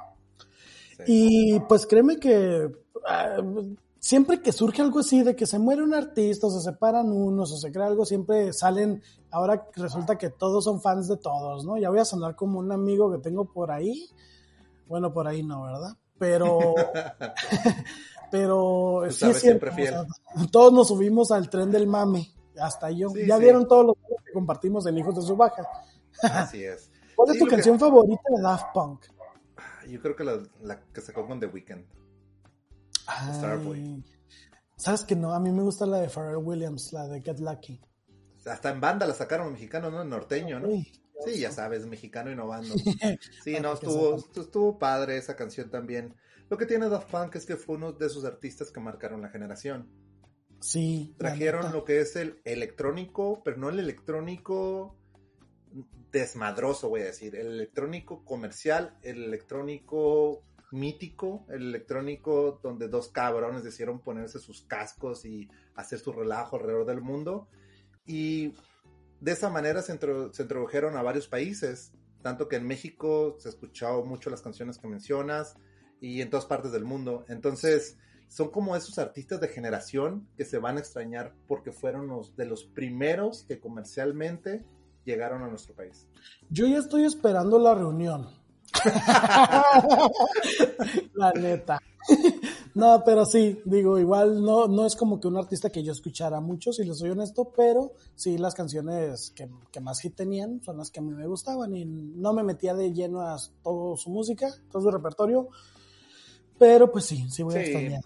Sí. 0.98 1.04
Y 1.08 1.60
pues 1.62 1.88
créeme 1.88 2.18
que 2.18 2.72
ah, 3.08 3.38
siempre 4.06 4.44
que 4.44 4.52
surge 4.52 4.84
algo 4.84 5.00
así 5.00 5.24
de 5.24 5.36
que 5.36 5.48
se 5.48 5.58
muere 5.58 5.82
un 5.82 5.96
artista 5.96 6.46
o 6.46 6.52
se 6.52 6.62
separan 6.62 7.12
unos 7.12 7.52
o 7.52 7.58
se 7.58 7.72
crea 7.72 7.88
algo, 7.88 8.06
siempre 8.06 8.54
salen, 8.54 9.02
ahora 9.32 9.68
resulta 9.74 10.16
que 10.16 10.30
todos 10.30 10.64
son 10.64 10.80
fans 10.80 11.08
de 11.08 11.18
todos, 11.18 11.66
¿no? 11.66 11.76
Ya 11.78 11.90
voy 11.90 11.98
a 11.98 12.06
sonar 12.06 12.36
como 12.36 12.60
un 12.60 12.72
amigo 12.72 13.12
que 13.12 13.18
tengo 13.18 13.46
por 13.46 13.72
ahí. 13.72 14.08
Bueno, 14.88 15.12
por 15.14 15.28
ahí 15.28 15.44
no, 15.44 15.64
¿verdad? 15.64 15.98
Pero, 16.18 16.60
pero 18.32 19.02
Tú 19.06 19.12
sí 19.12 19.20
sabes, 19.20 19.36
es 19.38 19.42
cierto. 19.42 19.60
siempre 19.68 19.72
fiel. 19.72 19.96
o 19.96 20.06
sea, 20.40 20.48
todos 20.52 20.74
nos 20.74 20.88
subimos 20.88 21.32
al 21.32 21.50
tren 21.50 21.72
del 21.72 21.88
mame, 21.88 22.32
hasta 22.60 22.90
yo. 22.92 23.10
Sí, 23.10 23.26
ya 23.28 23.38
sí. 23.38 23.44
vieron 23.44 23.68
todos 23.68 23.86
los 23.88 23.96
que 24.26 24.32
compartimos 24.34 24.86
en 24.88 24.98
Hijos 24.98 25.16
de 25.16 25.22
su 25.22 25.36
Baja. 25.36 25.64
Así 26.22 26.64
es. 26.64 26.92
¿Cuál 27.16 27.32
es 27.32 27.40
tu 27.40 27.46
que- 27.46 27.52
canción 27.52 27.80
favorita 27.80 28.24
de 28.36 28.42
Daft 28.42 28.66
Punk? 28.74 29.06
Yo 29.88 30.02
creo 30.02 30.16
que 30.16 30.24
la, 30.24 30.40
la 30.64 30.80
que 30.86 31.00
sacó 31.02 31.28
con 31.28 31.40
The 31.40 31.46
Weeknd. 31.46 31.86
Starboy. 33.36 34.04
¿Sabes 34.76 35.04
que 35.06 35.16
no? 35.16 35.32
A 35.34 35.40
mí 35.40 35.52
me 35.52 35.62
gusta 35.62 35.86
la 35.86 36.00
de 36.00 36.10
Pharrell 36.10 36.38
Williams, 36.38 36.92
la 36.92 37.08
de 37.08 37.22
Get 37.22 37.40
Lucky. 37.40 37.80
Hasta 38.46 38.70
en 38.72 38.82
banda 38.82 39.06
la 39.06 39.14
sacaron 39.14 39.52
mexicano, 39.54 39.90
¿no? 39.92 40.04
Norteño, 40.04 40.60
¿no? 40.60 40.70
Sí, 41.24 41.40
ya 41.40 41.52
sabes, 41.52 41.86
mexicano 41.86 42.32
innovando. 42.32 42.74
Sí, 43.44 43.58
no, 43.62 43.74
estuvo, 43.74 44.18
estuvo 44.18 44.78
padre 44.78 45.18
esa 45.18 45.36
canción 45.36 45.70
también. 45.70 46.16
Lo 46.50 46.58
que 46.58 46.66
tiene 46.66 46.90
Daft 46.90 47.10
Punk 47.10 47.36
es 47.36 47.46
que 47.46 47.56
fue 47.56 47.76
uno 47.76 47.94
de 47.94 48.06
esos 48.06 48.26
artistas 48.26 48.72
que 48.72 48.80
marcaron 48.80 49.22
la 49.22 49.30
generación. 49.30 49.90
Sí. 50.60 51.16
Trajeron 51.18 51.72
lo 51.72 51.84
que 51.84 52.02
es 52.02 52.16
el 52.16 52.42
electrónico, 52.44 53.42
pero 53.44 53.58
no 53.58 53.70
el 53.70 53.80
electrónico 53.80 54.98
desmadroso, 56.12 56.90
voy 56.90 57.02
a 57.02 57.06
decir. 57.06 57.36
El 57.36 57.48
electrónico 57.48 58.24
comercial, 58.24 58.98
el 59.02 59.24
electrónico 59.24 60.44
mítico, 60.72 61.46
el 61.50 61.64
electrónico 61.64 62.60
donde 62.62 62.88
dos 62.88 63.10
cabrones 63.10 63.64
decidieron 63.64 64.02
ponerse 64.02 64.40
sus 64.40 64.64
cascos 64.64 65.26
y 65.26 65.50
hacer 65.76 66.00
su 66.00 66.12
relajo 66.12 66.58
alrededor 66.58 66.86
del 66.86 67.02
mundo. 67.02 67.48
Y 68.06 68.54
de 69.22 69.32
esa 69.32 69.50
manera 69.50 69.82
se, 69.82 69.94
intro- 69.94 70.34
se 70.34 70.44
introdujeron 70.44 70.98
a 70.98 71.02
varios 71.02 71.28
países, 71.28 71.92
tanto 72.22 72.48
que 72.48 72.56
en 72.56 72.68
México 72.68 73.36
se 73.40 73.50
escuchaba 73.50 74.04
mucho 74.04 74.30
las 74.30 74.42
canciones 74.42 74.78
que 74.78 74.88
mencionas 74.88 75.56
y 76.02 76.22
en 76.22 76.30
todas 76.30 76.46
partes 76.46 76.72
del 76.72 76.84
mundo. 76.86 77.26
Entonces, 77.30 77.98
son 78.28 78.50
como 78.50 78.76
esos 78.76 78.98
artistas 78.98 79.40
de 79.40 79.48
generación 79.48 80.28
que 80.36 80.46
se 80.46 80.58
van 80.58 80.78
a 80.78 80.80
extrañar 80.80 81.34
porque 81.48 81.72
fueron 81.72 82.08
los 82.08 82.36
de 82.36 82.46
los 82.46 82.66
primeros 82.66 83.44
que 83.48 83.60
comercialmente 83.60 84.66
llegaron 85.06 85.44
a 85.44 85.48
nuestro 85.48 85.76
país. 85.76 86.08
Yo 86.50 86.66
ya 86.68 86.80
estoy 86.80 87.06
esperando 87.06 87.60
la 87.60 87.76
reunión. 87.76 88.28
la 91.14 91.32
neta. 91.34 91.80
No, 92.76 93.04
pero 93.06 93.26
sí, 93.26 93.62
digo, 93.66 93.98
igual 93.98 94.44
no, 94.44 94.68
no 94.68 94.86
es 94.86 94.96
como 94.98 95.20
que 95.20 95.28
un 95.30 95.38
artista 95.38 95.70
que 95.70 95.82
yo 95.82 95.94
escuchara 95.94 96.42
mucho, 96.42 96.74
si 96.74 96.84
les 96.84 96.98
soy 96.98 97.10
honesto, 97.10 97.52
pero 97.56 97.94
sí 98.16 98.38
las 98.38 98.54
canciones 98.54 99.32
que, 99.34 99.50
que 99.72 99.80
más 99.80 100.02
hit 100.02 100.14
tenían 100.16 100.62
son 100.62 100.78
las 100.78 100.92
que 100.92 101.00
a 101.00 101.04
mí 101.04 101.14
me 101.14 101.26
gustaban 101.26 101.74
y 101.74 101.86
no 101.86 102.34
me 102.34 102.44
metía 102.44 102.74
de 102.76 102.92
lleno 102.92 103.22
a 103.22 103.38
toda 103.64 103.96
su 103.96 104.10
música, 104.10 104.54
todo 104.70 104.82
su 104.82 104.92
repertorio, 104.92 105.48
pero 106.60 106.92
pues 106.92 107.06
sí, 107.06 107.26
sí 107.30 107.44
voy 107.44 107.56
a 107.56 107.60
extrañar 107.62 108.02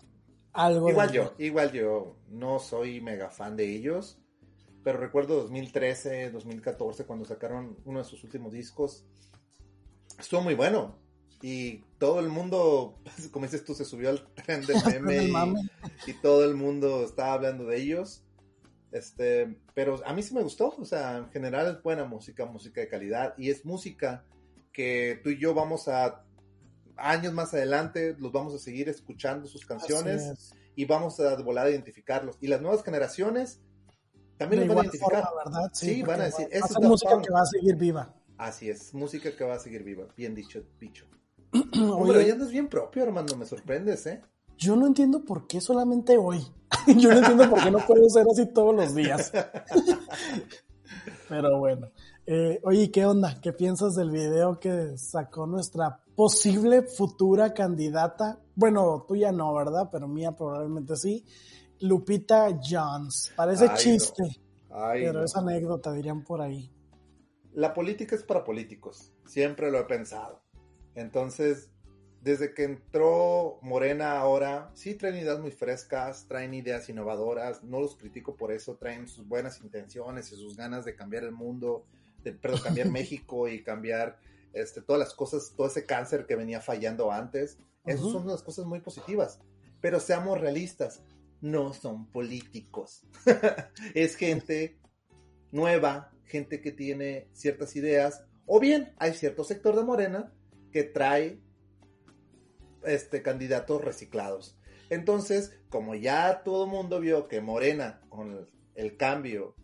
algo. 0.54 0.90
Igual 0.92 1.08
de- 1.10 1.14
yo, 1.16 1.34
igual 1.40 1.72
yo 1.72 2.16
no 2.30 2.60
soy 2.60 3.02
mega 3.02 3.30
fan 3.32 3.56
de 3.56 3.76
ellos, 3.76 4.20
pero 4.84 5.00
recuerdo 5.00 5.36
2013, 5.42 6.30
2014 6.30 7.06
cuando 7.06 7.26
sacaron 7.26 7.76
uno 7.86 8.00
de 8.00 8.06
sus 8.06 8.24
últimos 8.24 8.54
discos. 8.54 9.04
Estuvo 10.20 10.42
muy 10.42 10.54
bueno. 10.54 10.96
Y 11.42 11.84
todo 11.98 12.20
el 12.20 12.30
mundo, 12.30 12.98
como 13.32 13.46
dices 13.46 13.64
tú, 13.64 13.74
se 13.74 13.86
subió 13.86 14.10
al 14.10 14.28
tren 14.34 14.66
del 14.66 14.78
meme, 15.04 15.54
y- 16.08 16.14
todo 16.22 16.44
el 16.46 16.56
mundo 16.56 17.04
estaba 17.06 17.34
hablando 17.34 17.66
de 17.66 17.78
ellos. 17.78 18.24
Este, 18.92 19.60
pero 19.76 20.02
a 20.06 20.14
mí 20.14 20.24
sí 20.24 20.34
me 20.34 20.42
gustó, 20.42 20.76
o 20.78 20.86
sea, 20.86 21.18
en 21.18 21.30
general 21.30 21.68
es 21.76 21.84
buena 21.84 22.06
música, 22.06 22.46
música 22.46 22.82
de 22.82 22.88
calidad 22.88 23.36
y 23.38 23.52
es 23.52 23.64
música 23.64 24.26
que 24.74 25.20
tú 25.24 25.30
y 25.30 25.38
yo 25.40 25.54
vamos 25.54 25.88
a 25.88 26.24
años 26.98 27.32
más 27.34 27.54
adelante 27.54 28.16
los 28.20 28.32
vamos 28.32 28.54
a 28.56 28.58
seguir 28.58 28.90
escuchando 28.90 29.48
sus 29.48 29.66
canciones 29.66 30.52
y 30.76 30.86
vamos 30.86 31.20
a 31.20 31.36
de 31.38 31.44
volada 31.44 31.68
a 31.68 31.72
identificarlos. 31.72 32.38
Y 32.42 32.48
las 32.48 32.62
nuevas 32.62 32.84
generaciones 32.84 33.62
también 34.38 34.62
De 34.62 34.66
los 34.68 34.76
van 34.76 34.86
a 34.86 34.88
identificar. 34.90 35.24
forma, 35.24 35.44
¿verdad? 35.46 35.70
Sí, 35.74 36.02
van 36.02 36.22
a 36.22 36.30
porque 36.30 36.44
decir, 36.44 36.46
va 36.46 36.50
"Ese 36.50 36.58
a 36.58 36.66
es 36.66 36.72
ser 36.72 36.82
Daft 36.82 36.90
música 36.92 37.12
Punk". 37.12 37.26
que 37.26 37.32
va 37.34 37.42
a 37.42 37.46
seguir 37.46 37.76
viva. 37.76 38.16
Así 38.38 38.70
es, 38.70 38.94
música 38.94 39.36
que 39.36 39.44
va 39.44 39.54
a 39.56 39.60
seguir 39.60 39.84
viva. 39.84 40.08
Bien 40.18 40.34
dicho, 40.34 40.64
bicho. 40.80 41.06
Hombre, 41.74 42.26
ya 42.26 42.34
andas 42.34 42.52
bien 42.52 42.68
propio, 42.68 43.04
hermano, 43.04 43.36
me 43.36 43.46
sorprendes, 43.46 44.06
¿eh? 44.08 44.22
Yo 44.58 44.76
no 44.76 44.88
entiendo 44.88 45.24
por 45.24 45.48
qué 45.48 45.62
solamente 45.62 46.18
hoy. 46.18 46.46
Yo 46.98 47.12
no 47.12 47.20
entiendo 47.20 47.50
por 47.50 47.64
qué 47.64 47.72
no 47.72 47.80
puedo 47.80 48.10
ser 48.10 48.26
así 48.30 48.46
todos 48.54 48.76
los 48.76 48.94
días. 48.94 49.32
Pero 51.30 51.60
bueno. 51.60 51.92
Eh, 52.26 52.60
oye, 52.64 52.92
¿qué 52.92 53.06
onda? 53.06 53.40
¿Qué 53.42 53.54
piensas 53.54 53.96
del 53.96 54.12
video 54.12 54.60
que 54.60 54.98
sacó 54.98 55.48
nuestra 55.48 56.04
posible 56.16 56.84
futura 56.84 57.54
candidata? 57.54 58.40
Bueno, 58.54 59.06
tuya 59.08 59.32
no, 59.32 59.54
¿verdad? 59.54 59.90
Pero 59.92 60.08
mía 60.08 60.34
probablemente 60.34 60.96
sí. 60.96 61.26
Lupita 61.80 62.60
Jones. 62.62 63.32
Parece 63.36 63.68
Ay, 63.70 63.78
chiste, 63.78 64.24
Ay, 64.70 65.06
pero 65.06 65.20
no. 65.20 65.26
es 65.26 65.36
anécdota, 65.36 65.94
dirían 65.94 66.24
por 66.24 66.42
ahí. 66.42 66.70
La 67.54 67.74
política 67.74 68.16
es 68.16 68.24
para 68.24 68.44
políticos, 68.44 69.12
siempre 69.26 69.72
lo 69.72 69.80
he 69.80 69.86
pensado. 69.86 70.42
Entonces, 70.96 71.70
desde 72.22 72.54
que 72.54 72.64
entró 72.64 73.60
Morena 73.62 74.20
ahora, 74.20 74.72
sí 74.74 74.96
traen 74.96 75.16
ideas 75.16 75.40
muy 75.40 75.52
frescas, 75.52 76.26
traen 76.28 76.54
ideas 76.54 76.90
innovadoras, 76.90 77.64
no 77.64 77.80
los 77.80 77.96
critico 77.96 78.36
por 78.36 78.52
eso, 78.52 78.76
traen 78.76 79.08
sus 79.08 79.28
buenas 79.28 79.62
intenciones 79.62 80.32
y 80.32 80.36
sus 80.36 80.58
ganas 80.58 80.84
de 80.84 80.96
cambiar 80.96 81.24
el 81.24 81.32
mundo, 81.32 81.86
de 82.24 82.34
perdón, 82.34 82.62
cambiar 82.62 82.90
México 82.92 83.48
y 83.48 83.64
cambiar 83.64 84.20
este, 84.54 84.82
todas 84.82 85.00
las 85.00 85.14
cosas, 85.14 85.54
todo 85.56 85.68
ese 85.68 85.86
cáncer 85.86 86.26
que 86.26 86.36
venía 86.36 86.60
fallando 86.60 87.12
antes. 87.12 87.58
Esas 87.86 88.12
son 88.12 88.28
las 88.28 88.44
cosas 88.44 88.66
muy 88.66 88.82
positivas. 88.82 89.40
Pero 89.80 90.02
seamos 90.02 90.40
realistas, 90.42 91.02
no 91.40 91.74
son 91.74 92.08
políticos. 92.12 93.06
es 93.96 94.18
gente 94.18 94.78
nueva, 95.52 96.12
gente 96.26 96.62
que 96.62 96.74
tiene 96.74 97.30
ciertas 97.34 97.76
ideas, 97.76 98.26
o 98.46 98.60
bien 98.60 98.94
hay 98.98 99.14
cierto 99.14 99.44
sector 99.44 99.76
de 99.76 99.84
Morena 99.84 100.34
que 100.72 100.84
trae 100.84 101.42
este 102.84 103.22
candidatos 103.22 103.84
reciclados. 103.84 104.58
Entonces, 104.90 105.60
como 105.70 105.96
ya 105.96 106.44
todo 106.44 106.66
el 106.66 106.72
mundo 106.72 107.00
vio 107.00 107.28
que 107.28 107.42
Morena 107.42 108.02
con 108.10 108.50
el, 108.74 108.98
cambio 108.98 109.56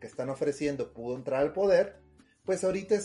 que 0.00 0.06
están 0.06 0.28
ofreciendo 0.28 0.92
pudo 0.92 1.16
entrar 1.16 1.42
al 1.42 1.52
poder, 1.52 2.00
pues 2.44 2.64
ahorita 2.64 2.96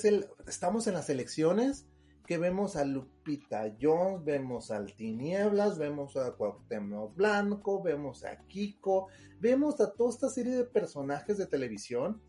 estamos 0.48 0.88
en 0.88 0.94
las 0.94 1.10
elecciones 1.10 1.88
que 2.26 2.38
vemos 2.38 2.76
a 2.76 2.86
Lupita 2.86 3.76
Jones, 3.80 4.24
vemos 4.24 4.72
al 4.72 4.96
Tinieblas, 4.96 5.78
vemos 5.78 6.16
a 6.16 6.32
Cuauhtémoc 6.32 7.16
Blanco, 7.16 7.82
vemos 7.84 8.24
a 8.24 8.38
Kiko, 8.48 9.08
vemos 9.40 9.82
a 9.82 9.92
toda 9.94 10.12
esta 10.12 10.30
serie 10.30 10.56
de 10.56 10.64
personajes 10.64 11.38
de 11.38 11.48
televisión 11.48 12.22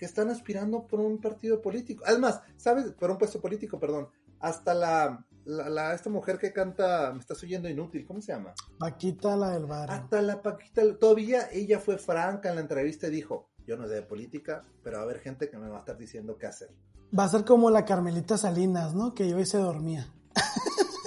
que 0.00 0.06
están 0.06 0.30
aspirando 0.30 0.86
por 0.86 1.00
un 1.00 1.20
partido 1.20 1.60
político. 1.60 2.02
Además, 2.06 2.40
¿sabes? 2.56 2.92
Por 2.92 3.10
un 3.10 3.18
puesto 3.18 3.40
político, 3.40 3.78
perdón. 3.78 4.08
Hasta 4.40 4.74
la, 4.74 5.24
la, 5.44 5.68
la- 5.68 5.94
esta 5.94 6.10
mujer 6.10 6.38
que 6.38 6.52
canta, 6.52 7.12
me 7.12 7.20
estás 7.20 7.42
oyendo 7.42 7.68
inútil, 7.68 8.04
¿cómo 8.06 8.20
se 8.20 8.32
llama? 8.32 8.52
Paquita, 8.78 9.36
la 9.36 9.50
del 9.50 9.66
barrio. 9.66 9.94
Hasta 9.96 10.20
la 10.22 10.40
Paquita, 10.42 10.82
todavía 10.98 11.48
ella 11.52 11.78
fue 11.78 11.98
franca 11.98 12.48
en 12.48 12.56
la 12.56 12.60
entrevista 12.62 13.06
y 13.06 13.10
dijo, 13.10 13.48
yo 13.66 13.76
no 13.76 13.86
sé 13.86 13.94
de 13.94 14.02
política, 14.02 14.64
pero 14.82 14.96
va 14.96 15.02
a 15.02 15.04
haber 15.04 15.20
gente 15.20 15.48
que 15.48 15.56
me 15.58 15.68
va 15.68 15.76
a 15.76 15.80
estar 15.80 15.96
diciendo 15.96 16.36
qué 16.38 16.46
hacer. 16.46 16.70
Va 17.16 17.24
a 17.24 17.28
ser 17.28 17.44
como 17.44 17.70
la 17.70 17.84
Carmelita 17.84 18.38
Salinas, 18.38 18.94
¿no? 18.94 19.14
Que 19.14 19.26
iba 19.26 19.40
y 19.40 19.46
se 19.46 19.58
dormía. 19.58 20.12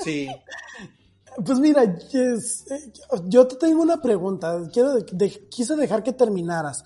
Sí, 0.04 0.28
Pues 1.46 1.58
mira, 1.60 1.84
eh, 1.84 2.38
yo 3.26 3.48
te 3.48 3.56
tengo 3.56 3.82
una 3.82 4.00
pregunta. 4.02 4.56
Quiero 4.72 4.94
de- 4.94 5.06
de- 5.14 5.48
quise 5.50 5.76
dejar 5.76 6.04
que 6.04 6.14
terminaras. 6.14 6.84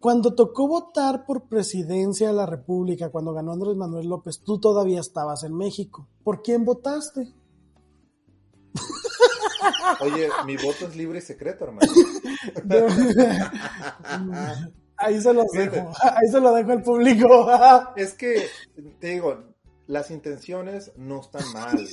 Cuando 0.00 0.34
tocó 0.34 0.68
votar 0.68 1.24
por 1.24 1.48
presidencia 1.48 2.28
de 2.28 2.34
la 2.34 2.46
República, 2.46 3.10
cuando 3.10 3.32
ganó 3.32 3.52
Andrés 3.52 3.76
Manuel 3.76 4.08
López, 4.08 4.42
tú 4.44 4.60
todavía 4.60 5.00
estabas 5.00 5.42
en 5.42 5.56
México. 5.56 6.06
¿Por 6.22 6.42
quién 6.42 6.64
votaste? 6.64 7.32
oye, 10.00 10.28
mi 10.46 10.56
voto 10.56 10.86
es 10.86 10.96
libre 10.96 11.18
y 11.18 11.22
secreto, 11.22 11.64
hermano. 11.64 11.92
Ahí 15.00 15.20
se 15.20 15.32
los 15.32 15.46
dejo, 15.52 15.92
ahí 16.02 16.26
se 16.28 16.40
lo 16.40 16.52
dejo 16.52 16.72
al 16.72 16.82
público. 16.82 17.48
es 17.96 18.14
que, 18.14 18.48
te 18.98 19.10
digo, 19.10 19.44
las 19.86 20.10
intenciones 20.10 20.90
no 20.96 21.20
están 21.20 21.52
mal. 21.52 21.88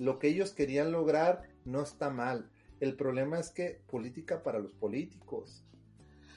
Lo 0.00 0.18
que 0.18 0.26
ellos 0.26 0.50
querían 0.50 0.90
lograr 0.90 1.42
no 1.64 1.82
está 1.82 2.10
mal. 2.10 2.50
El 2.80 2.96
problema 2.96 3.38
es 3.38 3.50
que 3.50 3.80
política 3.88 4.42
para 4.42 4.58
los 4.58 4.74
políticos. 4.74 5.62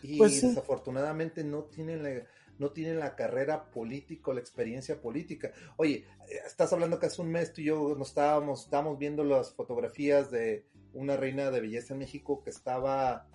Y 0.04 0.18
Pues 0.18 0.42
desafortunadamente 0.42 1.44
no 1.44 1.64
tienen 1.64 2.04
la, 2.04 2.24
no 2.58 2.72
tienen 2.72 3.00
la 3.00 3.16
carrera 3.16 3.72
política 3.72 4.32
o 4.32 4.34
la 4.34 4.40
experiencia 4.40 5.02
política. 5.02 5.52
Oye, 5.78 6.06
estás 6.46 6.72
hablando 6.74 7.00
que 7.00 7.08
hace 7.08 7.22
un 7.22 7.32
mes 7.32 7.54
tú 7.54 7.62
y 7.62 7.66
yo 7.66 7.96
nos 7.98 8.10
estábamos, 8.10 8.66
estábamos 8.66 8.98
viendo 9.00 9.24
las 9.24 9.54
fotografías 9.54 10.32
de 10.32 10.66
una 10.94 11.18
reina 11.18 11.52
de 11.52 11.62
belleza 11.62 11.94
en 11.94 12.00
México 12.00 12.44
que 12.44 12.50
estaba 12.50 13.28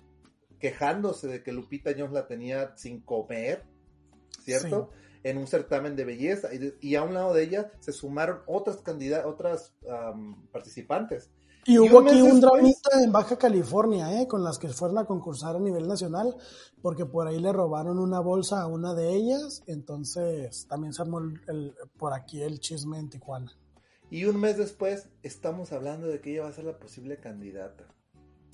quejándose 0.59 1.27
de 1.27 1.43
que 1.43 1.51
Lupita 1.51 1.91
Jones 1.91 2.13
la 2.13 2.27
tenía 2.27 2.75
sin 2.77 3.01
comer, 3.01 3.63
¿cierto? 4.43 4.91
En 5.23 5.37
un 5.37 5.47
certamen 5.47 5.95
de 5.95 6.05
belleza. 6.05 6.53
Y, 6.53 6.73
y 6.79 6.95
a 6.95 7.03
un 7.03 7.13
lado 7.13 7.33
de 7.33 7.43
ella 7.43 7.71
se 7.79 7.91
sumaron 7.91 8.41
otras 8.45 8.77
candidatas, 8.77 9.25
otras 9.25 9.75
participantes. 10.51 11.31
Y 11.67 11.77
hubo 11.79 11.99
aquí 11.99 12.21
un 12.21 12.39
dramita 12.39 13.03
en 13.03 13.11
Baja 13.11 13.37
California, 13.37 14.21
¿eh? 14.21 14.27
con 14.27 14.41
las 14.43 14.57
que 14.57 14.69
fueron 14.69 14.99
a 14.99 15.05
concursar 15.05 15.57
a 15.57 15.59
nivel 15.59 15.85
nacional, 15.85 16.35
porque 16.81 17.05
por 17.05 17.27
ahí 17.27 17.39
le 17.39 17.51
robaron 17.51 17.99
una 17.99 18.21
bolsa 18.21 18.61
a 18.61 18.67
una 18.67 18.93
de 18.93 19.13
ellas, 19.13 19.63
entonces 19.67 20.65
también 20.69 20.93
se 20.93 21.01
armó 21.01 21.19
el- 21.19 21.41
el- 21.47 21.75
por 21.97 22.13
aquí 22.13 22.41
el 22.41 22.59
chisme 22.61 22.97
en 22.99 23.09
Tijuana. 23.09 23.51
Y 24.09 24.23
un 24.25 24.39
mes 24.39 24.57
después 24.57 25.09
estamos 25.23 25.73
hablando 25.73 26.07
de 26.07 26.21
que 26.21 26.31
ella 26.31 26.43
va 26.43 26.49
a 26.49 26.53
ser 26.53 26.63
la 26.63 26.79
posible 26.79 27.19
candidata. 27.19 27.83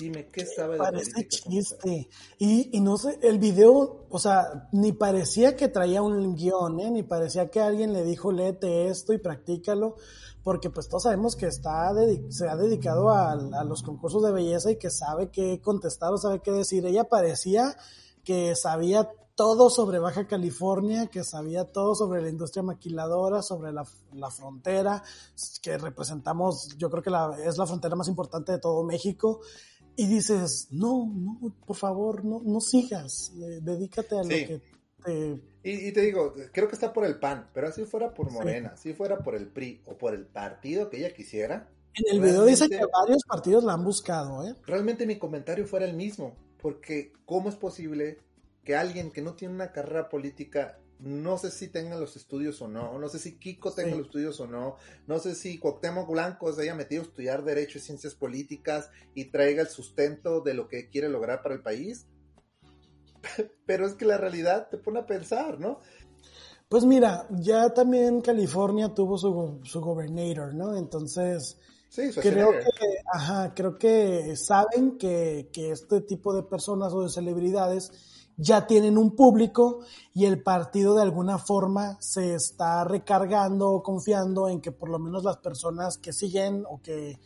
Dime, 0.04 0.28
¿qué 0.28 0.46
sabe 0.46 0.74
de 0.74 0.80
Parece 0.80 1.12
política 1.12 1.50
chiste. 1.50 2.10
Y, 2.38 2.78
y 2.78 2.82
no 2.82 2.98
sé, 2.98 3.18
el 3.22 3.40
video, 3.40 4.06
o 4.10 4.20
sea, 4.20 4.68
ni 4.74 4.92
parecía 4.92 5.56
que 5.56 5.70
traía 5.70 6.02
un 6.02 6.36
guion, 6.36 6.82
¿eh? 6.82 6.92
ni 6.92 7.04
parecía 7.04 7.50
que 7.50 7.62
alguien 7.62 7.94
le 7.94 8.04
dijo, 8.04 8.34
léete 8.34 8.90
esto 8.90 9.14
y 9.14 9.18
practícalo, 9.18 9.96
porque 10.44 10.70
pues 10.70 10.90
todos 10.90 11.04
sabemos 11.04 11.38
que 11.38 11.46
está 11.46 11.94
se 12.28 12.50
ha 12.50 12.58
dedicado 12.58 13.12
a, 13.12 13.32
a 13.32 13.64
los 13.64 13.82
concursos 13.82 14.22
de 14.24 14.34
belleza 14.34 14.72
y 14.72 14.76
que 14.76 14.90
sabe 14.90 15.32
qué 15.32 15.62
contestar 15.62 16.12
o 16.12 16.18
sabe 16.18 16.42
qué 16.42 16.52
decir. 16.52 16.86
Ella 16.86 17.06
parecía 17.06 17.78
que 18.26 18.58
sabía 18.58 19.10
todo 19.36 19.70
sobre 19.70 20.00
Baja 20.00 20.28
California, 20.28 21.08
que 21.08 21.24
sabía 21.24 21.72
todo 21.72 21.96
sobre 21.96 22.22
la 22.22 22.30
industria 22.30 22.62
maquiladora, 22.62 23.42
sobre 23.42 23.72
la, 23.72 23.86
la 24.14 24.30
frontera, 24.30 25.04
que 25.62 25.78
representamos, 25.78 26.78
yo 26.78 26.90
creo 26.90 27.02
que 27.02 27.10
la, 27.10 27.36
es 27.44 27.58
la 27.58 27.66
frontera 27.66 27.96
más 27.96 28.08
importante 28.08 28.52
de 28.52 28.60
todo 28.60 28.84
México. 28.84 29.42
Y 29.96 30.08
dices, 30.08 30.68
no, 30.72 31.06
no, 31.14 31.56
por 31.66 31.76
favor, 31.76 32.26
no, 32.26 32.42
no 32.44 32.60
sigas, 32.62 33.32
eh, 33.38 33.60
dedícate 33.62 34.18
a 34.18 34.24
Sí. 34.24 34.30
lo 34.42 34.48
que 34.48 34.62
te... 35.04 35.40
Y, 35.66 35.88
y 35.88 35.92
te 35.92 36.02
digo, 36.02 36.34
creo 36.52 36.68
que 36.68 36.76
está 36.76 36.92
por 36.94 37.06
el 37.06 37.20
PAN, 37.20 37.50
pero 37.54 37.68
así 37.68 37.86
fuera 37.86 38.14
por 38.14 38.32
Morena, 38.32 38.76
si 38.76 38.94
fuera 38.94 39.20
por 39.20 39.36
el 39.36 39.48
PRI 39.48 39.82
o 39.86 39.98
por 39.98 40.14
el 40.14 40.26
partido 40.26 40.90
que 40.90 40.98
ella 40.98 41.14
quisiera, 41.14 41.70
En 41.96 42.16
el 42.16 42.22
video 42.22 42.44
dice 42.46 42.68
que 42.70 42.80
varios 42.92 43.24
partidos 43.24 43.64
la 43.64 43.74
han 43.74 43.84
buscado, 43.84 44.46
¿eh? 44.48 44.56
realmente 44.66 45.06
mi 45.06 45.18
comentario 45.20 45.68
fuera 45.68 45.86
el 45.86 45.96
mismo, 45.96 46.36
porque 46.62 47.14
¿cómo 47.26 47.50
es 47.50 47.56
posible 47.56 48.20
que 48.64 48.76
alguien 48.76 49.12
que 49.12 49.22
no 49.22 49.34
tiene 49.36 49.54
una 49.54 49.72
carrera 49.72 50.10
política, 50.10 50.80
no 51.04 51.38
sé 51.38 51.52
si 51.52 51.68
tenga 51.68 51.98
los 51.98 52.16
estudios 52.16 52.62
o 52.62 52.70
no, 52.70 52.98
no 52.98 53.10
sé 53.10 53.20
si 53.20 53.38
Kiko 53.38 53.74
tenga 53.74 53.92
Sí. 53.92 53.98
los 53.98 54.08
estudios 54.08 54.40
o 54.40 54.48
no, 54.48 54.78
no 55.06 55.20
sé 55.20 55.36
si 55.36 55.60
Cuauhtémoc 55.60 56.10
Blanco 56.10 56.54
se 56.54 56.62
haya 56.62 56.76
metido 56.76 57.02
a 57.02 57.06
estudiar 57.06 57.44
Derecho 57.44 57.78
y 57.78 57.82
Ciencias 57.82 58.16
Políticas 58.16 58.90
y 59.14 59.26
traiga 59.26 59.62
el 59.62 59.68
sustento 59.68 60.40
de 60.40 60.54
lo 60.54 60.70
que 60.70 60.90
quiere 60.90 61.10
lograr 61.10 61.42
para 61.44 61.56
el 61.56 61.62
país? 61.62 62.08
Pero 63.66 63.86
es 63.86 63.96
que 63.96 64.06
la 64.06 64.18
realidad 64.18 64.70
te 64.70 64.78
pone 64.78 65.00
a 65.00 65.06
pensar, 65.06 65.60
¿no? 65.60 65.80
Pues 66.70 66.86
mira, 66.86 67.28
ya 67.30 67.74
también 67.74 68.22
California 68.22 68.94
tuvo 68.94 69.18
su, 69.18 69.60
su 69.64 69.82
gobernador, 69.82 70.56
¿no? 70.56 70.76
Entonces, 70.78 71.60
Sí, 71.90 72.10
creo 72.10 72.52
que, 72.54 72.66
ajá, 73.14 73.54
creo 73.54 73.78
que 73.78 74.36
saben 74.36 74.98
que, 74.98 75.50
que 75.54 75.70
este 75.70 76.02
tipo 76.02 76.34
de 76.34 76.42
personas 76.42 76.92
o 76.92 77.04
de 77.04 77.10
celebridades 77.10 77.92
ya 78.38 78.68
tienen 78.68 78.98
un 78.98 79.16
público 79.16 79.80
y 80.14 80.26
el 80.26 80.42
partido 80.42 80.96
de 80.96 81.04
alguna 81.04 81.38
forma 81.38 81.98
se 82.00 82.36
está 82.36 82.84
recargando 82.84 83.70
o 83.70 83.84
confiando 83.84 84.48
en 84.50 84.62
que 84.62 84.72
por 84.72 84.90
lo 84.90 85.00
menos 85.00 85.24
las 85.24 85.38
personas 85.38 85.98
que 85.98 86.14
siguen 86.14 86.66
o 86.70 86.82
que 86.82 87.20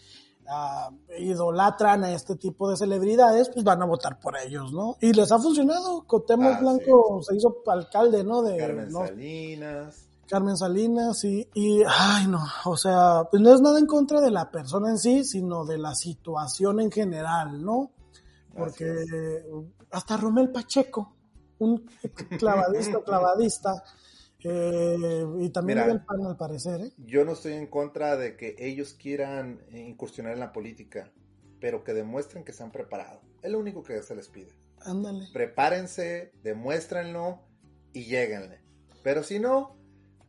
ah, 0.47 0.89
idolatran 1.19 2.03
a 2.03 2.11
este 2.11 2.35
tipo 2.35 2.69
de 2.69 2.77
celebridades, 2.77 3.49
pues 3.49 3.63
van 3.63 3.81
a 3.81 3.85
votar 3.85 4.19
por 4.19 4.37
ellos, 4.37 4.71
¿no? 4.71 4.97
Y 5.01 5.13
les 5.13 5.31
ha 5.31 5.39
funcionado. 5.39 6.03
Cotemo 6.05 6.49
Ah, 6.49 6.59
Blanco 6.59 7.21
se 7.21 7.35
hizo 7.35 7.57
alcalde, 7.67 8.23
¿no? 8.23 8.41
De, 8.41 8.57
Carmen 8.57 8.91
no, 8.91 9.05
Salinas. 9.05 10.07
Carmen 10.27 10.57
Salinas, 10.57 11.23
y, 11.23 11.47
y, 11.53 11.83
ay, 11.87 12.27
no, 12.27 12.43
o 12.65 12.75
sea, 12.75 13.23
pues 13.31 13.41
no 13.41 13.53
es 13.53 13.61
nada 13.61 13.79
en 13.79 13.85
contra 13.85 14.19
de 14.19 14.29
la 14.29 14.51
persona 14.51 14.89
en 14.89 14.97
sí, 14.97 15.23
sino 15.23 15.63
de 15.63 15.77
la 15.77 15.95
situación 15.95 16.81
en 16.81 16.91
general, 16.91 17.63
¿no? 17.63 17.91
Porque 18.57 19.43
hasta 19.91 20.17
Romel 20.17 20.49
Pacheco, 20.51 21.15
un 21.59 21.85
clavadista, 22.39 23.01
clavadista, 23.03 23.83
eh, 24.43 25.25
y 25.39 25.49
también 25.49 25.79
Mira. 25.79 25.87
del 25.87 26.03
PAN 26.05 26.25
al 26.25 26.37
parecer, 26.37 26.81
¿eh? 26.81 26.91
Yo 26.97 27.25
no 27.25 27.33
estoy 27.33 27.53
en 27.53 27.67
contra 27.67 28.15
de 28.17 28.35
que 28.37 28.55
ellos 28.59 28.93
quieran 28.93 29.61
incursionar 29.71 30.33
en 30.33 30.39
la 30.39 30.51
política, 30.53 31.11
pero 31.59 31.83
que 31.83 31.93
demuestren 31.93 32.43
que 32.43 32.53
se 32.53 32.63
han 32.63 32.71
preparado. 32.71 33.21
Es 33.41 33.51
lo 33.51 33.59
único 33.59 33.83
que 33.83 34.01
se 34.03 34.15
les 34.15 34.27
pide. 34.29 34.51
Ándale. 34.81 35.27
Prepárense, 35.33 36.31
demuéstrenlo 36.43 37.41
y 37.93 38.05
lléguenle. 38.05 38.61
Pero 39.03 39.23
si 39.23 39.39
no, 39.39 39.75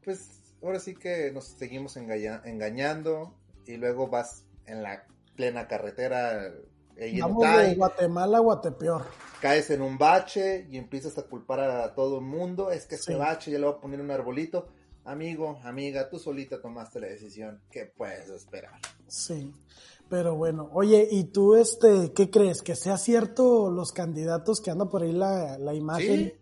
pues 0.02 0.54
ahora 0.62 0.80
sí 0.80 0.94
que 0.94 1.30
nos 1.32 1.44
seguimos 1.44 1.96
engaña- 1.96 2.42
engañando 2.44 3.34
y 3.66 3.76
luego 3.76 4.08
vas 4.08 4.46
en 4.66 4.82
la 4.82 5.06
plena 5.36 5.68
carretera 5.68 6.50
Vamos 7.20 7.42
de 7.58 7.74
Guatemala 7.74 8.38
a 8.38 8.40
Guatepeor. 8.40 9.04
caes 9.40 9.70
en 9.70 9.82
un 9.82 9.96
bache 9.98 10.66
y 10.70 10.76
empiezas 10.78 11.16
a 11.18 11.22
culpar 11.22 11.60
a 11.60 11.94
todo 11.94 12.18
el 12.18 12.24
mundo, 12.24 12.70
es 12.72 12.86
que 12.86 12.96
este 12.96 13.12
Sí. 13.12 13.18
bache 13.18 13.50
ya 13.52 13.58
le 13.58 13.66
voy 13.66 13.74
a 13.76 13.80
poner 13.80 14.00
un 14.00 14.10
arbolito. 14.10 14.66
Amigo, 15.04 15.58
amiga, 15.64 16.10
tú 16.10 16.18
solita 16.18 16.60
tomaste 16.60 17.00
la 17.00 17.06
decisión. 17.06 17.60
¿Qué 17.70 17.86
puedes 17.96 18.28
esperar? 18.30 18.72
Sí, 19.06 19.54
pero 20.10 20.34
bueno, 20.36 20.68
oye, 20.72 21.06
¿y 21.10 21.24
tú 21.24 21.54
este, 21.54 22.12
qué 22.14 22.30
crees? 22.30 22.62
¿Que 22.62 22.74
sea 22.76 22.98
cierto 22.98 23.70
los 23.70 23.92
candidatos 23.92 24.60
que 24.60 24.70
andan 24.70 24.88
por 24.90 25.02
ahí 25.02 25.12
la, 25.12 25.56
la 25.56 25.72
imagen? 25.74 26.16
Sí. 26.26 26.32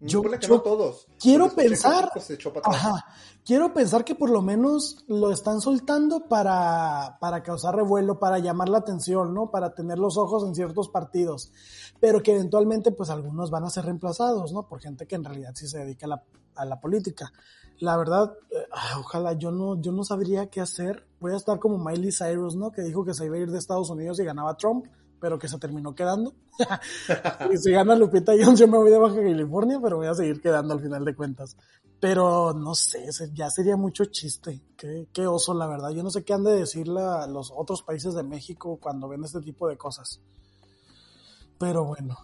Yo- 0.00 0.22
Ponle 0.22 0.38
que 0.38 0.46
yo 0.46 0.56
no 0.56 0.60
todos. 0.60 1.06
quiero 1.18 1.46
pensar-. 1.54 2.10
Ajá. 2.76 3.06
Quiero 3.44 3.72
pensar 3.72 4.04
que 4.04 4.14
por 4.14 4.28
lo 4.28 4.42
menos 4.42 5.04
lo 5.08 5.30
están 5.30 5.60
soltando 5.60 6.26
para, 6.28 7.16
para 7.20 7.42
causar 7.42 7.76
revuelo, 7.76 8.18
para 8.18 8.38
llamar 8.40 8.68
la 8.68 8.78
atención, 8.78 9.32
¿no? 9.32 9.50
Para 9.50 9.74
tener 9.74 9.98
los 9.98 10.16
ojos 10.18 10.44
en 10.44 10.54
ciertos 10.54 10.88
partidos. 10.88 11.52
Pero 12.00 12.22
que 12.22 12.32
eventualmente, 12.34 12.90
pues 12.92 13.08
algunos 13.08 13.50
van 13.50 13.64
a 13.64 13.70
ser 13.70 13.84
reemplazados, 13.84 14.52
¿no? 14.52 14.66
Por 14.68 14.80
gente 14.80 15.06
que 15.06 15.14
en 15.14 15.24
realidad 15.24 15.52
sí 15.54 15.66
se 15.68 15.78
dedica 15.78 16.06
a 16.06 16.08
la, 16.10 16.22
a 16.56 16.64
la 16.64 16.80
política. 16.80 17.32
La 17.78 17.96
verdad, 17.96 18.32
eh, 18.50 18.56
ojalá 18.98 19.34
yo 19.34 19.50
no, 19.50 19.80
yo 19.80 19.92
no 19.92 20.02
sabría 20.02 20.48
qué 20.50 20.60
hacer. 20.60 21.06
Voy 21.20 21.32
a 21.32 21.36
estar 21.36 21.58
como 21.58 21.78
Miley 21.78 22.10
Cyrus, 22.12 22.56
¿no? 22.56 22.70
Que 22.72 22.82
dijo 22.82 23.04
que 23.04 23.14
se 23.14 23.26
iba 23.26 23.36
a 23.36 23.38
ir 23.40 23.50
de 23.50 23.58
Estados 23.58 23.88
Unidos 23.90 24.18
y 24.18 24.24
ganaba 24.24 24.56
Trump, 24.56 24.86
pero 25.20 25.38
que 25.38 25.48
se 25.48 25.58
terminó 25.58 25.94
quedando. 25.94 26.34
y 27.52 27.56
si 27.58 27.70
gana 27.72 27.94
Lupita 27.96 28.32
Jones, 28.32 28.58
yo 28.60 28.68
me 28.68 28.78
voy 28.78 28.90
de 28.90 28.98
Baja 28.98 29.16
California, 29.16 29.78
pero 29.82 29.96
voy 29.96 30.06
a 30.06 30.14
seguir 30.14 30.40
quedando 30.40 30.74
al 30.74 30.80
final 30.80 31.04
de 31.04 31.14
cuentas. 31.14 31.56
Pero 31.98 32.52
no 32.52 32.74
sé, 32.74 33.06
ya 33.32 33.48
sería 33.50 33.76
mucho 33.76 34.04
chiste. 34.06 34.60
Qué, 34.76 35.08
qué 35.12 35.26
oso, 35.26 35.54
la 35.54 35.66
verdad. 35.66 35.90
Yo 35.90 36.02
no 36.02 36.10
sé 36.10 36.24
qué 36.24 36.34
han 36.34 36.44
de 36.44 36.52
decir 36.52 36.88
la- 36.88 37.26
los 37.26 37.50
otros 37.56 37.82
países 37.82 38.14
de 38.14 38.22
México 38.22 38.78
cuando 38.80 39.08
ven 39.08 39.24
este 39.24 39.40
tipo 39.40 39.66
de 39.68 39.78
cosas. 39.78 40.20
Pero 41.58 41.84
bueno, 41.84 42.16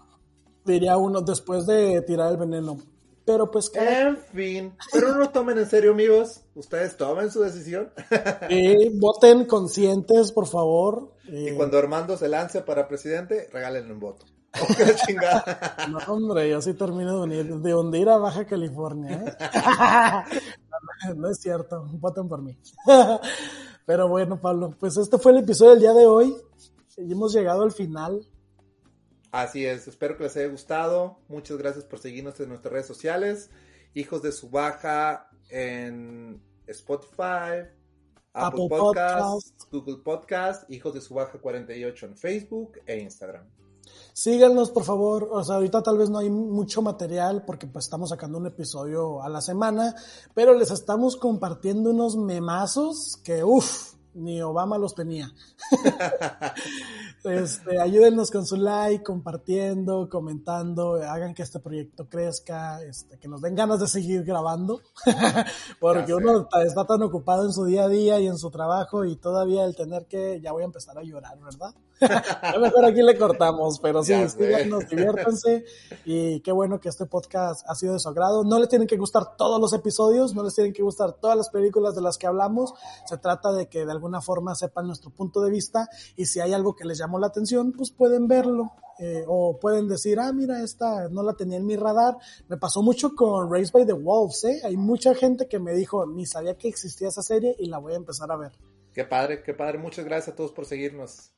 diría 0.64 0.96
uno 0.98 1.22
después 1.22 1.66
de 1.66 2.02
tirar 2.02 2.30
el 2.30 2.36
veneno. 2.36 2.76
Pero 3.24 3.50
pues 3.50 3.70
cada 3.70 4.08
En 4.08 4.16
fin, 4.18 4.72
pero 4.92 5.12
no 5.12 5.18
lo 5.18 5.30
tomen 5.30 5.56
en 5.56 5.66
serio, 5.68 5.92
amigos. 5.92 6.40
Ustedes 6.56 6.96
tomen 6.96 7.30
su 7.30 7.40
decisión. 7.40 7.90
Eh, 8.50 8.90
voten 8.94 9.46
conscientes, 9.46 10.32
por 10.32 10.46
favor. 10.48 11.11
Y 11.24 11.52
cuando 11.52 11.78
Armando 11.78 12.16
se 12.16 12.28
lance 12.28 12.62
para 12.62 12.88
presidente, 12.88 13.48
regálenle 13.52 13.92
un 13.92 14.00
voto. 14.00 14.26
Oh, 14.60 14.66
qué 14.76 14.94
chingada. 15.06 15.88
No, 15.88 15.98
hombre, 16.12 16.50
yo 16.50 16.60
sí 16.60 16.74
termino 16.74 17.14
de 17.14 17.22
hundir, 17.22 17.56
de 17.56 17.74
hundir 17.74 18.08
a 18.10 18.18
Baja 18.18 18.44
California. 18.44 19.24
¿eh? 19.24 20.26
no, 21.08 21.14
no 21.16 21.30
es 21.30 21.40
cierto, 21.40 21.86
voten 21.92 22.28
por 22.28 22.42
mí. 22.42 22.54
Pero 23.86 24.08
bueno, 24.08 24.38
Pablo, 24.38 24.76
pues 24.78 24.98
este 24.98 25.16
fue 25.16 25.32
el 25.32 25.38
episodio 25.38 25.70
del 25.70 25.80
día 25.80 25.94
de 25.94 26.04
hoy. 26.04 26.36
Y 26.98 27.12
hemos 27.12 27.32
llegado 27.32 27.62
al 27.62 27.72
final. 27.72 28.26
Así 29.30 29.64
es, 29.64 29.88
espero 29.88 30.18
que 30.18 30.24
les 30.24 30.36
haya 30.36 30.48
gustado. 30.48 31.18
Muchas 31.28 31.56
gracias 31.56 31.84
por 31.86 31.98
seguirnos 31.98 32.38
en 32.40 32.50
nuestras 32.50 32.72
redes 32.72 32.86
sociales. 32.86 33.48
Hijos 33.94 34.20
de 34.20 34.32
su 34.32 34.50
baja 34.50 35.30
en 35.48 36.42
Spotify, 36.66 37.68
Apple, 38.34 38.64
Apple 38.64 38.78
Podcasts, 38.78 39.52
Podcast. 39.52 39.72
Google 39.72 39.96
Podcast, 39.98 40.70
Hijos 40.70 40.94
de 40.94 41.00
su 41.00 41.14
baja 41.14 41.38
48 41.38 42.06
en 42.06 42.16
Facebook 42.16 42.80
e 42.86 42.98
Instagram. 42.98 43.44
Síganos, 44.12 44.70
por 44.70 44.84
favor. 44.84 45.28
O 45.32 45.42
sea, 45.44 45.56
ahorita 45.56 45.82
tal 45.82 45.98
vez 45.98 46.10
no 46.10 46.18
hay 46.18 46.30
mucho 46.30 46.82
material 46.82 47.44
porque 47.44 47.66
pues 47.66 47.86
estamos 47.86 48.10
sacando 48.10 48.38
un 48.38 48.46
episodio 48.46 49.22
a 49.22 49.28
la 49.28 49.40
semana, 49.40 49.94
pero 50.34 50.54
les 50.54 50.70
estamos 50.70 51.16
compartiendo 51.16 51.90
unos 51.90 52.16
memazos 52.16 53.18
que, 53.24 53.42
uff, 53.42 53.94
ni 54.14 54.42
Obama 54.42 54.78
los 54.78 54.94
tenía. 54.94 55.32
este, 57.24 57.80
ayúdenos 57.80 58.30
con 58.30 58.46
su 58.46 58.56
like, 58.56 59.04
compartiendo, 59.04 60.08
comentando, 60.08 60.94
hagan 60.94 61.34
que 61.34 61.42
este 61.42 61.60
proyecto 61.60 62.08
crezca, 62.08 62.82
este, 62.82 63.18
que 63.18 63.28
nos 63.28 63.40
den 63.40 63.54
ganas 63.54 63.80
de 63.80 63.86
seguir 63.86 64.24
grabando, 64.24 64.80
porque 65.80 66.14
uno 66.14 66.48
está 66.64 66.84
tan 66.84 67.02
ocupado 67.02 67.44
en 67.44 67.52
su 67.52 67.64
día 67.64 67.84
a 67.84 67.88
día 67.88 68.20
y 68.20 68.26
en 68.26 68.38
su 68.38 68.50
trabajo 68.50 69.04
y 69.04 69.16
todavía 69.16 69.64
el 69.64 69.76
tener 69.76 70.06
que, 70.06 70.40
ya 70.40 70.52
voy 70.52 70.62
a 70.62 70.66
empezar 70.66 70.98
a 70.98 71.02
llorar, 71.02 71.38
¿verdad? 71.40 71.74
a 72.42 72.52
lo 72.54 72.60
mejor 72.60 72.84
aquí 72.84 73.02
le 73.02 73.16
cortamos, 73.16 73.78
pero 73.80 74.02
sí, 74.02 74.14
síganos, 74.28 74.88
diviértanse 74.88 75.64
y 76.04 76.40
qué 76.40 76.50
bueno 76.50 76.80
que 76.80 76.88
este 76.88 77.06
podcast 77.06 77.64
ha 77.68 77.74
sido 77.74 77.92
de 77.92 78.00
su 78.00 78.08
agrado. 78.08 78.42
No 78.44 78.58
les 78.58 78.68
tienen 78.68 78.88
que 78.88 78.96
gustar 78.96 79.36
todos 79.36 79.60
los 79.60 79.72
episodios, 79.72 80.34
no 80.34 80.42
les 80.42 80.54
tienen 80.54 80.72
que 80.72 80.82
gustar 80.82 81.12
todas 81.12 81.36
las 81.36 81.50
películas 81.50 81.94
de 81.94 82.02
las 82.02 82.18
que 82.18 82.26
hablamos, 82.26 82.74
se 83.06 83.18
trata 83.18 83.52
de 83.52 83.68
que 83.68 83.84
de 83.84 83.92
alguna 83.92 84.20
forma 84.20 84.54
sepan 84.54 84.86
nuestro 84.86 85.10
punto 85.10 85.42
de 85.42 85.50
vista 85.50 85.88
y 86.16 86.26
si 86.26 86.40
hay 86.40 86.52
algo 86.52 86.74
que 86.74 86.84
les 86.84 86.98
llamó 87.12 87.18
la 87.18 87.26
atención, 87.26 87.72
pues 87.72 87.90
pueden 87.90 88.26
verlo. 88.26 88.72
Eh, 88.98 89.24
o 89.26 89.58
pueden 89.58 89.88
decir, 89.88 90.20
ah, 90.20 90.32
mira, 90.32 90.62
esta 90.62 91.08
no 91.08 91.22
la 91.22 91.32
tenía 91.32 91.56
en 91.56 91.66
mi 91.66 91.76
radar. 91.76 92.16
Me 92.48 92.56
pasó 92.56 92.82
mucho 92.82 93.16
con 93.16 93.50
Race 93.52 93.70
by 93.72 93.84
the 93.84 93.94
Wolves, 93.94 94.44
¿eh? 94.44 94.60
Hay 94.64 94.76
mucha 94.76 95.14
gente 95.14 95.48
que 95.48 95.58
me 95.58 95.72
dijo, 95.72 96.06
ni 96.06 96.24
sabía 96.24 96.56
que 96.56 96.68
existía 96.68 97.08
esa 97.08 97.22
serie 97.22 97.56
y 97.58 97.66
la 97.66 97.78
voy 97.78 97.94
a 97.94 97.96
empezar 97.96 98.30
a 98.30 98.36
ver. 98.36 98.52
Qué 98.92 99.04
padre, 99.04 99.42
qué 99.42 99.54
padre. 99.54 99.78
Muchas 99.78 100.04
gracias 100.04 100.34
a 100.34 100.36
todos 100.36 100.52
por 100.52 100.66
seguirnos. 100.66 101.32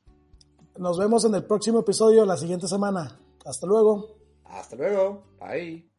Nos 0.77 0.99
vemos 0.99 1.25
en 1.25 1.33
el 1.33 1.45
próximo 1.45 1.79
episodio 1.79 2.25
la 2.25 2.37
siguiente 2.37 2.67
semana. 2.67 3.19
Hasta 3.45 3.65
luego. 3.65 4.15
Hasta 4.43 4.75
luego. 4.75 5.23
Bye. 5.39 5.94